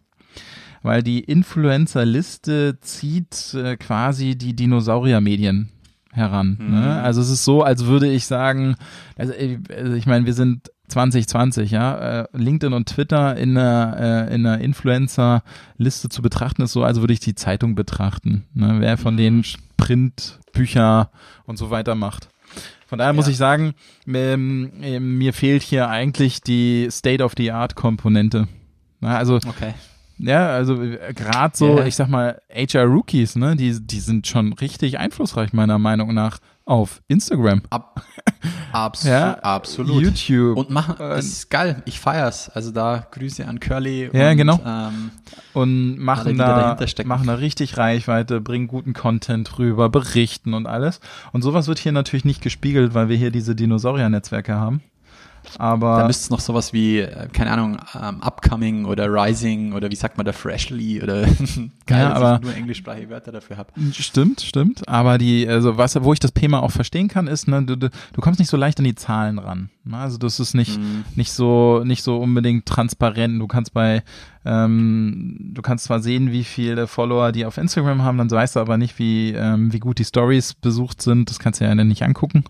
Weil 0.82 1.04
die 1.04 1.20
Influencer-Liste 1.20 2.80
zieht 2.82 3.54
äh, 3.54 3.76
quasi 3.78 4.36
die 4.38 4.56
Dinosaurier-Medien 4.56 5.70
heran. 6.12 6.58
Ne? 6.60 7.02
Also 7.02 7.22
es 7.22 7.30
ist 7.30 7.46
so, 7.46 7.63
als 7.63 7.86
würde 7.86 8.08
ich 8.10 8.26
sagen, 8.26 8.76
also, 9.18 9.34
äh, 9.34 9.60
also 9.78 9.94
ich 9.94 10.06
meine, 10.06 10.26
wir 10.26 10.34
sind 10.34 10.72
2020, 10.88 11.70
ja, 11.70 12.22
äh, 12.22 12.28
LinkedIn 12.34 12.74
und 12.74 12.88
Twitter 12.89 13.36
in 13.38 13.56
einer, 13.58 14.28
äh, 14.30 14.34
in 14.34 14.46
einer 14.46 14.60
Influencer-Liste 14.60 16.10
zu 16.10 16.22
betrachten, 16.24 16.63
ist 16.63 16.72
so, 16.72 16.84
als 16.84 17.00
würde 17.00 17.13
ich 17.13 17.20
die 17.20 17.36
Zeitung 17.36 17.76
betrachten. 17.76 18.46
Ne? 18.54 18.78
Wer 18.80 18.98
von 18.98 19.18
denen 19.18 19.44
Print, 19.78 20.39
Bücher 20.52 21.12
und 21.46 21.58
so 21.58 21.70
weiter 21.70 21.94
macht. 21.96 22.30
Von 22.88 22.98
daher 22.98 23.13
muss 23.13 23.28
Ja. 23.28 23.32
ich 23.32 23.38
sagen, 23.38 23.74
ähm, 24.08 24.72
äh, 24.82 25.00
mir 25.00 25.34
fehlt 25.34 25.62
hier 25.62 25.89
eigentlich 25.89 26.42
die 26.42 26.88
State-of-the-Art-Komponente. 26.89 28.48
Also 29.02 29.36
Okay. 29.36 29.74
Ja, 30.20 30.50
also 30.50 30.76
gerade 31.16 31.58
so, 31.58 31.78
Ja. 31.80 31.86
ich 31.86 31.96
sag 31.96 32.08
mal, 32.10 32.42
HR-Rookies, 32.54 33.36
ne, 33.36 33.56
die, 33.56 33.80
die 33.80 34.00
sind 34.00 34.28
schon 34.28 34.54
richtig 34.54 35.00
einflussreich, 35.00 35.54
meiner 35.54 35.80
Meinung 35.80 36.14
nach, 36.14 36.40
auf 36.66 37.02
Instagram. 37.08 37.64
Ab, 37.72 38.04
abs 38.72 39.04
Ja, 39.04 39.34
absolut. 39.40 40.04
YouTube. 40.04 40.56
Und 40.56 40.70
machen, 40.70 40.96
Äh, 41.00 41.16
das 41.16 41.26
ist 41.26 41.50
geil. 41.50 41.82
Ich 41.86 42.00
feier's. 42.00 42.48
Also 42.50 42.70
da 42.70 43.08
Grüße 43.10 43.48
an 43.48 43.60
Curly. 43.60 44.12
Ja, 44.14 44.30
und, 44.30 44.38
genau. 44.38 44.60
Ähm, 44.64 45.10
und 45.54 45.98
machen 45.98 46.38
da 46.38 46.78
machen 47.06 47.26
da 47.26 47.34
richtig 47.36 47.78
Reichweite, 47.78 48.40
bringen 48.40 48.68
guten 48.68 48.94
Content 48.94 49.58
rüber, 49.58 49.90
berichten 49.90 50.54
und 50.54 50.68
alles. 50.68 51.00
Und 51.32 51.42
sowas 51.42 51.68
wird 51.68 51.80
hier 51.80 51.92
natürlich 51.92 52.24
nicht 52.26 52.42
gespiegelt, 52.44 52.94
weil 52.94 53.10
wir 53.10 53.18
hier 53.18 53.32
diese 53.32 53.56
Dinosaurier-Netzwerke 53.56 54.54
haben. 54.54 54.84
Aber 55.58 55.98
Da 56.00 56.08
müsste 56.08 56.24
es 56.24 56.30
noch 56.30 56.40
sowas 56.40 56.74
wie, 56.74 57.00
äh, 57.00 57.28
keine 57.34 57.52
Ahnung, 57.52 57.78
ähm, 58.00 58.22
Upcoming 58.22 58.86
oder 58.86 59.08
Rising 59.12 59.74
oder 59.74 59.90
wie 59.90 59.96
sagt 59.96 60.18
man 60.18 60.26
da, 60.26 60.32
Freshly 60.34 61.02
oder 61.02 61.22
geil, 61.86 62.02
Ja, 62.04 62.10
dass 62.10 62.18
aber- 62.18 62.36
ich 62.36 62.42
nur 62.42 62.56
englischsprachige 62.56 63.10
Wörter 63.10 63.32
dafür 63.32 63.58
habe. 63.58 63.72
Stimmt, 63.94 64.42
stimmt. 64.42 64.88
Aber 64.88 65.18
die, 65.18 65.48
also 65.48 65.78
was, 65.78 66.02
wo 66.04 66.14
ich 66.14 66.20
das 66.20 66.34
Thema 66.34 66.62
auch 66.62 66.72
verstehen 66.72 67.08
kann, 67.08 67.28
ist, 67.28 67.48
ne, 67.48 67.64
du, 67.64 67.76
du, 67.78 67.90
du 68.14 68.22
kommst 68.22 68.40
nicht 68.40 68.50
so 68.50 68.58
leicht 68.58 68.78
an 68.80 68.86
die 68.86 68.96
Zahlen 68.96 69.40
ran. 69.40 69.70
Ne? 69.84 69.98
Also 69.98 70.18
das 70.18 70.40
ist 70.40 70.54
nicht, 70.54 70.78
Mhm. 70.80 71.04
nicht 71.16 71.32
so, 71.32 71.84
nicht 71.84 72.04
so 72.04 72.18
unbedingt 72.18 72.66
transparent. 72.66 73.42
Du 73.42 73.48
kannst 73.48 73.74
bei, 73.74 74.04
ähm, 74.46 75.52
du 75.54 75.62
kannst 75.62 75.86
zwar 75.86 76.00
sehen, 76.00 76.32
wie 76.32 76.44
viele 76.44 76.88
Follower 76.88 77.32
die 77.32 77.46
auf 77.46 77.58
Instagram 77.58 78.04
haben, 78.04 78.18
dann 78.18 78.30
weißt 78.30 78.56
du 78.56 78.60
aber 78.60 78.78
nicht, 78.78 79.00
wie, 79.00 79.32
ähm, 79.32 79.72
wie 79.74 79.80
gut 79.80 80.00
die 80.00 80.06
Stories 80.06 80.54
besucht 80.54 81.02
sind. 81.02 81.30
Das 81.30 81.40
kannst 81.40 81.62
du 81.62 81.66
ja 81.66 81.76
nicht 81.76 82.04
angucken. 82.04 82.44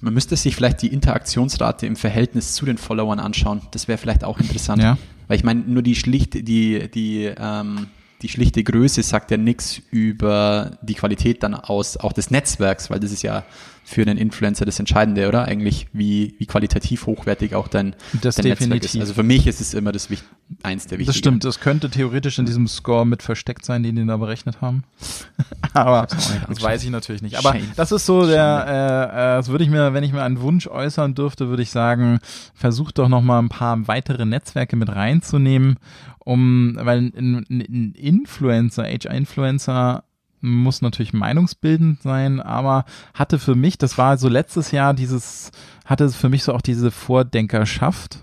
Man 0.00 0.14
müsste 0.14 0.36
sich 0.36 0.54
vielleicht 0.54 0.82
die 0.82 0.88
Interaktionsrate 0.88 1.86
im 1.86 1.96
Verhältnis 1.96 2.54
zu 2.54 2.66
den 2.66 2.78
Followern 2.78 3.18
anschauen. 3.18 3.62
Das 3.70 3.88
wäre 3.88 3.98
vielleicht 3.98 4.24
auch 4.24 4.38
interessant. 4.38 4.82
Ja. 4.82 4.98
Weil 5.28 5.36
ich 5.38 5.44
meine, 5.44 5.60
nur 5.60 5.82
die 5.82 5.94
schlichte, 5.94 6.42
die, 6.42 6.90
die, 6.90 7.32
ähm, 7.38 7.88
die 8.22 8.28
schlichte 8.28 8.62
Größe 8.62 9.02
sagt 9.02 9.30
ja 9.30 9.36
nichts 9.36 9.80
über 9.90 10.78
die 10.82 10.94
Qualität 10.94 11.42
dann 11.42 11.54
aus, 11.54 11.96
auch 11.96 12.12
des 12.12 12.30
Netzwerks, 12.30 12.90
weil 12.90 13.00
das 13.00 13.12
ist 13.12 13.22
ja 13.22 13.44
für 13.88 14.02
einen 14.02 14.18
Influencer 14.18 14.64
das 14.64 14.80
Entscheidende, 14.80 15.28
oder? 15.28 15.44
Eigentlich, 15.44 15.86
wie, 15.92 16.34
wie 16.38 16.46
qualitativ 16.46 17.06
hochwertig 17.06 17.54
auch 17.54 17.68
dein, 17.68 17.94
Das 18.20 18.34
dein 18.34 18.46
Netzwerk 18.46 18.58
definitiv. 18.58 18.94
ist. 18.94 19.00
Also 19.00 19.14
für 19.14 19.22
mich 19.22 19.46
ist 19.46 19.60
es 19.60 19.74
immer 19.74 19.92
das 19.92 20.10
Wich- 20.10 20.24
eins 20.64 20.88
der 20.88 20.98
wichtigen. 20.98 21.06
Das 21.06 21.16
stimmt, 21.16 21.44
das 21.44 21.60
könnte 21.60 21.88
theoretisch 21.88 22.40
in 22.40 22.46
diesem 22.46 22.66
Score 22.66 23.06
mit 23.06 23.22
versteckt 23.22 23.64
sein, 23.64 23.84
den 23.84 23.94
die 23.94 24.04
da 24.04 24.16
berechnet 24.16 24.60
haben. 24.60 24.82
Aber 25.72 26.06
das 26.06 26.62
weiß 26.62 26.82
ich 26.82 26.90
natürlich 26.90 27.22
nicht. 27.22 27.38
Aber 27.38 27.52
Shame. 27.52 27.70
das 27.76 27.92
ist 27.92 28.06
so 28.06 28.26
der, 28.26 28.64
äh, 28.66 29.04
äh, 29.04 29.36
das 29.36 29.48
würde 29.50 29.62
ich 29.62 29.70
mir, 29.70 29.94
wenn 29.94 30.02
ich 30.02 30.12
mir 30.12 30.22
einen 30.24 30.40
Wunsch 30.40 30.66
äußern 30.66 31.14
dürfte, 31.14 31.48
würde 31.48 31.62
ich 31.62 31.70
sagen, 31.70 32.18
versucht 32.54 32.98
doch 32.98 33.08
noch 33.08 33.22
mal 33.22 33.38
ein 33.38 33.48
paar 33.48 33.86
weitere 33.86 34.24
Netzwerke 34.26 34.74
mit 34.74 34.88
reinzunehmen, 34.88 35.76
um, 36.18 36.76
weil 36.80 37.12
ein, 37.16 37.44
ein 37.48 37.92
Influencer, 37.94 38.82
HR-Influencer 38.84 40.02
muss 40.46 40.82
natürlich 40.82 41.12
meinungsbildend 41.12 42.02
sein, 42.02 42.40
aber 42.40 42.84
hatte 43.14 43.38
für 43.38 43.54
mich, 43.54 43.78
das 43.78 43.98
war 43.98 44.16
so 44.18 44.28
letztes 44.28 44.70
Jahr 44.70 44.94
dieses, 44.94 45.50
hatte 45.84 46.08
für 46.10 46.28
mich 46.28 46.42
so 46.44 46.52
auch 46.54 46.60
diese 46.62 46.90
Vordenkerschaft 46.90 48.20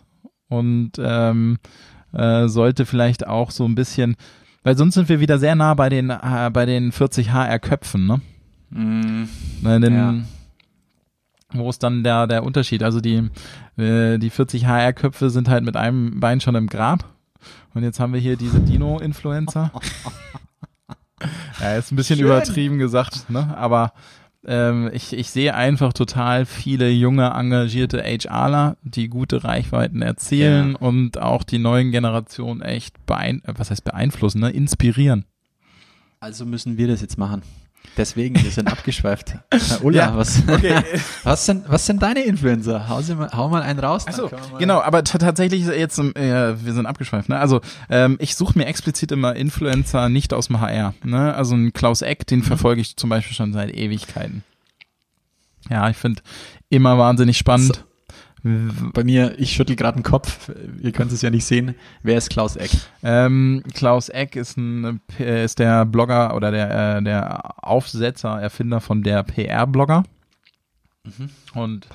und 0.48 0.92
ähm, 1.00 1.58
äh, 2.14 2.48
sollte 2.48 2.86
vielleicht 2.86 3.28
auch 3.28 3.52
so 3.52 3.66
ein 3.66 3.76
bisschen, 3.76 4.16
weil 4.64 4.78
sonst 4.78 4.94
sind 4.96 5.10
wir 5.10 5.20
wieder 5.20 5.40
sehr 5.40 5.56
nah 5.56 5.74
bei 5.74 5.90
den 5.90 6.10
äh, 6.10 6.50
bei 6.54 6.66
den 6.66 6.92
40 6.92 7.32
HR 7.32 7.60
Köpfen, 7.60 8.08
ne? 8.08 8.22
Mm, 8.70 9.24
Bei 9.62 9.80
den, 9.80 9.94
Ja. 9.94 10.16
Wo 11.56 11.70
ist 11.70 11.84
dann 11.84 12.04
der 12.04 12.26
der 12.26 12.44
Unterschied? 12.44 12.82
Also 12.82 13.00
die 13.00 13.30
äh, 13.78 14.18
die 14.18 14.30
40 14.30 14.66
HR 14.66 14.94
Köpfe 14.94 15.30
sind 15.30 15.50
halt 15.50 15.64
mit 15.64 15.76
einem 15.78 16.20
Bein 16.20 16.42
schon 16.42 16.56
im 16.56 16.68
Grab 16.68 17.06
und 17.74 17.84
jetzt 17.84 18.00
haben 18.00 18.14
wir 18.14 18.20
hier 18.20 18.38
diese 18.38 18.60
Dino 18.60 19.00
Influencer. 19.00 19.72
ja, 21.62 21.76
ist 21.76 21.92
ein 21.92 21.96
bisschen 21.96 22.18
Schön. 22.18 22.26
übertrieben 22.26 22.78
gesagt, 22.80 23.30
ne? 23.30 23.56
Aber 23.58 23.94
ähm, 24.46 24.90
ich, 24.94 25.14
ich 25.14 25.30
sehe 25.30 25.56
einfach 25.56 25.94
total 25.94 26.46
viele 26.46 26.90
junge, 26.90 27.28
engagierte 27.30 28.04
HRler, 28.04 28.76
die 28.84 29.08
gute 29.08 29.44
Reichweiten 29.44 30.02
erzielen 30.02 30.72
Ja. 30.74 30.78
und 30.88 31.18
auch 31.22 31.44
die 31.44 31.60
neuen 31.60 31.92
Generationen 31.92 32.62
echt 32.62 33.06
beein 33.06 33.42
äh, 33.46 33.54
was 33.56 33.72
heißt 33.72 33.84
beeinflussen, 33.86 34.42
ne? 34.42 34.50
inspirieren. 34.50 35.26
Also 36.20 36.46
müssen 36.46 36.78
wir 36.78 36.88
das 36.88 37.02
jetzt 37.02 37.18
machen. 37.18 37.42
Deswegen, 37.96 38.42
wir 38.42 38.50
sind 38.50 38.72
abgeschweift. 38.72 39.36
Ulla, 39.84 39.98
Ja, 40.08 40.18
was, 40.18 40.42
okay. 40.48 40.82
was, 41.24 41.46
sind, 41.46 41.64
was 41.70 41.86
sind 41.86 42.02
deine 42.02 42.22
Influencer? 42.24 42.90
Hau, 42.90 43.02
sie 43.02 43.14
mal, 43.14 43.30
hau 43.32 43.50
mal 43.50 43.62
einen 43.62 43.78
raus. 43.80 44.06
mal- 44.08 44.58
genau, 44.58 44.82
aber 44.82 45.04
tatsächlich 45.04 45.62
ist 45.62 45.70
jetzt, 45.76 46.00
äh, 46.00 46.66
wir 46.66 46.74
sind 46.74 46.86
abgeschweift, 46.88 47.30
ne? 47.30 47.38
Also 47.38 47.62
ähm, 47.90 48.18
ich 48.20 48.36
suche 48.36 48.58
mir 48.58 48.66
explizit 48.66 49.12
immer 49.12 49.36
Influencer 49.36 50.10
nicht 50.10 50.34
aus 50.34 50.48
dem 50.48 50.60
HR, 50.60 50.96
ne? 51.04 51.36
Also 51.36 51.56
ein 51.56 51.72
Klaus 51.74 52.02
Eck, 52.02 52.26
den 52.26 52.42
verfolge 52.42 52.82
ich 52.82 52.98
zum 52.98 53.10
Beispiel 53.12 53.36
schon 53.36 53.54
seit 53.54 53.72
Ewigkeiten. 53.76 54.44
Ja, 55.70 55.90
ich 55.90 55.98
finde 55.98 56.22
immer 56.70 56.98
wahnsinnig 56.98 57.38
spannend. 57.38 57.86
Bei 58.44 59.06
mir, 59.06 59.40
ich 59.40 59.54
schüttel 59.54 59.78
gerade 59.78 60.00
den 60.00 60.04
Kopf. 60.04 60.52
Ihr 60.82 60.92
könnt 60.92 61.14
es 61.14 61.22
ja 61.22 61.30
nicht 61.30 61.46
sehen. 61.46 61.76
Wer 62.02 62.18
ist 62.18 62.30
Klaus 62.30 62.58
Eck? 62.58 62.72
Ähm, 63.02 63.64
Klaus 63.74 64.10
Eck 64.10 64.36
ist, 64.36 64.58
ein, 64.58 65.00
äh, 65.18 65.46
ist 65.46 65.60
der 65.60 65.86
Blogger 65.86 66.36
oder 66.36 66.52
der, 66.52 66.98
äh, 66.98 67.04
der 67.04 67.66
Aufsetzer, 67.66 68.42
Erfinder 68.42 68.82
von 68.82 69.02
der 69.02 69.24
PR-Blogger 69.24 70.04
und 71.54 71.88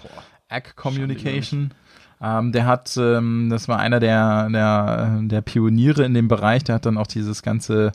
Eck 0.48 0.74
Communication. 0.74 1.74
Ähm, 2.22 2.52
der 2.52 2.64
hat, 2.64 2.96
ähm, 2.96 3.48
das 3.50 3.68
war 3.68 3.78
einer 3.78 4.00
der, 4.00 4.48
der, 4.48 5.20
der 5.22 5.42
Pioniere 5.42 6.04
in 6.04 6.14
dem 6.14 6.28
Bereich, 6.28 6.64
der 6.64 6.76
hat 6.76 6.86
dann 6.86 6.96
auch 6.96 7.06
dieses 7.06 7.42
ganze 7.42 7.92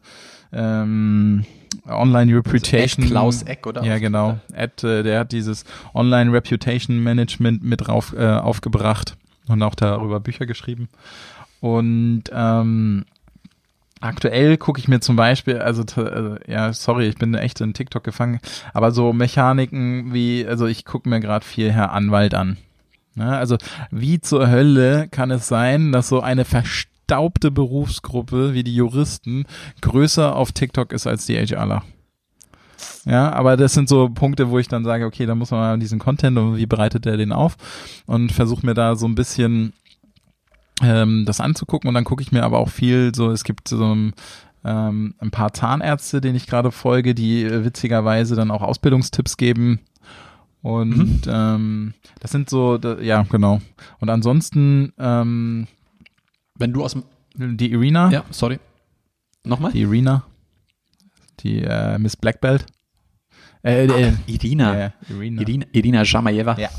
ähm, 0.53 1.45
Online 1.87 2.35
Reputation. 2.37 3.05
Ed 3.05 3.11
Klaus 3.11 3.43
Eck, 3.43 3.67
oder? 3.67 3.83
Ja, 3.83 3.97
genau. 3.97 4.39
Ed, 4.53 4.83
äh, 4.83 5.03
der 5.03 5.19
hat 5.19 5.31
dieses 5.31 5.65
Online 5.93 6.31
Reputation 6.31 7.01
Management 7.01 7.63
mit 7.63 7.87
drauf 7.87 8.13
äh, 8.17 8.25
aufgebracht 8.25 9.15
und 9.47 9.61
auch 9.61 9.75
darüber 9.75 10.19
Bücher 10.19 10.45
geschrieben. 10.45 10.87
Und 11.59 12.23
ähm, 12.33 13.05
aktuell 14.01 14.57
gucke 14.57 14.79
ich 14.79 14.87
mir 14.87 14.99
zum 14.99 15.15
Beispiel, 15.15 15.59
also 15.59 15.83
äh, 16.01 16.39
ja, 16.51 16.73
sorry, 16.73 17.07
ich 17.07 17.15
bin 17.15 17.33
echt 17.35 17.61
in 17.61 17.73
TikTok 17.73 18.03
gefangen, 18.03 18.39
aber 18.73 18.91
so 18.91 19.13
Mechaniken 19.13 20.13
wie, 20.13 20.45
also 20.45 20.67
ich 20.67 20.85
gucke 20.85 21.09
mir 21.09 21.19
gerade 21.19 21.45
viel 21.45 21.71
Herr 21.71 21.91
Anwalt 21.91 22.33
an. 22.33 22.57
Ne? 23.15 23.37
Also 23.37 23.57
wie 23.91 24.19
zur 24.19 24.49
Hölle 24.49 25.07
kann 25.09 25.31
es 25.31 25.47
sein, 25.47 25.91
dass 25.91 26.09
so 26.09 26.21
eine 26.21 26.45
verstaubte 27.03 27.51
Berufsgruppe 27.51 28.53
wie 28.53 28.63
die 28.63 28.75
Juristen 28.75 29.45
größer 29.81 30.35
auf 30.35 30.51
TikTok 30.51 30.93
ist 30.93 31.07
als 31.07 31.25
die 31.25 31.35
HRler? 31.35 31.83
Ja, 33.05 33.31
aber 33.31 33.55
das 33.57 33.73
sind 33.73 33.87
so 33.87 34.09
Punkte, 34.09 34.49
wo 34.49 34.59
ich 34.59 34.67
dann 34.67 34.83
sage, 34.83 35.05
okay, 35.05 35.25
da 35.25 35.35
muss 35.35 35.51
man 35.51 35.59
mal 35.59 35.79
diesen 35.79 35.99
Content 35.99 36.37
und 36.37 36.57
wie 36.57 36.65
bereitet 36.65 37.05
er 37.05 37.17
den 37.17 37.31
auf 37.31 37.55
und 38.05 38.31
versuche 38.31 38.65
mir 38.65 38.73
da 38.73 38.95
so 38.95 39.05
ein 39.05 39.15
bisschen 39.15 39.73
ähm, 40.81 41.23
das 41.25 41.39
anzugucken 41.39 41.87
und 41.87 41.93
dann 41.93 42.03
gucke 42.03 42.23
ich 42.23 42.31
mir 42.31 42.43
aber 42.43 42.59
auch 42.59 42.69
viel 42.69 43.13
so, 43.15 43.31
es 43.31 43.43
gibt 43.43 43.67
so 43.67 43.93
ein, 43.93 44.13
ähm, 44.65 45.15
ein 45.19 45.31
paar 45.31 45.53
Zahnärzte, 45.53 46.19
denen 46.19 46.35
ich 46.35 46.47
gerade 46.47 46.71
folge, 46.71 47.13
die 47.13 47.43
äh, 47.43 47.63
witzigerweise 47.63 48.35
dann 48.35 48.51
auch 48.51 48.61
Ausbildungstipps 48.61 49.37
geben 49.37 49.79
und 50.61 51.21
ähm, 51.27 51.93
das 52.19 52.31
sind 52.31 52.49
so, 52.49 52.77
da, 52.77 52.97
ja 52.99 53.23
genau. 53.23 53.59
Und 53.99 54.09
ansonsten 54.09 54.93
ähm, 54.97 55.67
Wenn 56.57 56.73
du 56.73 56.83
aus 56.83 56.93
dem. 56.93 57.03
die 57.57 57.71
Irina, 57.71 58.11
Ja, 58.11 58.23
sorry. 58.29 58.59
Nochmal? 59.43 59.71
die 59.71 59.81
Irina, 59.81 60.23
die 61.41 61.61
äh, 61.63 61.97
Miss 61.97 62.15
Black 62.15 62.39
Belt. 62.41 62.65
Äh, 63.63 63.85
äh, 63.87 64.13
Irina. 64.27 64.77
ja, 64.77 64.93
Irina. 65.09 65.41
Irina, 65.41 65.65
Irina 65.71 66.03
Jamajewa. 66.03 66.57
Ja. 66.59 66.69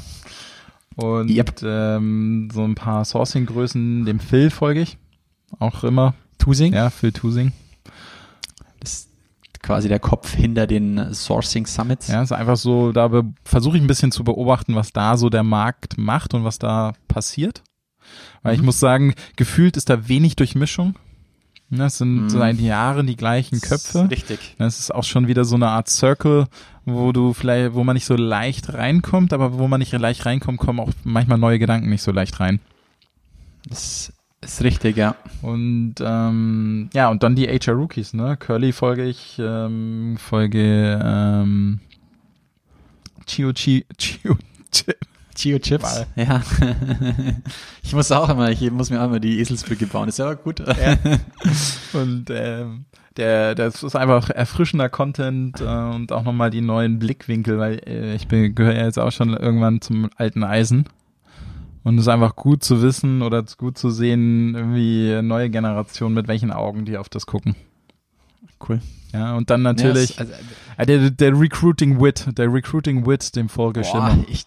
Und 0.96 1.28
Yep. 1.30 1.62
ähm, 1.64 2.48
so 2.52 2.62
ein 2.62 2.74
paar 2.74 3.04
Sourcing-Größen, 3.04 4.04
dem 4.04 4.20
Phil 4.20 4.50
folge 4.50 4.80
ich. 4.82 4.96
Auch 5.58 5.82
immer. 5.82 6.14
Tusing. 6.38 6.72
Ja, 6.72 6.90
Phil 6.90 7.10
Tusing. 7.12 7.52
Das 8.80 8.92
ist 8.92 9.10
quasi 9.62 9.88
der 9.88 9.98
Kopf 9.98 10.32
hinter 10.34 10.66
den 10.66 11.12
Sourcing 11.12 11.66
Summits. 11.66 12.08
Ja, 12.08 12.22
ist 12.22 12.32
einfach 12.32 12.56
so, 12.56 12.92
da 12.92 13.10
versuche 13.44 13.76
ich 13.76 13.82
ein 13.82 13.86
bisschen 13.88 14.12
zu 14.12 14.22
beobachten, 14.24 14.74
was 14.76 14.92
da 14.92 15.16
so 15.16 15.30
der 15.30 15.42
Markt 15.42 15.98
macht 15.98 16.32
und 16.34 16.44
was 16.44 16.58
da 16.58 16.92
passiert. 17.08 17.62
Weil 18.42 18.54
ich 18.54 18.62
muss 18.62 18.78
sagen, 18.80 19.14
gefühlt 19.36 19.76
ist 19.76 19.88
da 19.90 20.08
wenig 20.08 20.36
Durchmischung. 20.36 20.94
Das 21.70 21.98
sind 21.98 22.24
Mhm. 22.24 22.28
seit 22.28 22.60
Jahren 22.60 23.06
die 23.06 23.16
gleichen 23.16 23.58
Das 23.60 23.62
ist 23.64 23.92
Köpfe. 23.92 24.10
Richtig. 24.10 24.54
Das 24.58 24.78
ist 24.78 24.94
auch 24.94 25.02
schon 25.04 25.26
wieder 25.28 25.44
so 25.44 25.54
eine 25.56 25.68
Art 25.68 25.88
Circle, 25.88 26.46
wo 26.84 27.10
du 27.12 27.32
vielleicht, 27.32 27.74
wo 27.74 27.82
man 27.84 27.94
nicht 27.94 28.04
so 28.04 28.14
leicht 28.16 28.74
reinkommt, 28.74 29.32
aber 29.32 29.58
wo 29.58 29.66
man 29.66 29.80
nicht 29.80 29.92
leicht 29.92 30.26
reinkommt, 30.26 30.58
kommen 30.58 30.78
auch 30.80 30.90
manchmal 31.04 31.38
neue 31.38 31.58
Gedanken 31.58 31.88
nicht 31.88 32.02
so 32.02 32.12
leicht 32.12 32.38
rein. 32.38 32.60
Das 33.68 34.12
ist 34.42 34.62
richtig, 34.62 34.98
ja. 34.98 35.16
Und 35.40 35.94
ähm, 36.00 36.90
ja, 36.92 37.08
und 37.08 37.22
dann 37.22 37.34
die 37.34 37.48
HR 37.48 37.74
Rookies, 37.74 38.12
ne? 38.12 38.36
Curly 38.36 38.72
folge 38.72 39.04
ich, 39.06 39.36
ähm, 39.38 40.16
folge 40.18 41.00
ähm, 41.02 41.80
Chio 43.26 43.52
Chi 43.54 43.86
Chio 43.98 44.36
Chi- 44.70 44.92
Chio 44.92 44.94
Chips. 45.34 45.82
Ball. 45.82 46.06
Ja. 46.16 46.42
ich 47.82 47.92
muss 47.94 48.10
auch 48.12 48.28
immer, 48.28 48.50
ich 48.50 48.70
muss 48.70 48.90
mir 48.90 49.00
auch 49.00 49.06
immer 49.06 49.20
die 49.20 49.40
Eselsbrücke 49.40 49.86
bauen. 49.86 50.08
Ist 50.08 50.18
ja 50.18 50.30
auch 50.30 50.42
gut. 50.42 50.60
und 51.92 52.30
ähm, 52.30 52.84
der, 53.16 53.54
das 53.54 53.82
ist 53.82 53.96
einfach 53.96 54.30
erfrischender 54.30 54.88
Content 54.88 55.60
äh, 55.60 55.64
und 55.64 56.12
auch 56.12 56.24
nochmal 56.24 56.50
die 56.50 56.60
neuen 56.60 56.98
Blickwinkel, 56.98 57.58
weil 57.58 57.80
äh, 57.86 58.14
ich 58.14 58.28
gehöre 58.28 58.74
ja 58.74 58.84
jetzt 58.84 58.98
auch 58.98 59.12
schon 59.12 59.34
irgendwann 59.34 59.80
zum 59.80 60.10
alten 60.16 60.42
Eisen. 60.42 60.86
Und 61.84 61.96
es 61.96 62.02
ist 62.02 62.08
einfach 62.08 62.34
gut 62.34 62.64
zu 62.64 62.80
wissen 62.80 63.20
oder 63.20 63.44
gut 63.58 63.76
zu 63.76 63.90
sehen, 63.90 64.74
wie 64.74 65.20
neue 65.20 65.50
Generationen 65.50 66.14
mit 66.14 66.28
welchen 66.28 66.50
Augen 66.50 66.86
die 66.86 66.96
auf 66.96 67.10
das 67.10 67.26
gucken. 67.26 67.54
Cool. 68.66 68.80
Ja, 69.14 69.34
und 69.36 69.48
dann 69.48 69.62
natürlich 69.62 70.16
Ja, 70.16 70.24
das- 70.24 70.32
also, 70.34 70.42
äh, 70.76 70.86
der, 70.86 71.10
der 71.10 71.40
Recruiting 71.40 72.00
Wit, 72.02 72.26
der 72.36 72.52
Recruiting 72.52 73.06
Wit, 73.06 73.36
dem 73.36 73.48
folge 73.48 73.80
ich 73.82 73.92
Boah, 73.92 74.10
immer. 74.10 74.24
ich, 74.28 74.44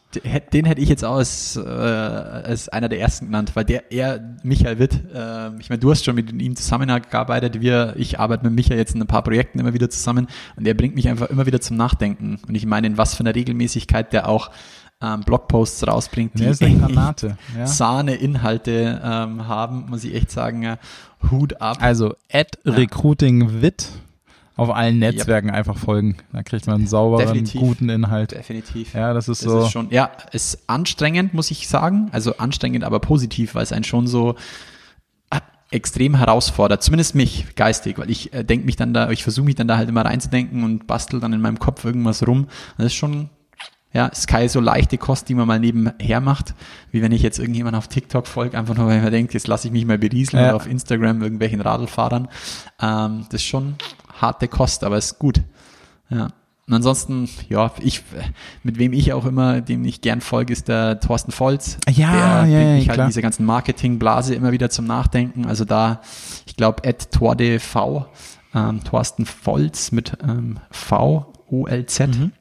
den 0.52 0.66
hätte 0.66 0.82
ich 0.82 0.90
jetzt 0.90 1.06
auch 1.06 1.16
als, 1.16 1.56
äh, 1.56 1.62
als 1.62 2.68
einer 2.70 2.90
der 2.90 3.00
ersten 3.00 3.28
genannt, 3.28 3.52
weil 3.56 3.64
der, 3.64 3.92
er, 3.92 4.20
Michael 4.44 4.78
Witt, 4.80 4.94
äh, 5.16 5.58
ich 5.60 5.70
meine, 5.70 5.80
du 5.80 5.90
hast 5.90 6.04
schon 6.04 6.16
mit 6.16 6.32
ihm 6.42 6.56
zusammengearbeitet, 6.56 7.62
wir, 7.62 7.94
ich 7.98 8.20
arbeite 8.20 8.44
mit 8.44 8.54
Michael 8.54 8.78
jetzt 8.78 8.94
in 8.94 9.02
ein 9.02 9.08
paar 9.08 9.24
Projekten 9.24 9.60
immer 9.60 9.74
wieder 9.74 9.90
zusammen 9.90 10.28
und 10.58 10.68
der 10.68 10.74
bringt 10.74 10.96
mich 10.96 11.08
einfach 11.08 11.30
immer 11.30 11.46
wieder 11.46 11.62
zum 11.62 11.78
Nachdenken 11.78 12.38
und 12.48 12.56
ich 12.56 12.66
meine, 12.66 12.88
in 12.88 12.98
was 12.98 13.16
für 13.16 13.22
einer 13.22 13.34
Regelmäßigkeit 13.34 14.12
der 14.12 14.28
auch 14.28 14.52
ähm, 15.00 15.22
Blogposts 15.22 15.88
rausbringt, 15.88 16.32
die 16.40 16.46
Granate. 16.80 17.38
Ja. 17.58 17.68
Sahne-Inhalte 17.68 19.00
ähm, 19.04 19.48
haben, 19.48 19.86
muss 19.90 20.04
ich 20.04 20.14
echt 20.16 20.32
sagen, 20.32 20.64
äh, 20.64 20.78
Hut 21.32 21.62
ab. 21.62 21.78
Also 21.82 22.16
at 22.32 22.58
Ja. 22.64 22.74
Recruiting 22.74 23.62
Wit 23.62 23.90
auf 24.58 24.70
allen 24.76 25.00
Netzwerken 25.00 25.52
einfach 25.52 25.78
folgen. 25.78 26.18
Da 26.34 26.44
kriegt 26.44 26.68
man 26.68 26.78
einen 26.78 26.88
sauberen, 26.88 27.28
Definitiv. 27.28 27.62
guten 27.62 27.90
Inhalt. 27.90 28.32
Definitiv. 28.32 28.94
Ja, 28.94 29.14
das 29.14 29.28
ist 29.30 29.44
Das 29.46 29.52
so. 29.52 29.62
ist 29.62 29.72
schon, 29.72 29.90
ja, 29.92 30.10
ist 30.34 30.64
anstrengend, 30.68 31.34
muss 31.34 31.52
ich 31.52 31.68
sagen. 31.70 32.10
Also 32.12 32.38
anstrengend, 32.38 32.84
aber 32.84 33.00
positiv, 33.00 33.56
weil 33.56 33.64
es 33.64 33.72
einen 33.72 33.84
schon 33.84 34.08
so 34.08 34.36
ah, 35.30 35.40
extrem 35.72 36.16
herausfordert. 36.16 36.82
Zumindest 36.84 37.14
mich 37.16 37.56
geistig, 37.56 37.98
weil 38.00 38.10
ich 38.10 38.34
äh, 38.34 38.44
denke 38.44 38.66
mich 38.66 38.76
dann 38.76 38.94
da, 38.94 39.12
ich 39.12 39.24
versuche 39.24 39.46
mich 39.46 39.56
dann 39.56 39.68
da 39.68 39.78
halt 39.78 39.90
immer 39.90 40.04
reinzudenken 40.04 40.64
und 40.64 40.88
bastel 40.88 41.20
dann 41.20 41.34
in 41.34 41.42
meinem 41.42 41.60
Kopf 41.60 41.86
irgendwas 41.86 42.26
rum. 42.28 42.48
Das 42.78 42.88
ist 42.88 42.96
schon, 42.96 43.30
ja, 43.94 44.08
ist 44.08 44.28
keine 44.28 44.50
so 44.50 44.60
leichte 44.60 44.98
Kost, 44.98 45.30
die 45.30 45.36
man 45.36 45.48
mal 45.48 45.60
nebenher 45.60 46.20
macht, 46.20 46.56
wie 46.92 47.02
wenn 47.04 47.12
ich 47.12 47.22
jetzt 47.22 47.38
irgendjemand 47.40 47.76
auf 47.76 47.88
TikTok 47.88 48.26
folge, 48.28 48.58
einfach 48.58 48.76
nur, 48.76 48.88
weil 48.88 49.02
man 49.02 49.12
denkt, 49.12 49.34
jetzt 49.36 49.48
lasse 49.48 49.68
ich 49.68 49.72
mich 49.72 49.86
mal 49.86 49.98
berieseln 50.00 50.42
Ja. 50.42 50.50
oder 50.50 50.56
auf 50.58 50.68
Instagram 50.68 51.22
irgendwelchen 51.22 51.62
Radlfahrern. 51.62 52.28
Ähm, 52.82 53.26
das 53.30 53.42
ist 53.42 53.48
schon 53.48 53.76
harte 54.18 54.48
Kost, 54.48 54.84
aber 54.84 54.98
ist 54.98 55.20
gut. 55.20 55.42
Ja. 56.10 56.30
Und 56.68 56.74
ansonsten, 56.74 57.30
ja, 57.48 57.72
ich, 57.80 58.04
mit 58.62 58.78
wem 58.78 58.92
ich 58.92 59.14
auch 59.14 59.26
immer, 59.26 59.62
dem 59.62 59.86
ich 59.86 60.02
gern 60.02 60.20
folge, 60.20 60.52
ist 60.52 60.68
der 60.68 61.00
Thorsten 61.00 61.32
Volz. 61.32 61.78
Ja, 61.90 62.12
der 62.12 62.20
ja, 62.20 62.42
bringt 62.42 62.52
ja, 62.52 62.60
mich 62.60 62.88
halt 62.90 62.96
klar. 62.96 63.06
in 63.06 63.12
dieser 63.12 63.22
ganzen 63.22 63.46
Marketingblase 63.46 64.36
immer 64.36 64.52
wieder 64.52 64.70
zum 64.70 64.86
Nachdenken. 64.86 65.46
Also 65.46 65.64
da, 65.64 66.02
ich 66.46 66.58
glaube, 66.58 66.88
at 66.88 67.10
TordeV 67.12 68.08
ähm, 68.54 68.84
Thorsten 68.84 69.26
Volz 69.26 69.94
mit 69.94 70.18
ähm, 70.22 70.60
V-O-L-Z. 70.72 72.10
Mhm. 72.10 72.32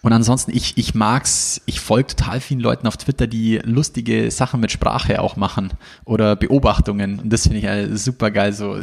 Und 0.00 0.12
ansonsten, 0.12 0.52
ich, 0.56 0.78
ich 0.78 0.94
mag's, 0.94 1.60
ich 1.66 1.80
folge 1.80 2.14
total 2.14 2.40
vielen 2.40 2.60
Leuten 2.60 2.86
auf 2.86 2.96
Twitter, 2.96 3.26
die 3.26 3.58
lustige 3.64 4.30
Sachen 4.30 4.60
mit 4.60 4.70
Sprache 4.70 5.20
auch 5.20 5.34
machen 5.34 5.72
oder 6.04 6.36
Beobachtungen. 6.36 7.18
Und 7.18 7.32
das 7.32 7.48
finde 7.48 7.58
ich 7.58 8.00
super 8.00 8.30
geil. 8.30 8.52
So 8.52 8.80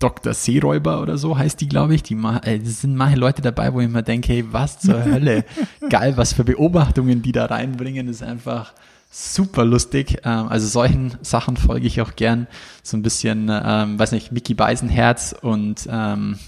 Dr. 0.00 0.34
Seeräuber 0.34 1.00
oder 1.02 1.18
so 1.18 1.38
heißt 1.38 1.60
die, 1.60 1.68
glaube 1.68 1.94
ich. 1.94 2.02
Die 2.02 2.14
äh, 2.14 2.58
sind 2.64 2.96
manche 2.96 3.16
Leute 3.16 3.42
dabei, 3.42 3.72
wo 3.72 3.80
ich 3.80 3.88
mir 3.88 4.02
denke, 4.02 4.32
hey, 4.32 4.44
was 4.50 4.80
zur 4.80 5.04
Hölle? 5.04 5.44
geil, 5.88 6.16
was 6.16 6.32
für 6.32 6.42
Beobachtungen 6.42 7.22
die 7.22 7.32
da 7.32 7.46
reinbringen, 7.46 8.08
ist 8.08 8.22
einfach 8.22 8.72
super 9.10 9.64
lustig. 9.64 10.18
Ähm, 10.24 10.48
also 10.48 10.66
solchen 10.66 11.16
Sachen 11.22 11.56
folge 11.56 11.86
ich 11.86 12.00
auch 12.00 12.16
gern. 12.16 12.46
So 12.82 12.96
ein 12.96 13.02
bisschen, 13.02 13.50
ähm, 13.50 13.98
weiß 13.98 14.12
nicht, 14.12 14.32
Mickey 14.32 14.54
Beisenherz 14.54 15.34
und 15.40 15.86
ähm, 15.90 16.38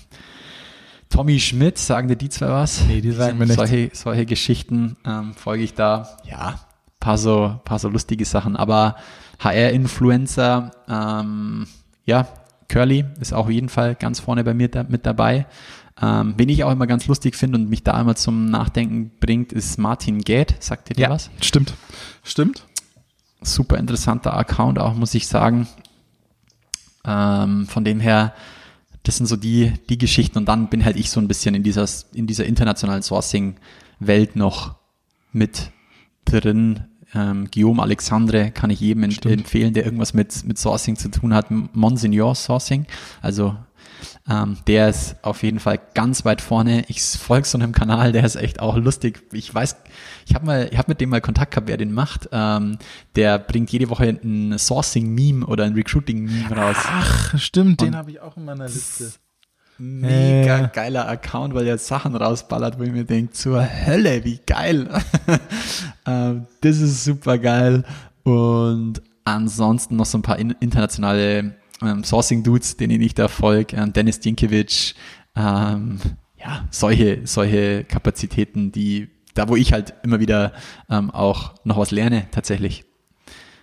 Tommy 1.11 1.38
Schmidt, 1.38 1.76
sagen 1.76 2.09
dir 2.09 2.16
die 2.16 2.30
zwei 2.30 2.48
was? 2.48 2.86
Nee, 2.86 3.03
die 3.03 3.11
sagen 3.11 3.36
mir 3.36 3.44
nichts. 3.44 3.57
Solche, 3.57 3.90
solche 3.92 4.24
Geschichten 4.24 4.96
ähm, 5.05 5.34
folge 5.34 5.62
ich 5.62 5.74
da. 5.74 6.16
Ja, 6.24 6.59
paar 7.00 7.18
so, 7.18 7.61
paar 7.64 7.78
so 7.78 7.88
lustige 7.88 8.24
Sachen. 8.24 8.57
Aber 8.57 8.96
HR-Influencer, 9.40 10.70
ähm, 10.88 11.66
ja, 12.07 12.26
Curly 12.73 13.05
ist 13.20 13.35
auch 13.35 13.45
auf 13.45 13.51
jeden 13.51 13.68
Fall 13.68 13.95
ganz 13.95 14.18
vorne 14.18 14.45
bei 14.45 14.55
mir 14.55 14.68
da, 14.68 14.83
mit 14.83 15.05
dabei. 15.05 15.47
Ähm, 16.01 16.33
wen 16.39 16.49
ich 16.49 16.64
auch 16.64 16.73
immer 16.73 16.87
ganz 16.87 17.07
lustig 17.07 17.37
finde 17.37 17.59
und 17.59 17.68
mich 17.68 17.85
da 17.85 18.01
immer 18.01 18.16
zum 18.16 18.47
Nachdenken 18.47 19.12
bringt, 19.20 19.53
ist 19.53 19.79
Martin 19.79 20.23
Gät. 20.23 20.57
Sagt 20.61 20.89
ihr 20.89 20.97
dir 20.97 21.11
was? 21.11 21.31
stimmt. 21.43 21.75
Stimmt. 22.25 22.66
super 23.43 23.77
interessanter 23.77 24.35
Account 24.35 24.79
auch, 24.79 24.95
muss 24.95 25.12
ich 25.12 25.27
sagen. 25.27 25.68
Ähm, 27.05 27.66
von 27.66 27.85
dem 27.85 28.01
her, 28.01 28.33
das 29.03 29.18
sind 29.18 29.27
so 29.27 29.37
die, 29.37 29.75
die 29.91 29.99
Geschichten 29.99 30.39
und 30.39 30.47
dann 30.47 30.70
bin 30.70 30.83
halt 30.83 30.97
ich 30.97 31.11
so 31.11 31.20
ein 31.20 31.29
bisschen 31.29 31.55
in 31.55 31.62
dieser, 31.62 31.87
in 32.14 32.27
dieser 32.27 32.47
internationalen 32.47 33.03
Sourcing-Welt 33.03 34.35
noch 34.35 34.77
mit 35.31 35.73
drin. 36.25 36.85
Ähm, 37.14 37.48
Guillaume 37.50 37.82
Alexandre 37.82 38.50
kann 38.50 38.70
ich 38.70 38.80
jedem 38.80 39.02
ent- 39.04 39.26
empfehlen, 39.26 39.74
der 39.74 39.84
irgendwas 39.84 40.14
mit, 40.14 40.44
mit 40.46 40.58
Sourcing 40.58 40.96
zu 40.96 41.10
tun 41.10 41.34
hat. 41.34 41.46
Monsignor 41.50 42.34
Sourcing, 42.34 42.86
also 43.20 43.54
ähm, 44.28 44.56
der 44.66 44.88
ist 44.88 45.16
auf 45.22 45.42
jeden 45.42 45.60
Fall 45.60 45.78
ganz 45.94 46.24
weit 46.24 46.40
vorne. 46.40 46.84
Ich 46.88 47.02
folge 47.02 47.46
so 47.46 47.58
einem 47.58 47.72
Kanal, 47.72 48.12
der 48.12 48.24
ist 48.24 48.36
echt 48.36 48.60
auch 48.60 48.76
lustig. 48.76 49.22
Ich 49.32 49.52
weiß, 49.52 49.76
ich 50.26 50.34
habe 50.34 50.46
mal, 50.46 50.68
ich 50.70 50.78
habe 50.78 50.90
mit 50.90 51.00
dem 51.00 51.10
mal 51.10 51.20
Kontakt 51.20 51.52
gehabt, 51.52 51.68
wer 51.68 51.76
den 51.76 51.92
macht. 51.92 52.28
Ähm, 52.32 52.78
der 53.16 53.38
bringt 53.38 53.70
jede 53.70 53.90
Woche 53.90 54.04
ein 54.22 54.56
Sourcing-Meme 54.58 55.44
oder 55.46 55.64
ein 55.64 55.74
Recruiting-Meme 55.74 56.56
raus. 56.56 56.76
Ach, 56.78 57.38
stimmt, 57.38 57.80
den 57.80 57.88
Und- 57.88 57.96
habe 57.96 58.10
ich 58.12 58.20
auch 58.20 58.36
in 58.36 58.44
meiner 58.44 58.66
Liste. 58.66 59.12
Mega 59.79 60.66
Äh. 60.66 60.70
geiler 60.73 61.09
Account, 61.09 61.55
weil 61.55 61.66
er 61.66 61.79
Sachen 61.79 62.14
rausballert, 62.14 62.79
wo 62.79 62.83
ich 62.85 62.93
mir 62.93 63.05
denke, 63.05 63.33
zur 63.33 63.66
Hölle, 63.87 64.25
wie 64.25 64.41
geil. 64.47 64.89
ähm, 66.07 66.47
das 66.61 66.79
ist 66.79 67.05
super 67.05 67.39
geil. 67.39 67.85
Und 68.23 69.03
ansonsten 69.25 69.97
noch 69.97 70.07
so 70.07 70.18
ein 70.18 70.23
paar 70.23 70.39
in, 70.39 70.51
internationale 70.61 71.55
ähm, 71.83 72.05
Sourcing-Dudes, 72.05 72.77
denen 72.77 73.01
ich 73.01 73.14
da 73.14 73.29
folge. 73.29 73.77
Ähm, 73.77 73.93
Dennis 73.93 74.20
Dinkiewicz, 74.20 74.95
ähm, 75.37 75.99
ja, 76.39 76.66
solche, 76.70 77.23
solche 77.25 77.85
Kapazitäten, 77.85 78.73
die, 78.73 79.09
da 79.35 79.49
wo 79.49 79.57
ich 79.57 79.73
halt 79.73 79.95
immer 80.03 80.20
wieder 80.20 80.53
ähm, 80.91 81.11
auch 81.11 81.55
noch 81.64 81.79
was 81.79 81.91
lerne, 81.91 82.27
tatsächlich. 82.31 82.85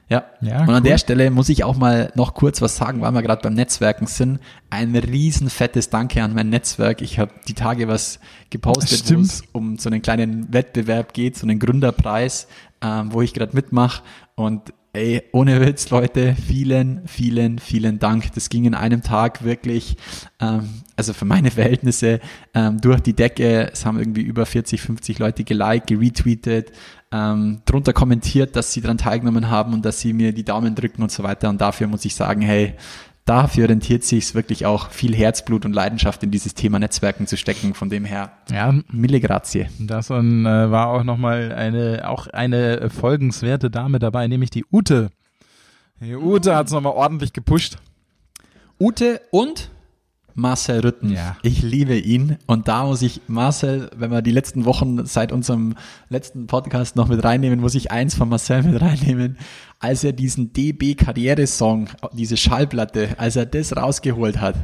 Ja. 0.10 0.26
Ja, 0.41 0.62
und 0.64 0.70
an 0.70 0.76
cool. 0.76 0.82
der 0.82 0.97
Stelle 0.97 1.30
muss 1.30 1.49
ich 1.49 1.64
auch 1.64 1.78
mal 1.78 2.12
noch 2.16 2.34
kurz 2.34 2.62
was 2.62 2.76
sagen, 2.76 3.01
weil 3.01 3.12
wir 3.12 3.22
gerade 3.22 3.43
beim 3.43 3.53
Netzwerken 3.53 4.07
sind. 4.07 4.39
Ein 4.72 4.95
riesen 4.95 5.49
fettes 5.51 5.91
Danke 5.91 6.24
an 6.24 6.34
mein 6.34 6.49
Netzwerk. 6.49 7.01
Ich 7.01 7.20
habe 7.20 7.32
die 7.47 7.53
Tage 7.53 7.88
was 7.88 8.20
gepostet, 8.49 9.16
wo 9.16 9.22
es 9.22 9.43
um 9.51 9.78
so 9.78 9.89
einen 9.89 10.01
kleinen 10.01 10.51
Wettbewerb 10.51 11.14
geht, 11.14 11.38
so 11.38 11.45
einen 11.45 11.60
Gründerpreis, 11.60 12.47
ähm, 12.82 13.14
wo 13.14 13.22
ich 13.22 13.36
gerade 13.36 13.55
mitmache. 13.55 14.01
Und 14.34 14.74
ey, 14.93 15.21
ohne 15.31 15.61
Witz, 15.61 15.89
Leute, 15.89 16.35
vielen, 16.35 17.07
vielen, 17.07 17.59
vielen 17.59 17.99
Dank. 17.99 18.33
Das 18.33 18.49
ging 18.49 18.65
in 18.65 18.73
einem 18.73 19.03
Tag 19.03 19.43
wirklich, 19.43 19.97
ähm, 20.39 20.67
also 20.95 21.13
für 21.13 21.25
meine 21.25 21.51
Verhältnisse, 21.51 22.19
ähm, 22.53 22.81
durch 22.81 22.99
die 23.01 23.13
Decke. 23.13 23.71
Es 23.71 23.85
haben 23.85 23.99
irgendwie 23.99 24.21
über 24.21 24.45
40, 24.45 24.81
50 24.81 25.19
Leute 25.19 25.43
geliked, 25.43 25.87
geretweetet, 25.87 26.71
ähm, 27.11 27.61
drunter 27.65 27.93
kommentiert, 27.93 28.55
dass 28.55 28.73
sie 28.73 28.81
daran 28.81 28.97
teilgenommen 28.97 29.49
haben 29.49 29.73
und 29.73 29.85
dass 29.85 29.99
sie 29.99 30.13
mir 30.13 30.33
die 30.33 30.43
Daumen 30.43 30.75
drücken 30.75 31.01
und 31.03 31.11
so 31.11 31.23
weiter. 31.23 31.49
Und 31.49 31.61
dafür 31.61 31.87
muss 31.87 32.05
ich 32.05 32.15
sagen, 32.15 32.41
hey, 32.41 32.75
dafür 33.30 33.69
rentiert 33.69 34.03
sich 34.03 34.34
wirklich 34.34 34.65
auch 34.65 34.89
viel 34.89 35.15
Herzblut 35.15 35.63
und 35.65 35.73
Leidenschaft 35.73 36.23
in 36.23 36.32
dieses 36.32 36.55
Thema 36.55 36.80
Netzwerken 36.80 37.27
zu 37.27 37.38
stecken. 37.38 37.73
Von 37.75 37.89
dem 37.89 38.03
her, 38.05 38.32
Ja, 38.51 38.73
mille 38.91 39.19
grazie. 39.21 39.67
das 39.80 40.09
und, 40.09 40.45
äh, 40.45 40.71
war 40.71 40.88
auch 40.88 41.03
nochmal 41.03 41.51
eine, 41.51 42.09
auch 42.09 42.27
eine 42.27 42.89
folgenswerte 42.89 43.69
Dame 43.69 43.99
dabei, 43.99 44.27
nämlich 44.27 44.49
die 44.49 44.65
Ute. 44.71 45.09
Die 46.01 46.15
Ute 46.15 46.55
hat's 46.55 46.71
nochmal 46.71 46.93
ordentlich 46.93 47.32
gepusht. 47.34 47.77
Ute 48.80 49.21
und 49.32 49.69
Marcel 50.39 50.79
Rütten. 50.79 51.11
Ja. 51.11 51.35
Ich 51.41 51.61
liebe 51.61 51.97
ihn. 51.97 52.37
Und 52.47 52.67
da 52.67 52.85
muss 52.85 53.01
ich 53.01 53.21
Marcel, 53.27 53.89
wenn 53.95 54.11
wir 54.11 54.21
die 54.21 54.31
letzten 54.31 54.65
Wochen 54.65 55.05
seit 55.05 55.31
unserem 55.31 55.75
letzten 56.09 56.47
Podcast 56.47 56.95
noch 56.95 57.07
mit 57.07 57.23
reinnehmen, 57.23 57.59
muss 57.59 57.75
ich 57.75 57.91
eins 57.91 58.15
von 58.15 58.29
Marcel 58.29 58.63
mit 58.63 58.81
reinnehmen. 58.81 59.37
Als 59.79 60.03
er 60.03 60.13
diesen 60.13 60.53
DB 60.53 60.95
Karriere-Song, 60.95 61.89
diese 62.13 62.37
Schallplatte, 62.37 63.15
als 63.17 63.35
er 63.35 63.45
das 63.45 63.75
rausgeholt 63.75 64.39
hat, 64.41 64.55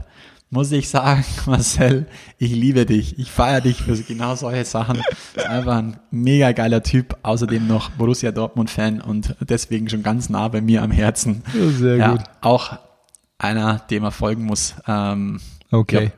muss 0.49 0.71
ich 0.71 0.89
sagen, 0.89 1.25
Marcel, 1.45 2.07
ich 2.37 2.51
liebe 2.51 2.85
dich. 2.85 3.19
Ich 3.19 3.31
feiere 3.31 3.61
dich 3.61 3.77
für 3.81 3.95
genau 3.97 4.35
solche 4.35 4.65
Sachen. 4.65 5.01
Ist 5.35 5.45
einfach 5.45 5.77
ein 5.77 5.99
mega 6.11 6.51
geiler 6.53 6.83
Typ. 6.83 7.17
Außerdem 7.23 7.67
noch 7.67 7.89
Borussia 7.91 8.31
Dortmund-Fan 8.31 9.01
und 9.01 9.35
deswegen 9.41 9.89
schon 9.89 10.03
ganz 10.03 10.29
nah 10.29 10.47
bei 10.47 10.61
mir 10.61 10.81
am 10.81 10.91
Herzen. 10.91 11.43
Ja, 11.53 11.69
sehr 11.69 11.95
ja, 11.97 12.11
gut. 12.11 12.23
Auch 12.41 12.79
einer, 13.37 13.79
dem 13.89 14.03
er 14.03 14.11
folgen 14.11 14.45
muss. 14.45 14.75
Ähm, 14.87 15.39
Okay. 15.71 16.11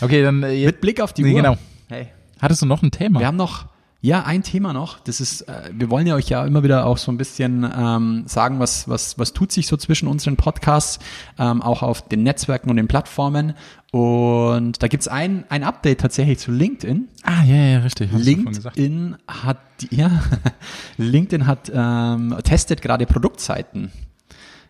Okay, 0.00 0.22
dann 0.22 0.42
äh, 0.42 0.64
mit 0.66 0.80
Blick 0.80 1.00
auf 1.00 1.12
die 1.12 1.22
Nee, 1.22 1.30
Uhr. 1.34 1.36
genau. 1.42 1.56
Hey. 1.88 2.08
hattest 2.40 2.62
du 2.62 2.66
noch 2.66 2.82
ein 2.82 2.90
Thema? 2.90 3.20
Wir 3.20 3.26
haben 3.26 3.36
noch, 3.36 3.66
ja, 4.02 4.22
ein 4.24 4.42
Thema 4.42 4.72
noch. 4.72 4.98
Das 5.00 5.20
ist, 5.20 5.42
äh, 5.42 5.70
wir 5.72 5.90
wollen 5.90 6.06
ja 6.06 6.14
euch 6.14 6.28
ja 6.28 6.44
immer 6.46 6.62
wieder 6.62 6.86
auch 6.86 6.96
so 6.98 7.10
ein 7.12 7.16
bisschen 7.18 7.68
ähm, 7.76 8.24
sagen, 8.26 8.58
was, 8.60 8.88
was, 8.88 9.18
was 9.18 9.32
tut 9.32 9.52
sich 9.52 9.66
so 9.66 9.76
zwischen 9.76 10.08
unseren 10.08 10.36
Podcasts, 10.36 10.98
ähm, 11.38 11.60
auch 11.62 11.82
auf 11.82 12.06
den 12.08 12.22
Netzwerken 12.22 12.70
und 12.70 12.76
den 12.76 12.88
Plattformen. 12.88 13.54
Und 13.92 14.82
da 14.82 14.88
gibt's 14.88 15.08
ein, 15.08 15.44
ein 15.48 15.64
Update 15.64 16.00
tatsächlich 16.00 16.38
zu 16.38 16.52
LinkedIn. 16.52 17.08
ah, 17.24 17.42
ja, 17.44 17.56
ja, 17.56 17.78
richtig. 17.80 18.10
hast. 18.12 18.24
LinkedIn 18.24 19.16
hat, 19.26 19.58
die- 19.80 19.94
ja, 19.96 20.22
LinkedIn 20.96 21.46
hat, 21.46 21.70
ähm, 21.74 22.34
testet 22.44 22.82
gerade 22.82 23.06
Produktseiten. 23.06 23.90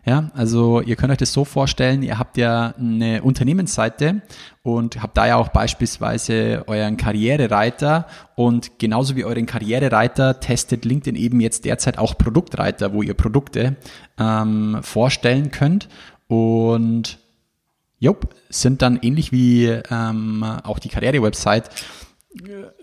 Ja, 0.03 0.31
also 0.33 0.81
ihr 0.81 0.95
könnt 0.95 1.11
euch 1.11 1.19
das 1.19 1.31
so 1.31 1.45
vorstellen, 1.45 2.01
ihr 2.01 2.17
habt 2.17 2.35
ja 2.37 2.73
eine 2.79 3.21
Unternehmensseite 3.21 4.23
und 4.63 5.03
habt 5.03 5.15
da 5.15 5.27
ja 5.27 5.35
auch 5.35 5.49
beispielsweise 5.49 6.63
euren 6.65 6.97
Karrierereiter 6.97 8.07
und 8.35 8.79
genauso 8.79 9.15
wie 9.15 9.25
euren 9.25 9.45
Karrierereiter 9.45 10.39
testet 10.39 10.85
LinkedIn 10.85 11.15
eben 11.15 11.39
jetzt 11.39 11.65
derzeit 11.65 11.99
auch 11.99 12.17
Produktreiter, 12.17 12.93
wo 12.93 13.03
ihr 13.03 13.13
Produkte 13.13 13.75
ähm, 14.17 14.79
vorstellen 14.81 15.51
könnt 15.51 15.87
und 16.27 17.19
Jupp, 17.99 18.33
sind 18.49 18.81
dann 18.81 18.97
ähnlich 19.03 19.31
wie 19.31 19.67
ähm, 19.67 20.43
auch 20.63 20.79
die 20.79 20.89
Karriere-Website 20.89 21.69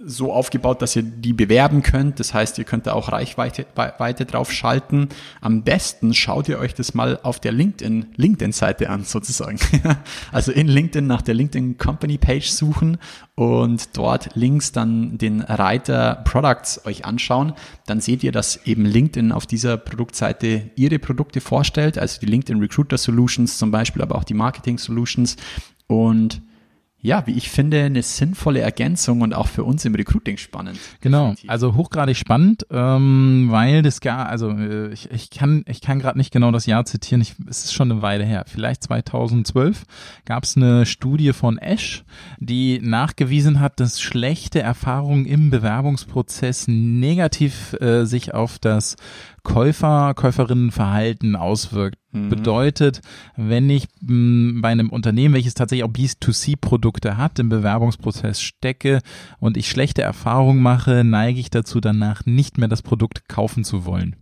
so 0.05 0.33
aufgebaut, 0.33 0.83
dass 0.83 0.95
ihr 0.95 1.03
die 1.03 1.33
bewerben 1.33 1.83
könnt. 1.83 2.21
Das 2.21 2.35
heißt, 2.35 2.59
ihr 2.59 2.65
könnt 2.65 2.87
da 2.87 2.93
auch 2.93 3.11
Reichweite 3.11 3.67
Weite 3.75 4.27
drauf 4.27 4.53
schalten. 4.53 5.09
Am 5.41 5.63
besten 5.63 6.13
schaut 6.13 6.49
ihr 6.51 6.59
euch 6.59 6.75
das 6.75 6.93
mal 6.93 7.19
auf 7.23 7.41
der 7.41 7.53
LinkedIn, 7.53 8.07
LinkedIn-Seite 8.17 8.91
an, 8.91 9.05
sozusagen. 9.05 9.59
also 10.33 10.53
in 10.53 10.69
LinkedIn 10.69 11.07
nach 11.07 11.23
der 11.23 11.35
LinkedIn 11.35 11.79
Company 11.79 12.19
Page 12.19 12.51
suchen 12.51 12.99
und 13.37 13.97
dort 13.97 14.35
links 14.35 14.73
dann 14.73 15.17
den 15.17 15.41
Reiter 15.41 16.23
Products 16.25 16.85
euch 16.85 17.07
anschauen. 17.07 17.55
Dann 17.87 18.03
seht 18.03 18.23
ihr, 18.23 18.33
dass 18.33 18.67
eben 18.67 18.85
LinkedIn 18.85 19.33
auf 19.33 19.47
dieser 19.47 19.79
Produktseite 19.79 20.71
ihre 20.77 20.99
Produkte 20.99 21.41
vorstellt, 21.41 21.97
also 21.97 22.21
die 22.21 22.27
LinkedIn 22.27 22.61
Recruiter 22.61 22.99
Solutions 22.99 23.57
zum 23.57 23.71
Beispiel, 23.71 24.03
aber 24.03 24.17
auch 24.17 24.25
die 24.25 24.35
Marketing 24.35 24.77
Solutions 24.77 25.37
und 25.87 26.43
ja, 27.01 27.25
wie 27.27 27.33
ich 27.33 27.49
finde, 27.49 27.85
eine 27.85 28.03
sinnvolle 28.03 28.61
Ergänzung 28.61 29.21
und 29.21 29.33
auch 29.33 29.47
für 29.47 29.63
uns 29.63 29.85
im 29.85 29.95
Recruiting 29.95 30.37
spannend. 30.37 30.79
Genau, 31.01 31.35
also 31.47 31.77
hochgradig 31.77 32.17
spannend, 32.17 32.67
ähm, 32.71 33.49
weil 33.51 33.83
das 33.83 34.01
gar, 34.01 34.29
also 34.29 34.51
äh, 34.51 34.93
ich, 34.93 35.11
ich 35.13 35.31
kann, 35.31 35.65
ich 35.69 35.81
kann 35.81 36.01
gerade 36.01 36.19
nicht 36.19 36.33
genau 36.33 36.51
das 36.51 36.67
Jahr 36.67 36.85
zitieren, 36.85 37.21
ich, 37.21 37.35
es 37.49 37.65
ist 37.65 37.75
schon 37.75 37.93
eine 37.93 38.03
Weile 38.03 38.25
her, 38.25 38.45
vielleicht 38.49 38.83
2012 38.83 39.85
gab 40.25 40.43
es 40.43 40.57
eine 40.57 40.87
Studie 40.87 41.33
von 41.33 41.59
Esch, 41.59 42.05
die 42.39 42.81
nachgewiesen 42.83 43.61
hat, 43.61 43.79
dass 43.79 44.01
schlechte 44.01 44.61
Erfahrungen 44.61 45.25
im 45.25 45.51
Bewerbungsprozess 45.51 46.67
negativ 46.67 47.75
äh, 47.81 48.07
sich 48.07 48.35
auf 48.35 48.59
das 48.59 48.97
Käufer, 49.49 50.13
Käuferinnenverhalten 50.15 51.35
auswirkt. 51.35 51.99
Bedeutet, 52.29 53.01
wenn 53.37 53.71
ich 53.71 53.87
mh, 54.01 54.61
bei 54.61 54.69
einem 54.69 54.91
Unternehmen, 54.91 55.35
welches 55.35 55.55
tatsächlich 55.55 55.85
auch 55.85 55.93
B2C-Produkte 55.93 57.17
hat, 57.17 57.39
im 57.39 57.49
Bewerbungsprozess 57.49 58.41
stecke 58.41 59.01
und 59.41 59.57
ich 59.57 59.69
schlechte 59.69 60.03
Erfahrungen 60.03 60.63
mache, 60.63 61.03
neige 61.05 61.41
ich 61.41 61.51
dazu, 61.51 61.81
danach 61.81 62.27
nicht 62.27 62.59
mehr 62.59 62.69
das 62.69 62.83
Produkt 62.83 63.29
kaufen 63.29 63.65
zu 63.65 63.85
wollen. 63.85 64.17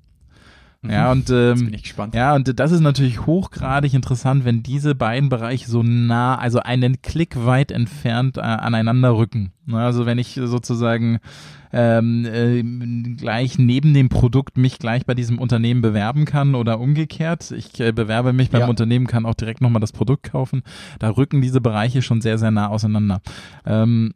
Ja, 0.89 1.11
und 1.11 1.31
ähm, 1.31 1.75
ja, 2.13 2.35
und 2.35 2.61
das 2.61 2.71
ist 2.71 2.81
natürlich 2.81 3.27
hochgradig 3.27 3.95
interessant, 3.95 4.45
wenn 4.45 4.63
diese 4.63 4.95
beiden 4.95 5.29
Bereiche 5.29 5.69
so 5.69 5.83
nah, 5.83 6.37
also 6.39 6.61
einen 6.61 7.03
Klick 7.03 7.45
weit 7.45 7.73
entfernt 7.73 8.37
äh, 8.37 8.43
aneinander 8.43 9.17
rücken. 9.17 9.53
Ne, 9.65 9.79
Also 9.79 10.07
wenn 10.07 10.19
ich 10.19 10.39
sozusagen 10.41 11.19
ähm, 11.79 12.25
äh, 12.25 12.63
gleich 13.17 13.59
neben 13.59 13.93
dem 13.93 14.09
Produkt 14.09 14.57
mich 14.57 14.79
gleich 14.79 15.05
bei 15.05 15.13
diesem 15.15 15.39
Unternehmen 15.39 15.83
bewerben 15.83 16.25
kann 16.25 16.55
oder 16.55 16.81
umgekehrt. 16.81 17.51
Ich 17.51 17.79
äh, 17.81 17.93
bewerbe 17.93 18.33
mich 18.33 18.49
beim 18.49 18.63
Ja. 18.63 18.69
Unternehmen, 18.69 19.07
kann 19.07 19.27
auch 19.27 19.35
direkt 19.35 19.61
nochmal 19.61 19.81
das 19.81 19.93
Produkt 19.93 20.23
kaufen. 20.23 20.63
Da 20.99 21.11
rücken 21.11 21.43
diese 21.43 21.61
Bereiche 21.61 22.01
schon 22.01 22.23
sehr, 22.23 22.39
sehr 22.39 22.51
nah 22.51 22.69
auseinander. 22.69 23.21
Ähm, 23.67 24.15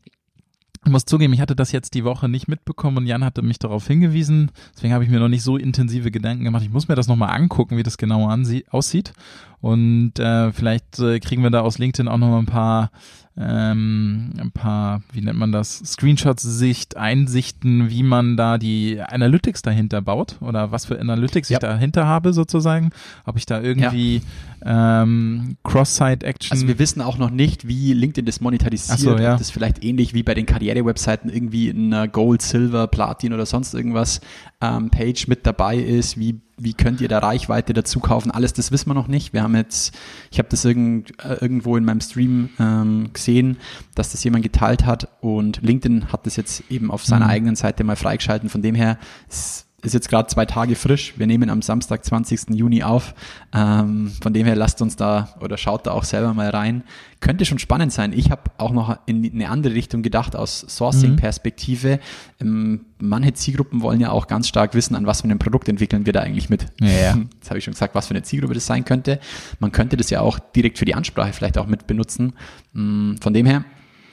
ich 0.86 0.90
muss 0.90 1.04
zugeben, 1.04 1.34
ich 1.34 1.42
hatte 1.42 1.54
das 1.54 1.72
jetzt 1.72 1.92
die 1.92 2.04
Woche 2.04 2.26
nicht 2.30 2.48
mitbekommen 2.48 2.96
und 2.96 3.06
Jan 3.06 3.22
hatte 3.22 3.42
mich 3.42 3.58
darauf 3.58 3.86
hingewiesen. 3.86 4.50
Deswegen 4.74 4.94
habe 4.94 5.04
ich 5.04 5.10
mir 5.10 5.20
noch 5.20 5.28
nicht 5.28 5.42
so 5.42 5.58
intensive 5.58 6.10
Gedanken 6.10 6.44
gemacht. 6.44 6.62
Ich 6.62 6.70
muss 6.70 6.88
mir 6.88 6.94
das 6.94 7.06
nochmal 7.06 7.36
angucken, 7.36 7.76
wie 7.76 7.82
das 7.82 7.98
genau 7.98 8.34
aussieht. 8.70 9.12
Und 9.60 10.18
äh, 10.18 10.52
vielleicht 10.52 10.98
äh, 10.98 11.20
kriegen 11.20 11.42
wir 11.42 11.50
da 11.50 11.60
aus 11.60 11.76
LinkedIn 11.76 12.08
auch 12.08 12.16
nochmal 12.16 12.38
ein 12.38 12.46
paar, 12.46 12.90
ähm, 13.36 14.32
ein 14.38 14.50
paar, 14.50 15.02
wie 15.12 15.20
nennt 15.20 15.38
man 15.38 15.52
das, 15.52 15.78
Screenshots-Sicht, 15.78 16.96
Einsichten, 16.96 17.88
wie 17.88 18.02
man 18.02 18.36
da 18.36 18.58
die 18.58 19.00
Analytics 19.00 19.62
dahinter 19.62 20.02
baut 20.02 20.36
oder 20.40 20.72
was 20.72 20.84
für 20.86 21.00
Analytics 21.00 21.48
Ja. 21.48 21.56
ich 21.56 21.60
dahinter 21.60 22.06
habe 22.06 22.32
sozusagen. 22.32 22.90
Ob 23.24 23.36
ich 23.36 23.46
da 23.46 23.60
irgendwie 23.60 24.22
ähm, 24.64 25.56
Cross-Site-Action 25.62 26.52
Also 26.52 26.68
wir 26.68 26.78
wissen 26.78 27.00
auch 27.00 27.18
noch 27.18 27.30
nicht, 27.30 27.66
wie 27.66 27.92
LinkedIn 27.92 28.26
das 28.26 28.40
monetarisiert. 28.40 28.98
So, 28.98 29.16
ja. 29.16 29.32
Ob 29.32 29.38
das 29.38 29.50
vielleicht 29.50 29.82
ähnlich 29.84 30.12
wie 30.12 30.22
bei 30.22 30.34
den 30.34 30.46
Karriere-Webseiten 30.46 31.30
irgendwie 31.30 31.68
in 31.68 31.94
Gold, 32.12 32.42
Silver, 32.42 32.88
Platin 32.88 33.32
oder 33.32 33.46
sonst 33.46 33.74
irgendwas 33.74 34.20
ähm, 34.60 34.90
Page 34.90 35.28
mit 35.28 35.46
dabei 35.46 35.76
ist. 35.76 36.18
Wie, 36.18 36.40
wie 36.62 36.74
könnt 36.74 37.00
ihr 37.00 37.08
da 37.08 37.18
Reichweite 37.18 37.72
dazu 37.72 38.00
kaufen? 38.00 38.30
Alles 38.30 38.52
das 38.52 38.70
wissen 38.70 38.90
wir 38.90 38.94
noch 38.94 39.08
nicht. 39.08 39.32
Wir 39.32 39.42
haben 39.42 39.56
jetzt, 39.56 39.96
ich 40.30 40.38
habe 40.38 40.48
das 40.50 40.64
irgend, 40.64 41.18
äh, 41.24 41.34
irgendwo 41.40 41.76
in 41.76 41.84
meinem 41.84 42.00
Stream 42.00 42.50
ähm, 42.58 43.10
gesehen, 43.12 43.56
dass 43.94 44.12
das 44.12 44.22
jemand 44.24 44.42
geteilt 44.42 44.84
hat 44.86 45.08
und 45.20 45.62
LinkedIn 45.62 46.12
hat 46.12 46.26
das 46.26 46.36
jetzt 46.36 46.62
eben 46.70 46.90
auf 46.90 47.04
seiner 47.04 47.24
Mhm. 47.26 47.30
eigenen 47.30 47.56
Seite 47.56 47.82
mal 47.84 47.96
freigeschalten. 47.96 48.48
Von 48.48 48.62
dem 48.62 48.74
her 48.74 48.98
ist 49.28 49.66
ist 49.82 49.94
jetzt 49.94 50.08
gerade 50.08 50.28
zwei 50.28 50.46
Tage 50.46 50.76
frisch. 50.76 51.14
Wir 51.16 51.26
nehmen 51.26 51.48
am 51.48 51.62
Samstag, 51.62 52.04
20. 52.04 52.50
Juni 52.50 52.82
auf. 52.82 53.14
Ähm, 53.54 54.12
von 54.22 54.32
dem 54.32 54.46
her 54.46 54.56
lasst 54.56 54.82
uns 54.82 54.96
da 54.96 55.34
oder 55.40 55.56
schaut 55.56 55.86
da 55.86 55.92
auch 55.92 56.04
selber 56.04 56.34
mal 56.34 56.50
rein. 56.50 56.84
Könnte 57.20 57.44
schon 57.44 57.58
spannend 57.58 57.92
sein. 57.92 58.12
Ich 58.12 58.30
habe 58.30 58.42
auch 58.58 58.72
noch 58.72 58.98
in 59.06 59.30
eine 59.32 59.48
andere 59.48 59.74
Richtung 59.74 60.02
gedacht 60.02 60.36
aus 60.36 60.60
Sourcing-Perspektive. 60.68 62.00
Ähm, 62.40 62.86
manche 62.98 63.32
Zielgruppen 63.34 63.82
wollen 63.82 64.00
ja 64.00 64.10
auch 64.10 64.26
ganz 64.26 64.48
stark 64.48 64.74
wissen, 64.74 64.94
an 64.94 65.06
was 65.06 65.22
für 65.22 65.24
einem 65.24 65.38
Produkt 65.38 65.68
entwickeln 65.68 66.06
wir 66.06 66.12
da 66.12 66.20
eigentlich 66.20 66.50
mit. 66.50 66.66
Ja, 66.80 66.88
ja. 66.88 67.18
Jetzt 67.34 67.50
habe 67.50 67.58
ich 67.58 67.64
schon 67.64 67.74
gesagt, 67.74 67.94
was 67.94 68.06
für 68.08 68.14
eine 68.14 68.22
Zielgruppe 68.22 68.54
das 68.54 68.66
sein 68.66 68.84
könnte. 68.84 69.20
Man 69.58 69.72
könnte 69.72 69.96
das 69.96 70.10
ja 70.10 70.20
auch 70.20 70.38
direkt 70.38 70.78
für 70.78 70.84
die 70.84 70.94
Ansprache 70.94 71.32
vielleicht 71.32 71.58
auch 71.58 71.66
mit 71.66 71.86
benutzen. 71.86 72.34
Mm, 72.72 73.16
Von 73.20 73.32
dem 73.32 73.46
her 73.46 73.64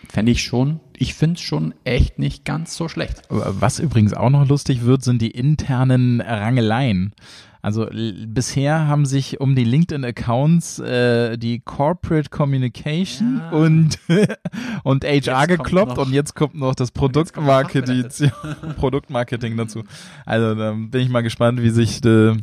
fände 0.10 0.32
ich 0.32 0.44
schon, 0.44 0.80
ich 0.96 1.14
finde 1.14 1.36
es 1.36 1.42
schon 1.42 1.74
echt 1.84 2.20
nicht 2.20 2.46
ganz 2.46 2.76
so 2.76 2.88
schlecht. 2.88 3.22
Was 3.30 3.80
übrigens 3.80 4.14
auch 4.14 4.30
noch 4.30 4.48
lustig 4.48 4.84
wird, 4.86 5.04
sind 5.04 5.22
die 5.22 5.32
internen 5.32 6.22
Rangeleien. 6.22 7.14
Also 7.62 7.88
bisher 8.28 8.88
haben 8.88 9.06
sich 9.06 9.42
um 9.42 9.56
die 9.56 9.66
LinkedIn-Accounts 9.66 10.80
äh, 10.80 11.38
die 11.38 11.60
Corporate 11.60 12.30
Communication 12.30 13.42
Ja. 13.44 13.50
und, 13.50 14.00
und 14.84 15.04
HR 15.04 15.14
Jetzt 15.14 15.48
gekloppt 15.50 15.98
und 15.98 16.14
jetzt 16.14 16.34
kommt 16.36 16.56
noch 16.56 16.76
das 16.76 16.92
Produktmarketing, 16.92 18.06
Produktmarketing 18.78 19.58
dazu. 19.58 19.84
Also 20.26 20.56
da 20.56 20.72
bin 20.72 21.02
ich 21.02 21.10
mal 21.10 21.24
gespannt, 21.24 21.62
wie 21.62 21.72
sich 21.72 22.04
äh, 22.06 22.36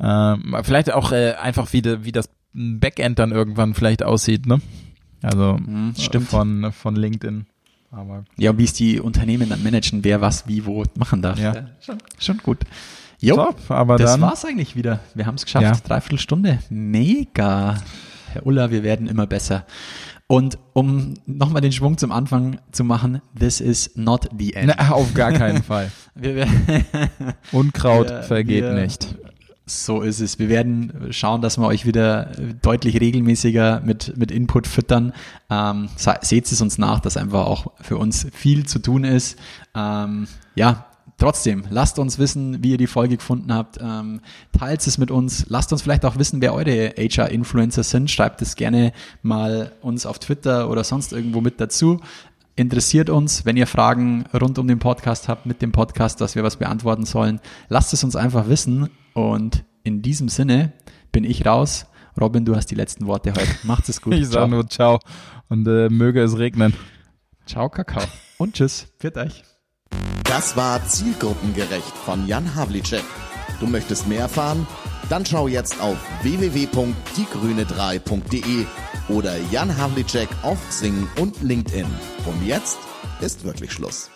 äh, 0.00 0.36
vielleicht 0.62 0.92
auch 0.92 1.12
äh, 1.12 1.34
einfach 1.34 1.72
wie, 1.72 1.82
de, 1.82 2.02
wie 2.02 2.12
das 2.12 2.28
Backend 2.52 3.18
dann 3.20 3.30
irgendwann 3.30 3.74
vielleicht 3.74 4.02
aussieht, 4.02 4.46
ne? 4.46 4.58
Also 5.22 5.58
Mhm, 5.58 5.94
äh, 5.96 6.00
stimmt. 6.00 6.28
von, 6.28 6.72
von 6.72 6.96
LinkedIn. 6.96 7.46
Aber 7.90 8.24
Ja, 8.36 8.50
und 8.50 8.58
wie 8.58 8.64
es 8.64 8.72
die 8.74 9.00
Unternehmen 9.00 9.48
dann 9.48 9.62
managen, 9.62 10.04
wer 10.04 10.20
was 10.20 10.46
wie 10.46 10.64
wo 10.66 10.84
machen 10.96 11.22
darf. 11.22 11.38
Ja. 11.38 11.54
schon, 11.80 11.98
schon 12.18 12.38
gut. 12.38 12.58
Jo, 13.20 13.34
Top, 13.34 13.56
aber 13.70 13.96
das 13.96 14.12
dann 14.12 14.20
war's 14.20 14.44
eigentlich 14.44 14.76
wieder. 14.76 15.00
Wir 15.14 15.26
haben 15.26 15.34
es 15.36 15.44
geschafft. 15.44 15.64
Ja. 15.64 15.72
Dreiviertel 15.72 16.18
Stunde. 16.18 16.58
Mega. 16.70 17.76
Herr 18.32 18.46
Ulla, 18.46 18.70
wir 18.70 18.82
werden 18.84 19.08
immer 19.08 19.26
besser. 19.26 19.64
Und 20.26 20.58
um 20.74 21.14
nochmal 21.24 21.62
den 21.62 21.72
Schwung 21.72 21.96
zum 21.96 22.12
Anfang 22.12 22.58
zu 22.70 22.84
machen, 22.84 23.22
this 23.36 23.60
is 23.60 23.90
not 23.96 24.28
the 24.38 24.52
end. 24.52 24.74
Na, 24.76 24.90
auf 24.90 25.14
gar 25.14 25.32
keinen 25.32 25.62
Fall. 25.64 25.90
Wir, 26.14 26.46
Unkraut 27.52 28.10
Wir- 28.10 28.22
vergeht 28.22 28.64
wir- 28.64 28.72
nicht. 28.74 29.14
So 29.68 30.00
ist 30.00 30.20
es. 30.20 30.38
Wir 30.38 30.48
werden 30.48 31.08
schauen, 31.10 31.42
dass 31.42 31.58
wir 31.58 31.66
euch 31.66 31.84
wieder 31.84 32.32
deutlich 32.62 33.00
regelmäßiger 33.00 33.82
mit, 33.84 34.16
mit 34.16 34.30
Input 34.30 34.66
füttern. 34.66 35.12
Ähm, 35.50 35.88
se- 35.96 36.18
seht 36.22 36.50
es 36.50 36.60
uns 36.62 36.78
nach, 36.78 37.00
dass 37.00 37.16
einfach 37.18 37.46
auch 37.46 37.72
für 37.80 37.98
uns 37.98 38.26
viel 38.32 38.64
zu 38.66 38.78
tun 38.78 39.04
ist. 39.04 39.38
Ähm, 39.74 40.26
ja, 40.54 40.86
trotzdem, 41.18 41.64
lasst 41.68 41.98
uns 41.98 42.18
wissen, 42.18 42.62
wie 42.62 42.70
ihr 42.70 42.78
die 42.78 42.86
Folge 42.86 43.18
gefunden 43.18 43.52
habt. 43.52 43.78
Ähm, 43.80 44.20
teilt 44.58 44.86
es 44.86 44.96
mit 44.96 45.10
uns. 45.10 45.44
Lasst 45.48 45.70
uns 45.72 45.82
vielleicht 45.82 46.04
auch 46.06 46.16
wissen, 46.16 46.40
wer 46.40 46.54
eure 46.54 46.94
HR-Influencer 46.96 47.82
sind. 47.82 48.10
Schreibt 48.10 48.40
es 48.40 48.56
gerne 48.56 48.92
mal 49.22 49.72
uns 49.82 50.06
auf 50.06 50.18
Twitter 50.18 50.70
oder 50.70 50.82
sonst 50.82 51.12
irgendwo 51.12 51.42
mit 51.42 51.60
dazu. 51.60 52.00
Interessiert 52.58 53.08
uns, 53.08 53.44
wenn 53.44 53.56
ihr 53.56 53.68
Fragen 53.68 54.24
rund 54.34 54.58
um 54.58 54.66
den 54.66 54.80
Podcast 54.80 55.28
habt, 55.28 55.46
mit 55.46 55.62
dem 55.62 55.70
Podcast, 55.70 56.20
dass 56.20 56.34
wir 56.34 56.42
was 56.42 56.56
beantworten 56.56 57.06
sollen. 57.06 57.38
Lasst 57.68 57.92
es 57.92 58.02
uns 58.02 58.16
einfach 58.16 58.48
wissen. 58.48 58.90
Und 59.14 59.64
in 59.84 60.02
diesem 60.02 60.28
Sinne 60.28 60.72
bin 61.12 61.22
ich 61.22 61.46
raus. 61.46 61.86
Robin, 62.20 62.44
du 62.44 62.56
hast 62.56 62.66
die 62.66 62.74
letzten 62.74 63.06
Worte 63.06 63.30
heute. 63.30 63.46
Macht's 63.62 63.88
es 63.88 64.02
gut. 64.02 64.14
Ich 64.14 64.26
sage 64.26 64.50
nur 64.50 64.68
ciao 64.68 64.98
und 65.48 65.68
äh, 65.68 65.88
möge 65.88 66.20
es 66.20 66.36
regnen. 66.36 66.74
Ciao, 67.46 67.68
Kakao. 67.68 68.02
Und 68.38 68.54
tschüss. 68.54 68.88
Für 68.98 69.14
euch. 69.14 69.44
Das 70.24 70.56
war 70.56 70.84
Zielgruppengerecht 70.84 71.96
von 72.04 72.26
Jan 72.26 72.56
Havlicek. 72.56 73.04
Du 73.60 73.68
möchtest 73.68 74.08
mehr 74.08 74.22
erfahren? 74.22 74.66
Dann 75.08 75.24
schau 75.24 75.46
jetzt 75.46 75.80
auf 75.80 75.96
www.diegrüne3.de 76.22 78.66
oder 79.08 79.36
Jan 79.50 79.76
Havlicek 79.76 80.28
auf 80.42 80.58
Xing 80.68 81.08
und 81.18 81.40
LinkedIn. 81.42 81.86
Und 82.26 82.46
jetzt 82.46 82.78
ist 83.20 83.44
wirklich 83.44 83.72
Schluss. 83.72 84.10